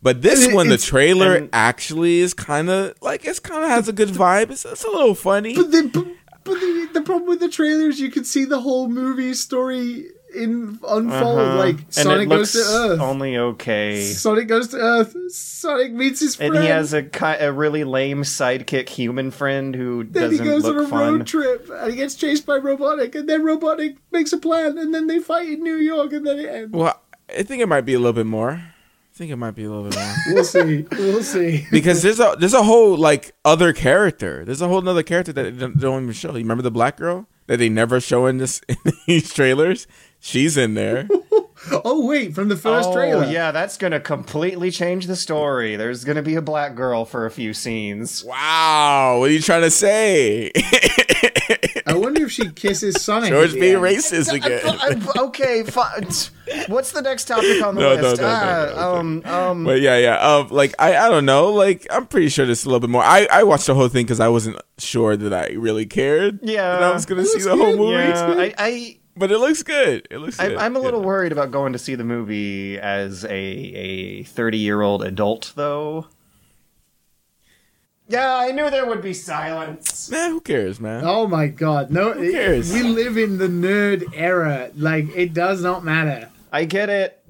[0.07, 3.71] But this It- one, the trailer and- actually is kind of like it's kind of
[3.71, 4.53] has a good vibe.
[4.53, 5.57] It's, it's a little funny.
[5.57, 6.07] But the but,
[6.45, 10.79] but the, the problem with the trailers, you can see the whole movie story in
[10.87, 11.41] unfold.
[11.41, 11.57] Uh-huh.
[11.59, 13.01] Like and Sonic it goes to Earth.
[13.01, 14.01] only okay.
[14.01, 15.17] Sonic goes to Earth.
[15.33, 16.55] Sonic meets his friend.
[16.55, 20.23] And he has a ki- a really lame sidekick human friend who does.
[20.23, 21.15] then he doesn't goes on a fun.
[21.19, 24.95] road trip and he gets chased by Robotnik, and then Robotnik makes a plan, and
[24.95, 26.73] then they fight in New York, and then it ends.
[26.73, 28.63] well, I think it might be a little bit more.
[29.17, 30.15] I think it might be a little bit more.
[30.35, 30.87] We'll see.
[30.93, 31.67] We'll see.
[31.71, 34.45] because there's a there's a whole like other character.
[34.45, 36.33] There's a whole other character that they don't, don't even show.
[36.33, 38.77] You remember the black girl that they never show in this in
[39.07, 39.87] these trailers?
[40.21, 41.09] She's in there.
[41.85, 43.27] Oh wait, from the first oh, trailer.
[43.27, 45.77] yeah, that's gonna completely change the story.
[45.77, 48.23] There's gonna be a black girl for a few scenes.
[48.25, 50.51] Wow, what are you trying to say?
[51.87, 53.31] I wonder if she kisses Sonic.
[53.31, 54.61] George at being racist again.
[54.65, 56.09] I- okay, fine.
[56.69, 58.21] What's the next topic on the No, no, list?
[58.21, 58.95] no, no, ah, no, no.
[58.99, 60.17] um, um, But yeah, yeah.
[60.19, 61.53] Um, like I, I don't know.
[61.53, 63.03] Like I'm pretty sure there's a little bit more.
[63.03, 66.41] I, I watched the whole thing because I wasn't sure that I really cared.
[66.43, 66.63] Yeah.
[66.79, 67.93] that I was gonna see looks the whole movie.
[67.93, 70.07] yeah, I, I, But it looks good.
[70.11, 70.39] It looks.
[70.39, 70.59] I, good.
[70.59, 71.07] I'm a little Yeah.
[71.07, 76.07] worried about going to see the movie as a a 30 year old adult, though.
[78.09, 80.09] Yeah, I knew there would be silence.
[80.11, 81.03] Man, who cares, man?
[81.05, 82.13] Oh my god, no!
[82.13, 82.73] Who cares?
[82.73, 84.71] We live in the nerd era.
[84.77, 86.29] Like it does not matter.
[86.53, 87.21] I get it.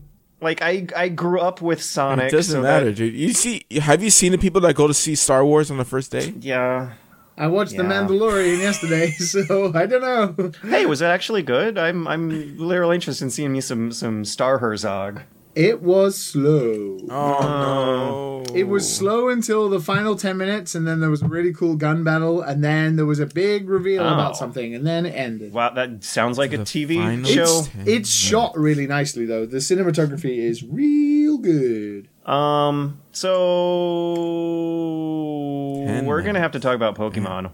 [0.42, 2.26] Like I, I grew up with Sonic.
[2.26, 3.14] It doesn't so matter, that- dude.
[3.14, 5.84] You see, have you seen the people that go to see Star Wars on the
[5.84, 6.34] first day?
[6.40, 6.92] yeah.
[7.38, 10.52] I watched The Mandalorian yesterday, so I don't know.
[10.68, 11.76] Hey, was it actually good?
[11.76, 15.20] I'm, I'm literally interested in seeing me some, some Star Herzog.
[15.54, 16.98] It was slow.
[17.10, 18.54] Oh no!
[18.54, 21.76] It was slow until the final 10 minutes, and then there was a really cool
[21.76, 24.06] gun battle, and then there was a big reveal Oh.
[24.12, 25.54] about something, and then it ended.
[25.54, 27.42] Wow, that sounds like a TV show.
[27.44, 29.46] It's, it's shot really nicely, though.
[29.46, 32.08] The cinematography is real good.
[32.26, 33.36] Um, so
[35.86, 37.50] Ten we're gonna have to talk about Pokemon.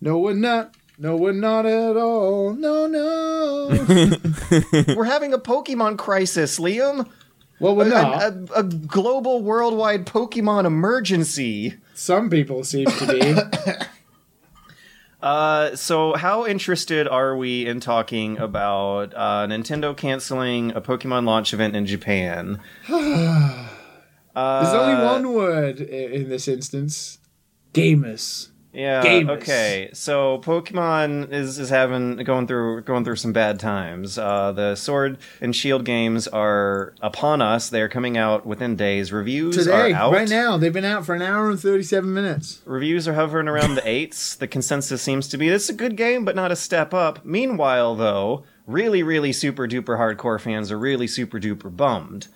[0.00, 0.74] No, we're not.
[0.98, 2.54] No, we're not at all.
[2.54, 3.68] No, no.
[4.96, 7.08] we're having a Pokemon crisis, Liam.
[7.58, 8.22] well, we're A, not.
[8.22, 11.74] a, a global, worldwide Pokemon emergency.
[11.94, 13.20] Some people seem to be.
[15.22, 21.54] Uh, so how interested are we in talking about uh, Nintendo canceling a Pokemon launch
[21.54, 22.60] event in Japan?
[22.88, 27.18] There's only one word in this instance.
[27.72, 28.48] Gamers.
[28.72, 29.04] Yeah.
[29.04, 29.42] Gamers.
[29.42, 29.90] Okay.
[29.92, 34.16] So Pokemon is is having going through going through some bad times.
[34.16, 37.68] Uh, the Sword and Shield games are upon us.
[37.68, 39.12] They are coming out within days.
[39.12, 42.62] Reviews Today, are out right now, they've been out for an hour and 37 minutes.
[42.64, 44.34] Reviews are hovering around the eights.
[44.34, 47.24] The consensus seems to be it's a good game, but not a step up.
[47.24, 52.28] Meanwhile, though, really, really super duper hardcore fans are really super duper bummed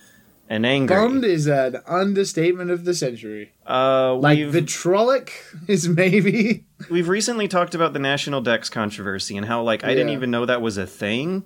[0.49, 0.97] and angry.
[0.97, 3.53] Bummed is an understatement of the century.
[3.67, 5.31] Uh, Like, vitrolic
[5.69, 6.65] is maybe.
[6.91, 10.47] we've recently talked about the National Dex controversy and how like I didn't even know
[10.47, 11.45] that was a thing.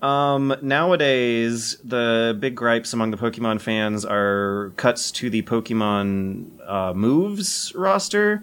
[0.00, 6.92] Um, nowadays, the big gripes among the Pokemon fans are cuts to the Pokemon uh,
[6.92, 8.42] moves roster.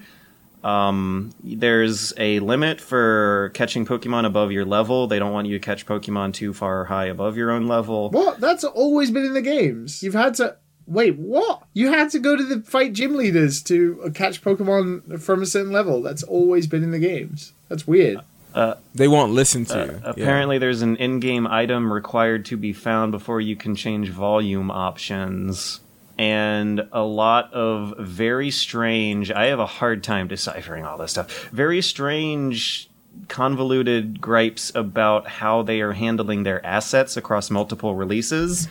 [0.64, 5.08] Um, there's a limit for catching Pokemon above your level.
[5.08, 8.10] They don't want you to catch Pokemon too far high above your own level.
[8.10, 8.40] What?
[8.40, 10.04] That's always been in the games.
[10.04, 10.58] You've had to.
[10.86, 11.64] Wait, what?
[11.74, 15.72] You had to go to the fight gym leaders to catch Pokemon from a certain
[15.72, 16.02] level.
[16.02, 17.54] That's always been in the games.
[17.68, 18.22] That's weird.
[18.96, 20.02] They won't listen to you.
[20.04, 20.10] Yeah.
[20.10, 25.80] Apparently, there's an in-game item required to be found before you can change volume options,
[26.20, 29.32] and a lot of very strange.
[29.32, 31.48] I have a hard time deciphering all this stuff.
[31.54, 32.90] Very strange,
[33.30, 38.68] convoluted gripes about how they are handling their assets across multiple releases.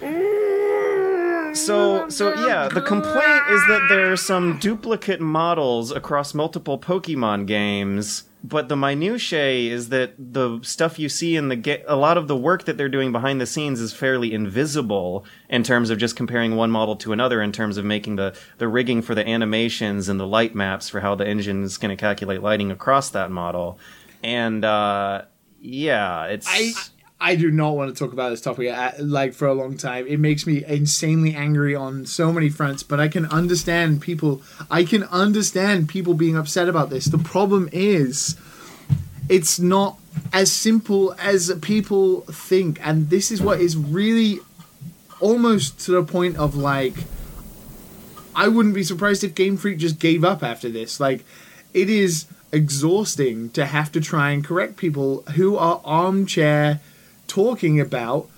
[1.67, 7.47] So, so yeah, the complaint is that there are some duplicate models across multiple Pokemon
[7.47, 12.17] games, but the minutiae is that the stuff you see in the ga- a lot
[12.17, 15.99] of the work that they're doing behind the scenes is fairly invisible in terms of
[15.99, 19.27] just comparing one model to another in terms of making the the rigging for the
[19.29, 23.11] animations and the light maps for how the engine is going to calculate lighting across
[23.11, 23.79] that model.
[24.23, 25.23] And uh
[25.61, 26.73] yeah, it's I
[27.21, 30.07] I do not want to talk about this topic uh, like for a long time.
[30.07, 34.85] It makes me insanely angry on so many fronts, but I can understand people I
[34.85, 37.07] can understand people being upset about this.
[37.07, 38.37] The problem is
[39.29, 39.99] it's not
[40.33, 44.39] as simple as people think and this is what is really
[45.21, 46.95] almost to the point of like
[48.39, 51.01] I wouldn't be surprised if Game Freak just gave up after this.
[51.01, 51.25] Like,
[51.75, 56.81] it is exhausting to have to try and correct people who are armchair
[57.29, 58.29] talking about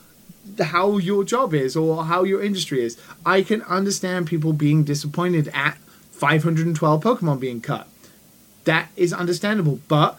[0.61, 3.01] how your job is or how your industry is.
[3.25, 5.79] I can understand people being disappointed at
[6.11, 7.89] 512 Pokemon being cut.
[8.65, 10.19] That is understandable, but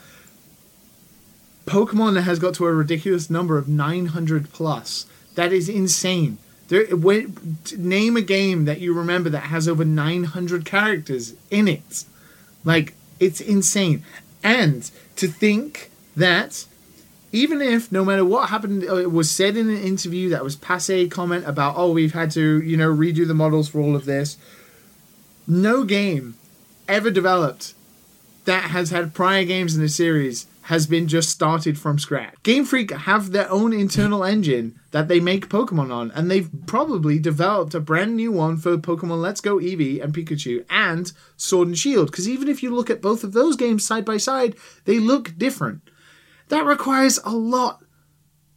[1.66, 5.06] Pokemon has got to a ridiculous number of 900 plus.
[5.36, 6.38] That is insane.
[6.68, 12.06] There, when, name a game that you remember that has over 900 characters in it.
[12.64, 14.04] Like, it's insane.
[14.44, 16.66] And to think that
[17.32, 20.56] even if no matter what happened, uh, it was said in an interview that was
[20.56, 24.06] passe comment about, oh, we've had to, you know, redo the models for all of
[24.06, 24.38] this.
[25.48, 26.36] No game
[26.88, 27.74] ever developed
[28.46, 32.36] that has had prior games in the series has been just started from scratch.
[32.44, 37.18] Game Freak have their own internal engine that they make Pokemon on, and they've probably
[37.18, 41.78] developed a brand new one for Pokemon Let's Go Eevee and Pikachu and Sword and
[41.78, 42.12] Shield.
[42.12, 44.56] Because even if you look at both of those games side by side,
[44.86, 45.82] they look different.
[46.52, 47.82] That requires a lot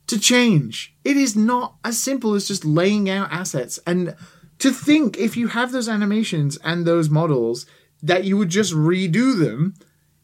[0.09, 0.97] to change.
[1.05, 3.79] It is not as simple as just laying out assets.
[3.87, 4.17] And
[4.59, 7.67] to think if you have those animations and those models
[8.03, 9.75] that you would just redo them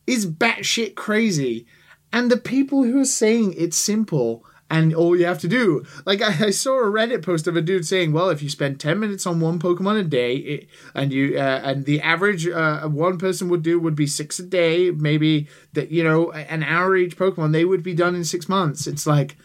[0.04, 1.64] is batshit crazy.
[2.12, 6.22] And the people who are saying it's simple and all you have to do, like
[6.22, 9.00] I, I saw a Reddit post of a dude saying, "Well, if you spend ten
[9.00, 13.18] minutes on one Pokemon a day, it, and you uh, and the average uh, one
[13.18, 17.16] person would do would be six a day, maybe that you know an hour each
[17.18, 19.36] Pokemon, they would be done in six months." It's like,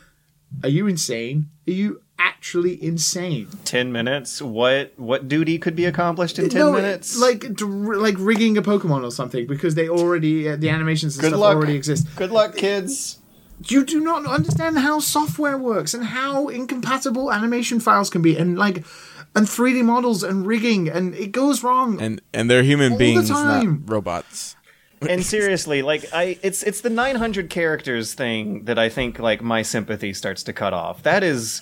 [0.63, 1.49] are you insane?
[1.67, 3.47] Are you actually insane?
[3.65, 4.41] 10 minutes.
[4.41, 7.17] What what duty could be accomplished in 10 No, minutes?
[7.19, 11.29] like like rigging a Pokemon or something because they already uh, the animations and Good
[11.29, 11.55] stuff luck.
[11.57, 12.07] already exist.
[12.15, 13.19] Good luck, kids.
[13.67, 18.57] You do not understand how software works and how incompatible animation files can be, and
[18.57, 18.85] like
[19.35, 22.01] and 3D models and rigging, and it goes wrong.
[22.01, 23.83] and and they're human All the beings, time.
[23.85, 24.55] not robots.
[25.07, 29.61] and seriously, like I it's it's the 900 characters thing that I think like my
[29.61, 31.03] sympathy starts to cut off.
[31.03, 31.61] That is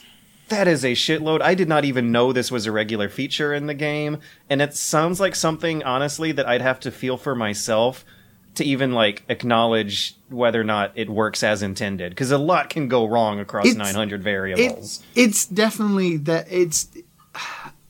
[0.49, 1.41] that is a shitload.
[1.41, 4.17] I did not even know this was a regular feature in the game,
[4.49, 8.03] and it sounds like something honestly that I'd have to feel for myself
[8.55, 12.87] to even like acknowledge whether or not it works as intended because a lot can
[12.87, 15.01] go wrong across It's- 900 It- variables.
[15.15, 16.87] it's definitely that it's.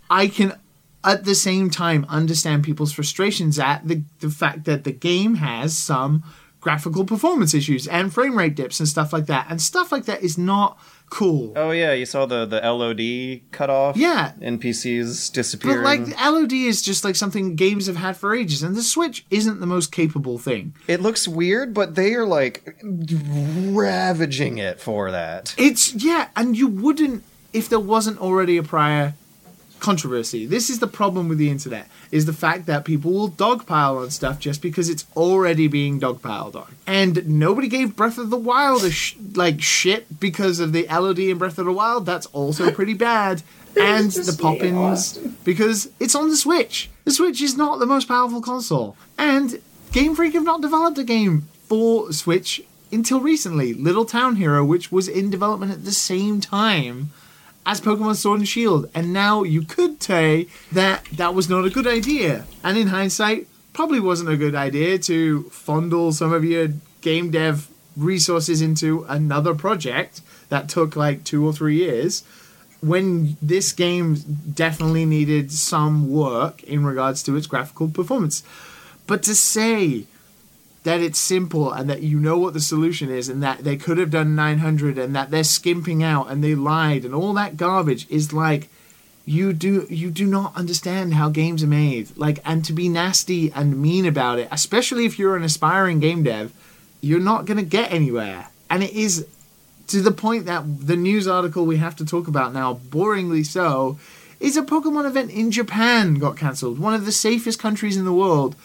[0.10, 0.57] I can
[1.03, 5.77] at the same time understand people's frustrations at the the fact that the game has
[5.77, 6.23] some
[6.64, 9.45] graphical performance issues and frame rate dips and stuff like that.
[9.49, 10.80] And stuff like that is not
[11.10, 11.52] cool.
[11.57, 13.98] Oh yeah, you saw the the LOD cut off.
[13.98, 14.31] Yeah.
[14.40, 15.84] NPCs disappearing.
[15.84, 19.26] But like LOD is just like something games have had for ages, and the Switch
[19.30, 20.73] isn't the most capable thing.
[20.88, 25.53] it looks weird, but they are like ravaging it for that.
[25.57, 29.15] It's yeah, and you wouldn't if there wasn't already a prior
[29.84, 30.45] controversy.
[30.45, 34.10] This is the problem with the internet is the fact that people will dogpile on
[34.11, 36.73] stuff just because it's already being dogpiled on.
[36.88, 41.19] And nobody gave Breath of the Wild a sh- like shit because of the LOD
[41.19, 42.05] in Breath of the Wild.
[42.05, 43.43] That's also pretty bad.
[43.80, 46.89] and the pop-ins because it's on the Switch.
[47.03, 48.95] The Switch is not the most powerful console.
[49.18, 49.60] And
[49.91, 53.73] Game Freak have not developed a game for Switch until recently.
[53.73, 57.11] Little Town Hero, which was in development at the same time
[57.65, 58.90] as Pokemon Sword and Shield.
[58.94, 62.45] And now you could say that that was not a good idea.
[62.64, 66.69] And in hindsight, probably wasn't a good idea to fondle some of your
[67.02, 72.23] game dev resources into another project that took like two or three years
[72.81, 74.15] when this game
[74.53, 78.44] definitely needed some work in regards to its graphical performance.
[79.07, 80.06] But to say
[80.84, 83.97] that it's simple and that you know what the solution is and that they could
[83.97, 88.05] have done 900 and that they're skimping out and they lied and all that garbage
[88.10, 88.69] is like
[89.26, 92.15] you do you do not understand how games are made.
[92.18, 96.23] Like and to be nasty and mean about it especially if you're an aspiring game
[96.23, 96.51] dev
[96.99, 98.49] you're not going to get anywhere.
[98.69, 99.26] And it is
[99.88, 103.97] to the point that the news article we have to talk about now boringly so
[104.39, 106.77] is a pokemon event in japan got cancelled.
[106.77, 108.57] One of the safest countries in the world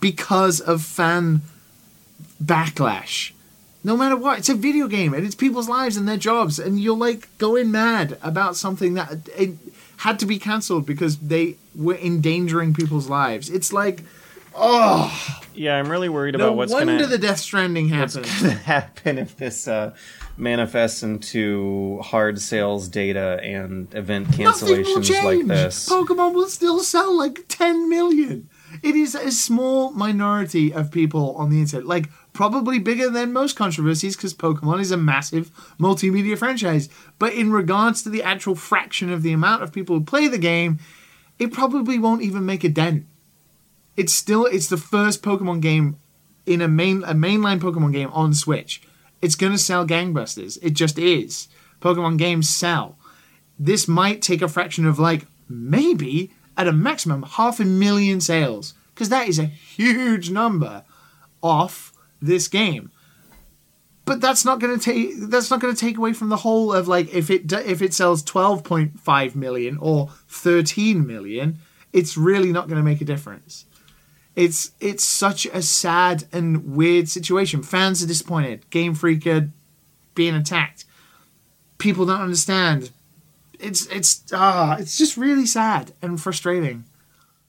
[0.00, 1.42] because of fan
[2.42, 3.32] backlash.
[3.82, 6.78] No matter what, it's a video game and it's people's lives and their jobs, and
[6.78, 9.54] you're like going mad about something that it
[9.98, 13.48] had to be cancelled because they were endangering people's lives.
[13.48, 14.02] It's like,
[14.54, 18.26] oh, Yeah, I'm really worried no about what's wonder gonna the Death Stranding happened.
[18.40, 19.94] gonna happen if this uh,
[20.36, 25.88] manifests into hard sales data and event cancellations like this.
[25.88, 28.48] Pokemon will still sell like 10 million.
[28.82, 33.56] It is a small minority of people on the internet, like probably bigger than most
[33.56, 36.88] controversies because Pokemon is a massive multimedia franchise.
[37.18, 40.38] But in regards to the actual fraction of the amount of people who play the
[40.38, 40.78] game,
[41.38, 43.06] it probably won't even make a dent.
[43.96, 45.96] It's still it's the first Pokemon game
[46.46, 48.82] in a main a mainline Pokemon game on Switch.
[49.20, 50.58] It's gonna sell gangbusters.
[50.62, 51.48] It just is.
[51.80, 52.96] Pokemon games sell.
[53.58, 58.74] This might take a fraction of like maybe at a maximum half a million sales
[58.94, 60.84] because that is a huge number
[61.42, 61.89] off
[62.20, 62.90] this game.
[64.04, 66.72] But that's not going to take that's not going to take away from the whole
[66.72, 71.58] of like if it if it sells 12.5 million or 13 million,
[71.92, 73.66] it's really not going to make a difference.
[74.34, 77.62] It's it's such a sad and weird situation.
[77.62, 78.68] Fans are disappointed.
[78.70, 79.28] Game Freak
[80.14, 80.84] being attacked.
[81.78, 82.90] People don't understand.
[83.58, 86.84] It's it's ah, it's just really sad and frustrating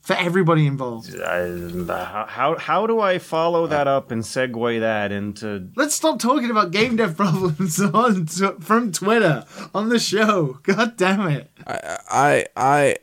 [0.02, 1.16] for everybody involved.
[1.16, 6.50] How, how how do I follow that up and segue that into Let's stop talking
[6.50, 10.58] about game dev problems on t- from Twitter on the show.
[10.64, 11.50] God damn it!
[11.66, 12.96] I I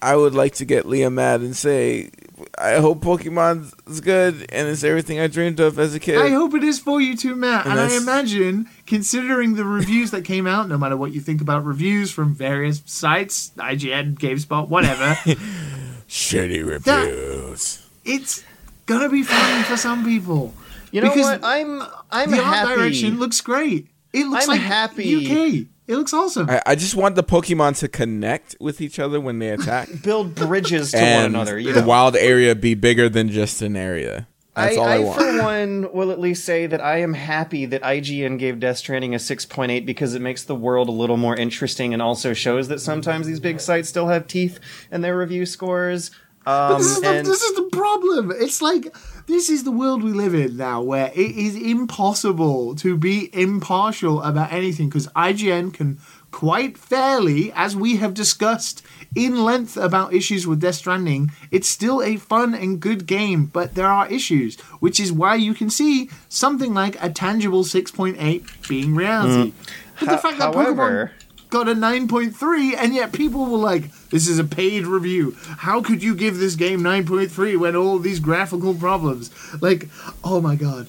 [0.00, 2.10] I would like to get Liam mad and say
[2.58, 6.18] I hope Pokemon's good and it's everything I dreamed of as a kid.
[6.18, 7.66] I hope it is for you too, Matt.
[7.66, 11.40] And, And I imagine, considering the reviews that came out, no matter what you think
[11.40, 15.16] about reviews from various sites, IGN, GameSpot, whatever,
[16.08, 17.86] Shitty reviews.
[18.04, 18.44] it's
[18.86, 20.54] gonna be fun for some people.
[20.92, 21.40] You know Because what?
[21.44, 22.74] I'm I'm the art happy.
[22.76, 23.88] direction looks great.
[24.12, 25.26] It looks I'm like happy.
[25.26, 25.66] UK.
[25.88, 26.48] It looks awesome.
[26.50, 29.88] I, I just want the Pokemon to connect with each other when they attack.
[30.02, 31.58] build bridges to one another.
[31.58, 34.26] You the wild area be bigger than just an area.
[34.56, 35.20] That's I, all I, I, want.
[35.20, 39.14] for one, will at least say that I am happy that IGN gave Death Stranding
[39.14, 42.80] a 6.8 because it makes the world a little more interesting and also shows that
[42.80, 44.58] sometimes these big sites still have teeth
[44.90, 46.10] in their review scores.
[46.46, 48.32] Um, this, is the, this is the problem.
[48.34, 48.96] It's like
[49.26, 54.22] this is the world we live in now, where it is impossible to be impartial
[54.22, 55.98] about anything because IGN can
[56.30, 58.82] quite fairly, as we have discussed
[59.14, 63.74] in length about issues with Death Stranding, it's still a fun and good game, but
[63.74, 68.94] there are issues, which is why you can see something like a tangible 6.8 being
[68.94, 69.52] reality.
[69.52, 69.70] Mm.
[70.00, 73.90] But the Ho- fact that however- Pokemon got a 9.3 and yet people were like
[74.10, 75.36] this is a paid review.
[75.58, 79.30] How could you give this game 9.3 when all these graphical problems?
[79.62, 79.88] Like
[80.24, 80.88] oh my god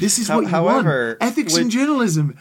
[0.00, 1.30] This is How- what you however, want.
[1.32, 2.36] Ethics with- in journalism.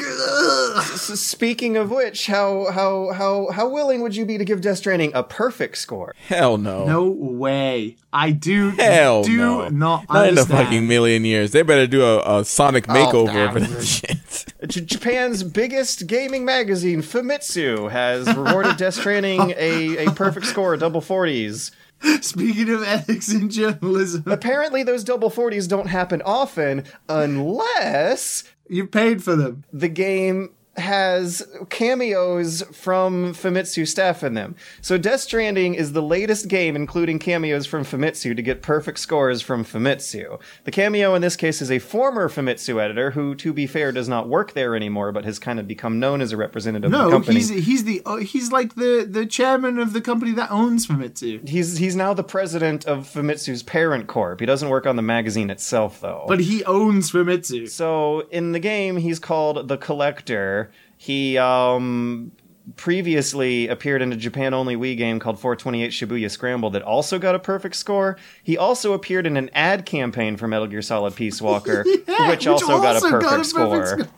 [0.00, 4.78] S- Speaking of which, how how how how willing would you be to give Death
[4.78, 6.14] Stranding a perfect score?
[6.28, 6.84] Hell no.
[6.86, 7.96] No way.
[8.12, 9.68] I do Hell do no.
[9.68, 11.52] not Not in a fucking million years.
[11.52, 14.18] They better do a, a Sonic oh, makeover for that shit.
[14.68, 21.00] J- Japan's biggest gaming magazine, Famitsu, has rewarded Death Stranding a, a perfect score, double
[21.00, 21.70] 40s.
[22.20, 29.22] Speaking of ethics in journalism, Apparently, those double 40s don't happen often unless you paid
[29.22, 29.64] for them.
[29.72, 34.56] the game has cameos from Famitsu staff in them.
[34.80, 39.40] So Death Stranding is the latest game including cameos from Famitsu to get perfect scores
[39.42, 40.40] from Famitsu.
[40.64, 44.08] The cameo in this case is a former Famitsu editor who, to be fair, does
[44.08, 47.04] not work there anymore, but has kind of become known as a representative of the
[47.04, 47.36] No, company.
[47.36, 51.48] he's he's the uh, he's like the the chairman of the company that owns Famitsu.
[51.48, 54.40] He's he's now the president of Famitsu's parent corp.
[54.40, 56.24] He doesn't work on the magazine itself though.
[56.28, 57.68] But he owns Famitsu.
[57.68, 60.67] so in the game he's called the Collector.
[60.98, 62.32] He um
[62.76, 67.34] previously appeared in a Japan only Wii game called 428 Shibuya Scramble that also got
[67.34, 68.18] a perfect score.
[68.42, 72.46] He also appeared in an ad campaign for Metal Gear Solid Peace Walker, Yeah, which,
[72.46, 73.86] also got a perfect perfect score.
[73.86, 74.08] score.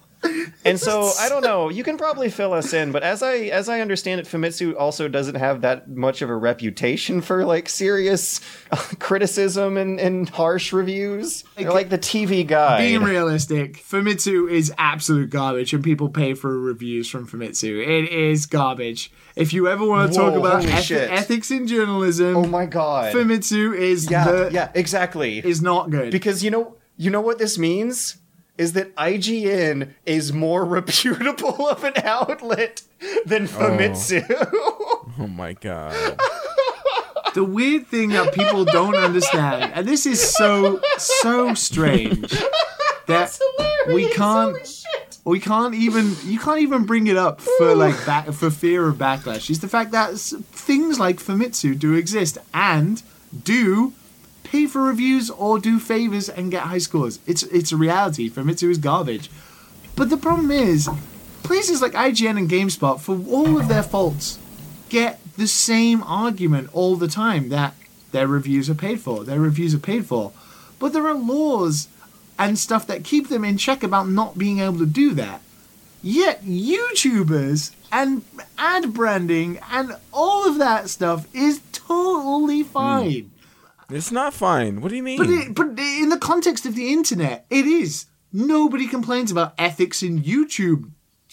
[0.65, 1.71] And so I don't know.
[1.71, 5.09] You can probably fill us in, but as I as I understand it, Famitsu also
[5.09, 8.41] doesn't have that much of a reputation for like serious
[8.71, 11.45] uh, criticism and, and harsh reviews.
[11.57, 12.79] They're like the TV guy.
[12.79, 17.81] Being realistic, Famitsu is absolute garbage, and people pay for reviews from Famitsu.
[17.81, 19.11] It is garbage.
[19.37, 23.15] If you ever want to talk about eth- ethics in journalism, oh my god.
[23.15, 25.39] Famitsu is yeah, the, yeah, exactly.
[25.39, 26.11] is not good.
[26.11, 28.19] because you know you know what this means
[28.61, 32.83] is that IGN is more reputable of an outlet
[33.25, 33.47] than oh.
[33.47, 34.23] Famitsu.
[35.19, 35.95] Oh my god.
[37.35, 42.31] the weird thing that people don't understand, and this is so so strange
[43.07, 43.39] that
[43.89, 44.85] we can't
[45.25, 48.97] we can't even you can't even bring it up for like back for fear of
[48.97, 49.49] backlash.
[49.49, 53.03] Is the fact that things like Famitsu do exist and
[53.43, 53.95] do
[54.45, 57.19] pay for reviews or do favors and get high scores.
[57.27, 58.31] It's it's a reality.
[58.31, 59.31] Famitsu is garbage.
[59.97, 60.89] But the problem is,
[61.43, 64.39] places like IGN and GameSpot, for all of their faults,
[64.89, 67.75] get the same argument all the time that
[68.13, 69.25] their reviews are paid for.
[69.25, 70.33] Their reviews are paid for.
[70.79, 71.89] But there are laws
[72.39, 75.43] and stuff that keep them in check about not being able to do that.
[76.03, 78.25] Yet YouTubers and
[78.57, 82.69] ad branding and all of that stuff is totally hmm.
[82.69, 83.31] fine.
[83.91, 84.81] It's not fine.
[84.81, 85.19] What do you mean?
[85.19, 88.07] But it, but in the context of the internet, it is.
[88.33, 90.91] Nobody complains about ethics in YouTube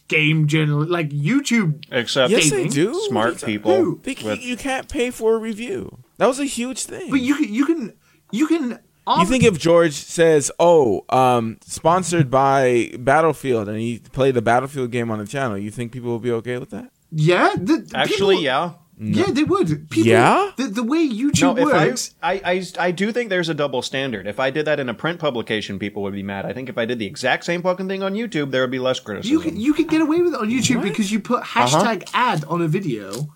[0.08, 1.84] game journal like YouTube.
[1.92, 2.94] Except yes, they do.
[3.08, 3.76] smart What people.
[3.76, 4.00] Who?
[4.04, 6.00] They, with- you can't pay for a review.
[6.18, 7.12] That was a huge thing.
[7.12, 7.94] But you can you can
[8.32, 8.80] you can.
[9.20, 14.92] You think if George says, "Oh, um, sponsored by Battlefield," and he played a Battlefield
[14.92, 16.92] game on the channel, you think people will be okay with that?
[17.12, 18.72] yeah, the, Actually, people- yeah.
[18.99, 19.90] Yeah, they would.
[19.90, 20.52] People, Yeah?
[20.57, 22.15] the, the way YouTube No, if I, works.
[22.22, 24.26] I, I, I do think there's a double standard.
[24.26, 26.45] If I did that in a print publication, people would be mad.
[26.45, 28.80] I think if I did the exact same fucking thing on YouTube, there would be
[28.80, 29.32] less criticism.
[29.32, 31.68] You can you can get away with it on YouTube because you put uh-huh.
[31.68, 33.36] hashtag ad on a video,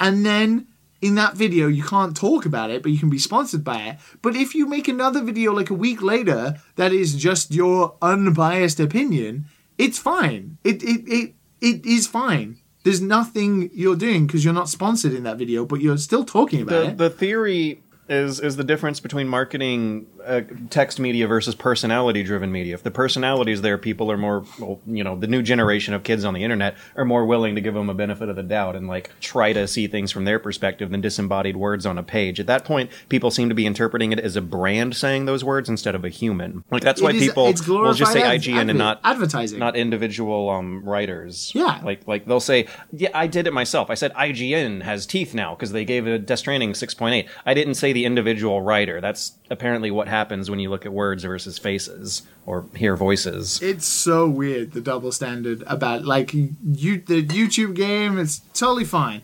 [0.00, 0.68] and then
[1.02, 3.98] in that video you can't talk about it, but you can be sponsored by it.
[4.22, 8.80] But if you make another video like a week later that is just your unbiased
[8.80, 9.44] opinion,
[9.76, 10.56] it's fine.
[10.64, 12.56] It it it, it is fine.
[12.84, 16.60] There's nothing you're doing because you're not sponsored in that video, but you're still talking
[16.62, 16.98] about the, it.
[16.98, 22.74] the theory is is the difference between marketing uh, text media versus personality driven media.
[22.74, 26.02] If the personality is there, people are more, well, you know, the new generation of
[26.02, 28.76] kids on the internet are more willing to give them a benefit of the doubt
[28.76, 32.40] and like try to see things from their perspective than disembodied words on a page.
[32.40, 35.68] At that point, people seem to be interpreting it as a brand saying those words
[35.68, 36.64] instead of a human.
[36.70, 39.58] Like that's why is- people will just say IGN adver- and not advertising.
[39.58, 41.52] not individual um writers.
[41.54, 41.80] Yeah.
[41.84, 45.54] Like like they'll say, "Yeah, I did it myself." I said IGN has teeth now
[45.54, 47.26] because they gave a Death Stranding 6.8.
[47.46, 49.00] I didn't say the individual writer.
[49.00, 53.62] That's apparently what happens when you look at words versus faces or hear voices.
[53.62, 58.18] it's so weird the double standard about like you the YouTube game.
[58.18, 59.22] It's totally fine,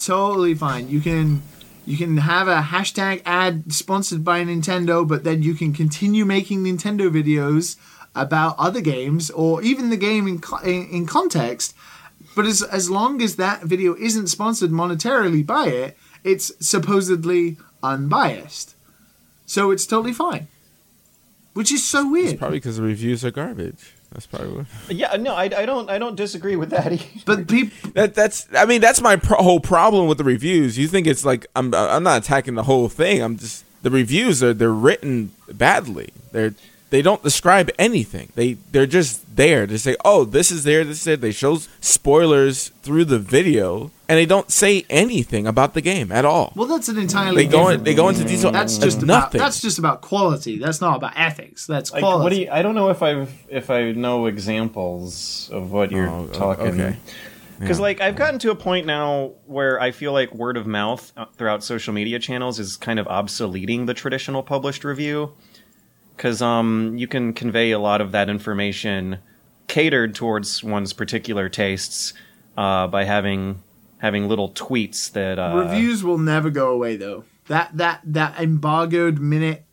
[0.00, 0.88] totally fine.
[0.88, 1.42] You can
[1.86, 6.64] you can have a hashtag ad sponsored by Nintendo, but then you can continue making
[6.64, 7.76] Nintendo videos
[8.14, 11.76] about other games or even the game in in, in context.
[12.34, 18.73] But as as long as that video isn't sponsored monetarily by it, it's supposedly unbiased.
[19.46, 20.48] So it's totally fine.
[21.52, 22.38] Which is so weird.
[22.38, 23.92] Probably because the reviews are garbage.
[24.12, 24.66] That's probably what.
[24.88, 26.92] Yeah, no, I, I don't I don't disagree with that.
[26.92, 27.04] either.
[27.24, 28.48] But people That that's.
[28.56, 30.78] I mean, that's my pro- whole problem with the reviews.
[30.78, 33.22] You think it's like I'm I'm not attacking the whole thing.
[33.22, 36.10] I'm just the reviews are they're written badly.
[36.32, 36.54] They're
[36.90, 38.30] they don't describe anything.
[38.34, 41.58] They they're just there to say, "Oh, this is there, this is there." They show
[41.80, 46.52] spoilers through the video, and they don't say anything about the game at all.
[46.56, 48.52] Well, that's an entirely They go in, they go into detail.
[48.52, 49.38] That's of just about nothing.
[49.40, 50.58] that's just about quality.
[50.58, 51.66] That's not about ethics.
[51.66, 52.22] That's Like, quality.
[52.24, 52.48] what do you?
[52.50, 56.66] I don't know if I've if I know examples of what you're Oh, talking.
[56.80, 56.96] okay.
[57.60, 57.82] Because Yeah.
[57.82, 61.26] like I've gotten to a point now where I feel like word of mouth uh,
[61.36, 65.32] throughout social media channels is kind of obsoleting the traditional published review.
[66.16, 69.18] Because um, you can convey a lot of that information
[69.66, 72.12] catered towards one's particular tastes
[72.56, 73.62] uh, by having
[74.04, 77.24] having little tweets that uh, Reviews will never go away though.
[77.48, 79.64] That that that embargoed minute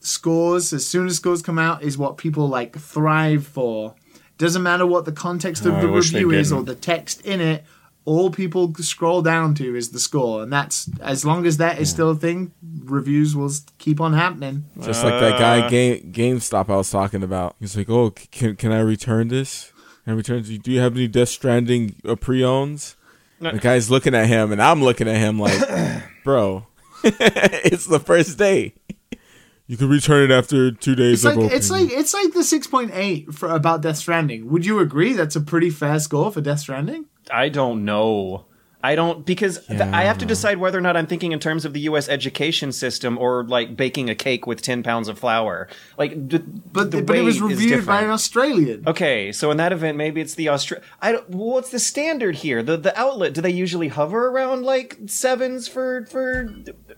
[0.00, 3.94] scores as soon as scores come out is what people like thrive for.
[4.38, 7.40] Doesn't matter what the context of Oh, the wish review is or the text in
[7.40, 7.64] it.
[8.04, 11.88] All people scroll down to is the score, and that's as long as that is
[11.88, 12.52] still a thing.
[12.84, 14.64] Reviews will keep on happening.
[14.80, 17.54] Just like that guy Game GameStop I was talking about.
[17.60, 19.72] He's like, "Oh, can can I return this?
[20.04, 20.42] And I return?
[20.42, 22.95] Do you have any Death Stranding uh, pre-owns?"
[23.40, 25.60] The guy's looking at him, and I'm looking at him like,
[26.24, 26.66] "Bro,
[27.04, 28.74] it's the first day.
[29.68, 32.44] You can return it after two days It's of like it's like it's like the
[32.44, 34.48] six point eight for about Death Stranding.
[34.50, 37.06] Would you agree that's a pretty fair score for Death Stranding?
[37.30, 38.46] I don't know.
[38.90, 41.64] I don't because th- I have to decide whether or not I'm thinking in terms
[41.64, 42.08] of the U.S.
[42.08, 45.68] education system or like baking a cake with ten pounds of flour.
[45.98, 46.38] Like, d-
[46.76, 48.84] But the but it was reviewed by an Australian.
[48.86, 50.82] Okay, so in that event, maybe it's the Austra.
[51.02, 51.28] I don't.
[51.30, 52.62] What's the standard here?
[52.62, 53.34] The the outlet?
[53.34, 56.48] Do they usually hover around like sevens for for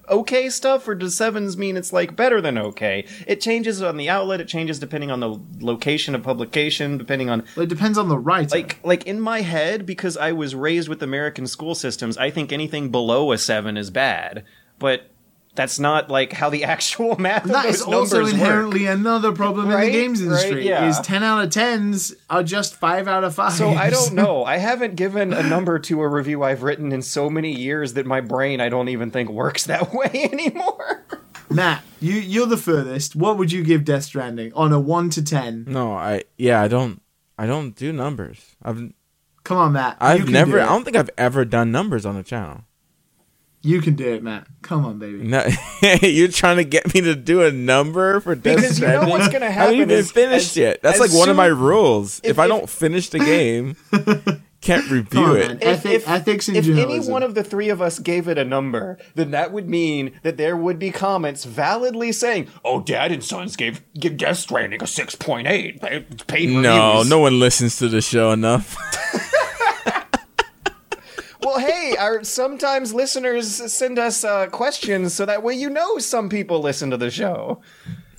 [0.09, 3.07] okay stuff, or does sevens mean it's like better than okay?
[3.27, 4.41] It changes on the outlet.
[4.41, 8.55] It changes depending on the location of publication, depending on It depends on the writer.
[8.57, 12.17] like like in my head because I was raised with American school systems.
[12.19, 14.45] I think anything below a seven is bad,
[14.79, 15.11] but.
[15.55, 19.33] That's not like how the actual math of that those is also numbers inherently another
[19.33, 20.69] problem in the games Right, industry.
[20.69, 20.89] yeah.
[20.89, 23.55] Is ten out of tens are just five out of five.
[23.55, 24.45] So I don't know.
[24.45, 28.07] I haven't given a number to a review I've written in so many years that
[28.07, 31.05] my brain I don't even think works that way anymore.
[31.51, 33.17] Matt, you you're the furthest.
[33.17, 35.65] What would you give Death Stranding on a one to ten?
[35.67, 37.03] no, I yeah, I don't
[37.37, 38.55] I don't do numbers.
[38.63, 38.93] I've
[39.49, 39.97] Come on, Matt.
[39.99, 40.59] I've can never.
[40.59, 42.65] Do I don't think I've ever done numbers on the channel.
[43.63, 44.47] You can do it, Matt.
[44.61, 45.19] Come on, baby.
[45.25, 45.45] No,
[46.03, 49.29] you're trying to get me to do a number for Death Because you know what's
[49.29, 49.75] gonna happen.
[49.75, 50.83] I haven't even is finished as- yet.
[50.83, 52.19] That's as like one of my rules.
[52.21, 53.75] If, if- I don't finish the game,
[54.61, 55.49] can't review on, it.
[55.49, 55.59] man.
[55.63, 58.97] Ethic- ethics in if any one of the three of us gave it a number,
[59.17, 63.57] then that would mean that there would be comments validly saying, "Oh, Dad and Sons
[63.57, 65.81] gave give Death Stranding a six point eight.
[66.29, 68.77] Paid No, reviews." no one listens to the show enough.
[71.49, 76.29] Well, hey, our sometimes listeners send us uh, questions so that way you know some
[76.29, 77.63] people listen to the show.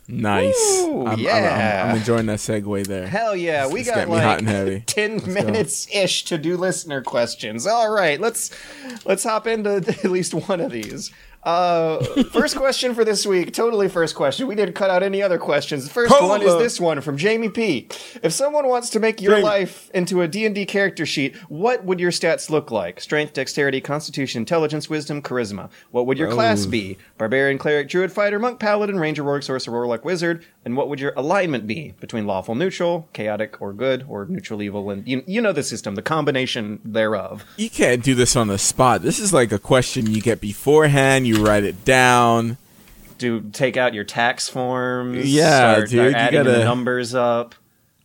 [0.07, 0.81] nice.
[0.83, 1.83] I'm, I'm- yeah.
[1.85, 3.05] I'm, I'm enjoying that segue there.
[3.07, 4.79] Hell yeah, we It's got like and heavy.
[4.87, 7.67] ten minutes ish to do listener questions.
[7.67, 8.49] All right, let's
[9.05, 11.11] let's hop into at least one of these.
[11.43, 14.45] Uh, first question for this week, totally first question.
[14.47, 15.85] We didn't cut out any other questions.
[15.85, 17.87] The first Hold one is this one from Jamie P.
[18.21, 19.43] If someone wants to make your Jamie.
[19.43, 22.99] life into a D&D character sheet, what would your stats look like?
[22.99, 25.69] Strength, dexterity, constitution, intelligence, wisdom, charisma.
[25.91, 26.69] What would your class Oh.
[26.69, 26.97] be?
[27.17, 30.43] Barbarian, cleric, druid, fighter, monk, paladin, ranger, rogue, sorcerer, warlock, wizard.
[30.65, 34.89] And what would your alignment be between lawful, neutral, chaotic, or good, or neutral, evil?
[34.89, 37.45] And you, you know the system, the combination thereof.
[37.55, 39.01] You can't do this on the spot.
[39.01, 41.27] This is like a question you get beforehand.
[41.27, 42.57] You write it down.
[43.17, 45.25] Do take out your tax forms.
[45.31, 47.55] Yeah, start, dude, you adding the gotta- numbers up.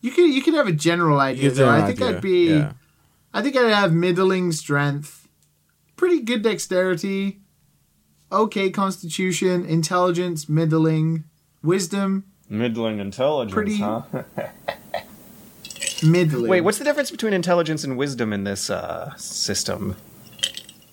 [0.01, 1.51] You can you could have a general idea.
[1.51, 1.65] Though.
[1.65, 2.17] you I think idea.
[2.17, 2.49] I'd be.
[2.51, 2.73] Yeah.
[3.33, 5.27] I think I'd have middling strength,
[5.97, 7.41] pretty good dexterity,
[8.31, 11.25] okay constitution, intelligence, middling,
[11.63, 14.03] wisdom, Middling intelligence, Pretty- huh?
[16.03, 16.51] middling.
[16.51, 19.97] Wait, what's the difference between intelligence and wisdom in this uh, system?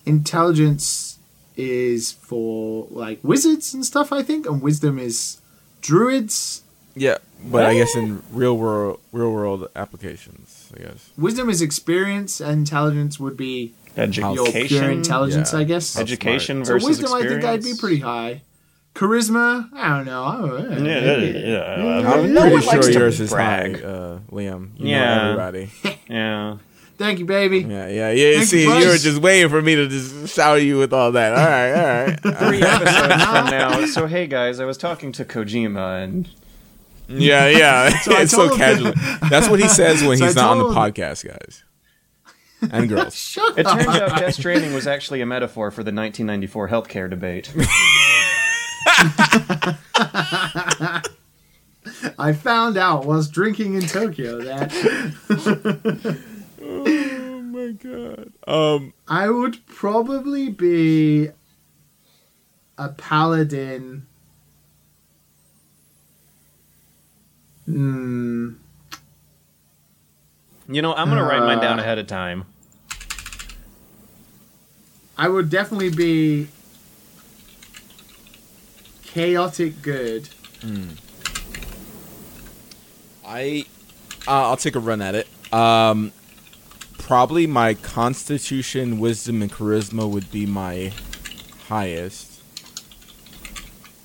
[0.06, 1.11] intelligence
[1.58, 4.12] is for like wizards and stuff?
[4.12, 5.40] I think, and wisdom is
[5.82, 6.64] druids.
[6.96, 11.10] Yeah, but I guess in real world, real world applications, I guess.
[11.18, 14.68] Wisdom is experience, and intelligence would be your Education.
[14.68, 15.60] pure intelligence, Yeah.
[15.60, 15.98] I guess.
[15.98, 17.46] Education So versus wisdom, experience.
[17.46, 18.42] I think I'd be pretty high.
[18.94, 20.24] Charisma, I don't know.
[20.26, 20.86] I don't know.
[20.86, 21.48] Yeah, yeah,
[22.02, 22.12] yeah.
[22.14, 23.80] I'm No pretty one likes sure to yours is brag.
[23.82, 24.72] high, uh, Liam.
[24.78, 25.16] You Yeah.
[25.16, 25.70] know everybody.
[26.10, 26.58] yeah.
[27.02, 27.60] Thank you, baby.
[27.62, 28.36] Yeah, yeah, yeah.
[28.38, 31.12] Thank See, you, you were just waiting for me to just shout you with all
[31.14, 31.34] that.
[31.34, 32.38] All right, all right.
[32.48, 33.86] Three episodes from now.
[33.88, 36.30] So hey guys, I was talking to Kojima and
[37.08, 37.90] Yeah, yeah.
[38.08, 38.92] I it's so casual.
[38.94, 41.64] him- That's what he says when So he's I not on the told- podcast, guys.
[42.72, 43.16] And girls.
[43.18, 43.80] Shut it up.
[43.80, 47.52] turns out Death Stranding was actually a metaphor for the 1994 healthcare debate.
[52.20, 54.72] I found out whilst drinking in Tokyo that
[56.86, 58.32] oh my god.
[58.48, 58.94] Um.
[59.08, 61.30] I would probably be
[62.78, 64.06] a paladin.
[67.66, 68.54] Hmm.
[70.68, 72.46] You know, I'm gonna write mine down Uh, ahead of time.
[75.18, 76.48] I would definitely be
[79.04, 80.30] chaotic good.
[80.62, 80.90] Hmm
[83.32, 83.66] I.
[84.28, 85.28] Uh, I'll take a run at it.
[85.54, 86.12] Um.
[87.12, 90.94] Probably my constitution, wisdom, and charisma would be my
[91.68, 92.40] highest.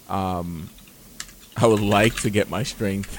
[0.09, 0.71] Um.
[1.57, 3.17] I would like to get my strength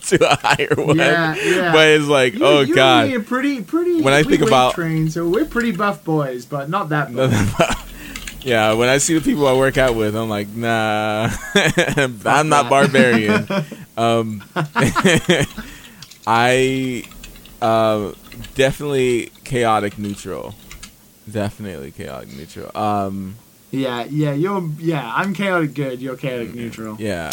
[0.08, 1.72] to a higher one, Yeah, yeah.
[1.72, 3.08] but it's like, You, oh you god.
[3.08, 4.02] and pretty, pretty.
[4.02, 8.38] When I think about- trained, so we're pretty buff boys, but not that buff.
[8.44, 11.30] yeah, when I see the people I work out with, I'm like, nah,
[12.26, 13.48] I'm not barbarian.
[13.96, 14.44] um,
[16.26, 17.04] I
[17.62, 18.12] uh,
[18.54, 20.54] definitely chaotic neutral.
[21.30, 22.70] Definitely chaotic neutral.
[22.76, 23.36] Um,
[23.70, 24.68] yeah, yeah, you're.
[24.78, 26.00] Yeah, I'm chaotic good.
[26.00, 26.96] You're chaotic neutral.
[27.00, 27.30] yeah,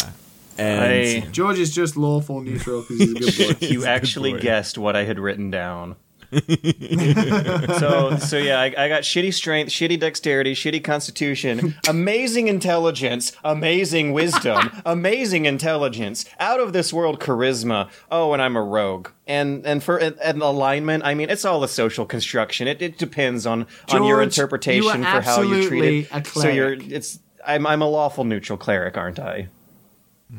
[0.58, 3.66] and I- George is just lawful neutral because he's a good boy.
[3.66, 4.40] You actually boy.
[4.40, 5.96] guessed what I had written down.
[7.78, 14.12] so so yeah, I, I got shitty strength, shitty dexterity, shitty constitution, amazing intelligence, amazing
[14.12, 17.88] wisdom, amazing intelligence, out of this world charisma.
[18.10, 19.08] Oh, and I'm a rogue.
[19.26, 22.68] And and for and, and alignment, I mean, it's all a social construction.
[22.68, 26.26] It it depends on on your interpretation you for how you treat it.
[26.26, 29.48] So you're it's I'm I'm a lawful neutral cleric, aren't I?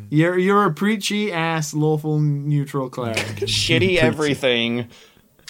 [0.09, 3.17] You're you're a preachy ass lawful neutral cleric.
[3.17, 4.89] shitty everything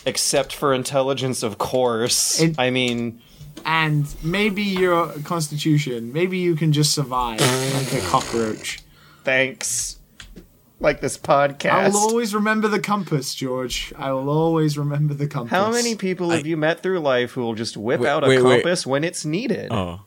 [0.05, 3.21] except for intelligence of course It- i mean
[3.65, 6.13] and maybe your constitution.
[6.13, 8.79] Maybe you can just survive like a cockroach.
[9.23, 9.97] thanks
[10.79, 11.71] like this podcast.
[11.71, 13.93] I will always remember the compass, George.
[13.97, 15.51] I will always remember the compass.
[15.51, 18.27] how many people have you met through life who will just whip Wait, out a
[18.27, 18.61] wait, wait.
[18.61, 20.01] compass when it's needed oh.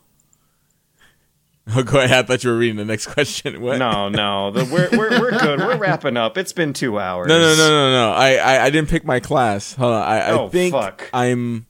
[1.75, 2.25] Oh, go ahead.
[2.25, 3.61] I thought you were reading the next question.
[3.61, 3.77] What?
[3.77, 7.39] no no the, we're, we're, we're good we're wrapping up it's been two hours No,
[7.39, 8.11] no, no, no, no.
[8.13, 9.73] I, I, I didn't pick my class.
[9.75, 10.01] Hold on.
[10.03, 11.09] I, I Oh, think fuck.
[11.13, 11.65] I'm.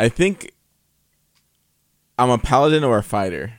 [0.00, 0.52] I think
[2.18, 3.52] I'm a paladin or a fighter.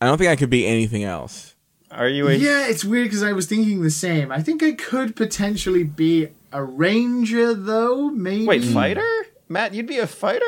[0.00, 1.54] I don't think I could be anything else.
[1.90, 4.30] are you a Yeah, it's weird because I was thinking the same.
[4.32, 8.10] I think I could potentially be a ranger, though.
[8.10, 8.46] Maybe.
[8.46, 9.08] wait fighter
[9.48, 10.44] matt you'd be a fighter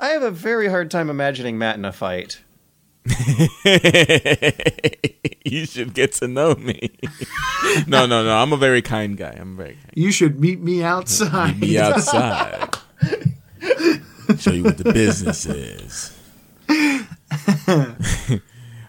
[0.00, 2.40] i have a very hard time imagining matt in a fight
[5.44, 6.90] you should get to know me.
[7.86, 8.36] no, no, no.
[8.36, 9.36] I'm a very kind guy.
[9.38, 9.92] I'm very kind.
[9.94, 11.60] You should meet me outside.
[11.60, 12.74] Be outside.
[14.38, 16.14] Show you what the business is.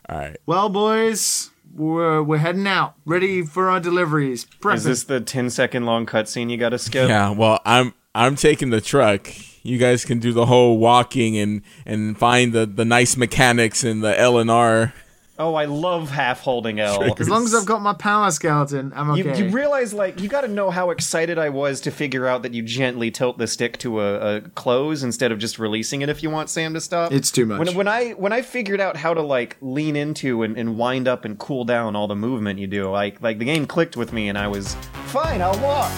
[0.09, 0.37] All right.
[0.45, 4.45] Well, boys, we're we're heading out, ready for our deliveries.
[4.59, 4.75] Prepping.
[4.75, 7.31] is this the 10 second long cutscene you gotta skip Yeah.
[7.31, 9.27] Well, I'm I'm taking the truck.
[9.63, 14.03] You guys can do the whole walking and and find the the nice mechanics and
[14.03, 14.93] the L and R.
[15.39, 19.15] oh i love half holding l as long as I've got my power skeleton, I'm
[19.15, 19.43] You, okay.
[19.43, 22.53] you realize, like, you got to know how excited I was to figure out that
[22.53, 26.23] you gently tilt the stick to a, a close instead of just releasing it if
[26.23, 27.11] you want Sam to stop.
[27.11, 27.59] It's too much.
[27.59, 31.07] When, when I when I figured out how to like lean into and, and wind
[31.07, 34.13] up and cool down all the movement you do, like like the game clicked with
[34.13, 34.75] me and I was
[35.07, 35.41] fine.
[35.41, 35.91] I'll walk.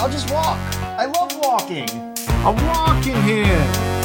[0.00, 0.58] I'll just walk.
[0.82, 1.88] I love walking.
[2.44, 3.97] I'm walking here.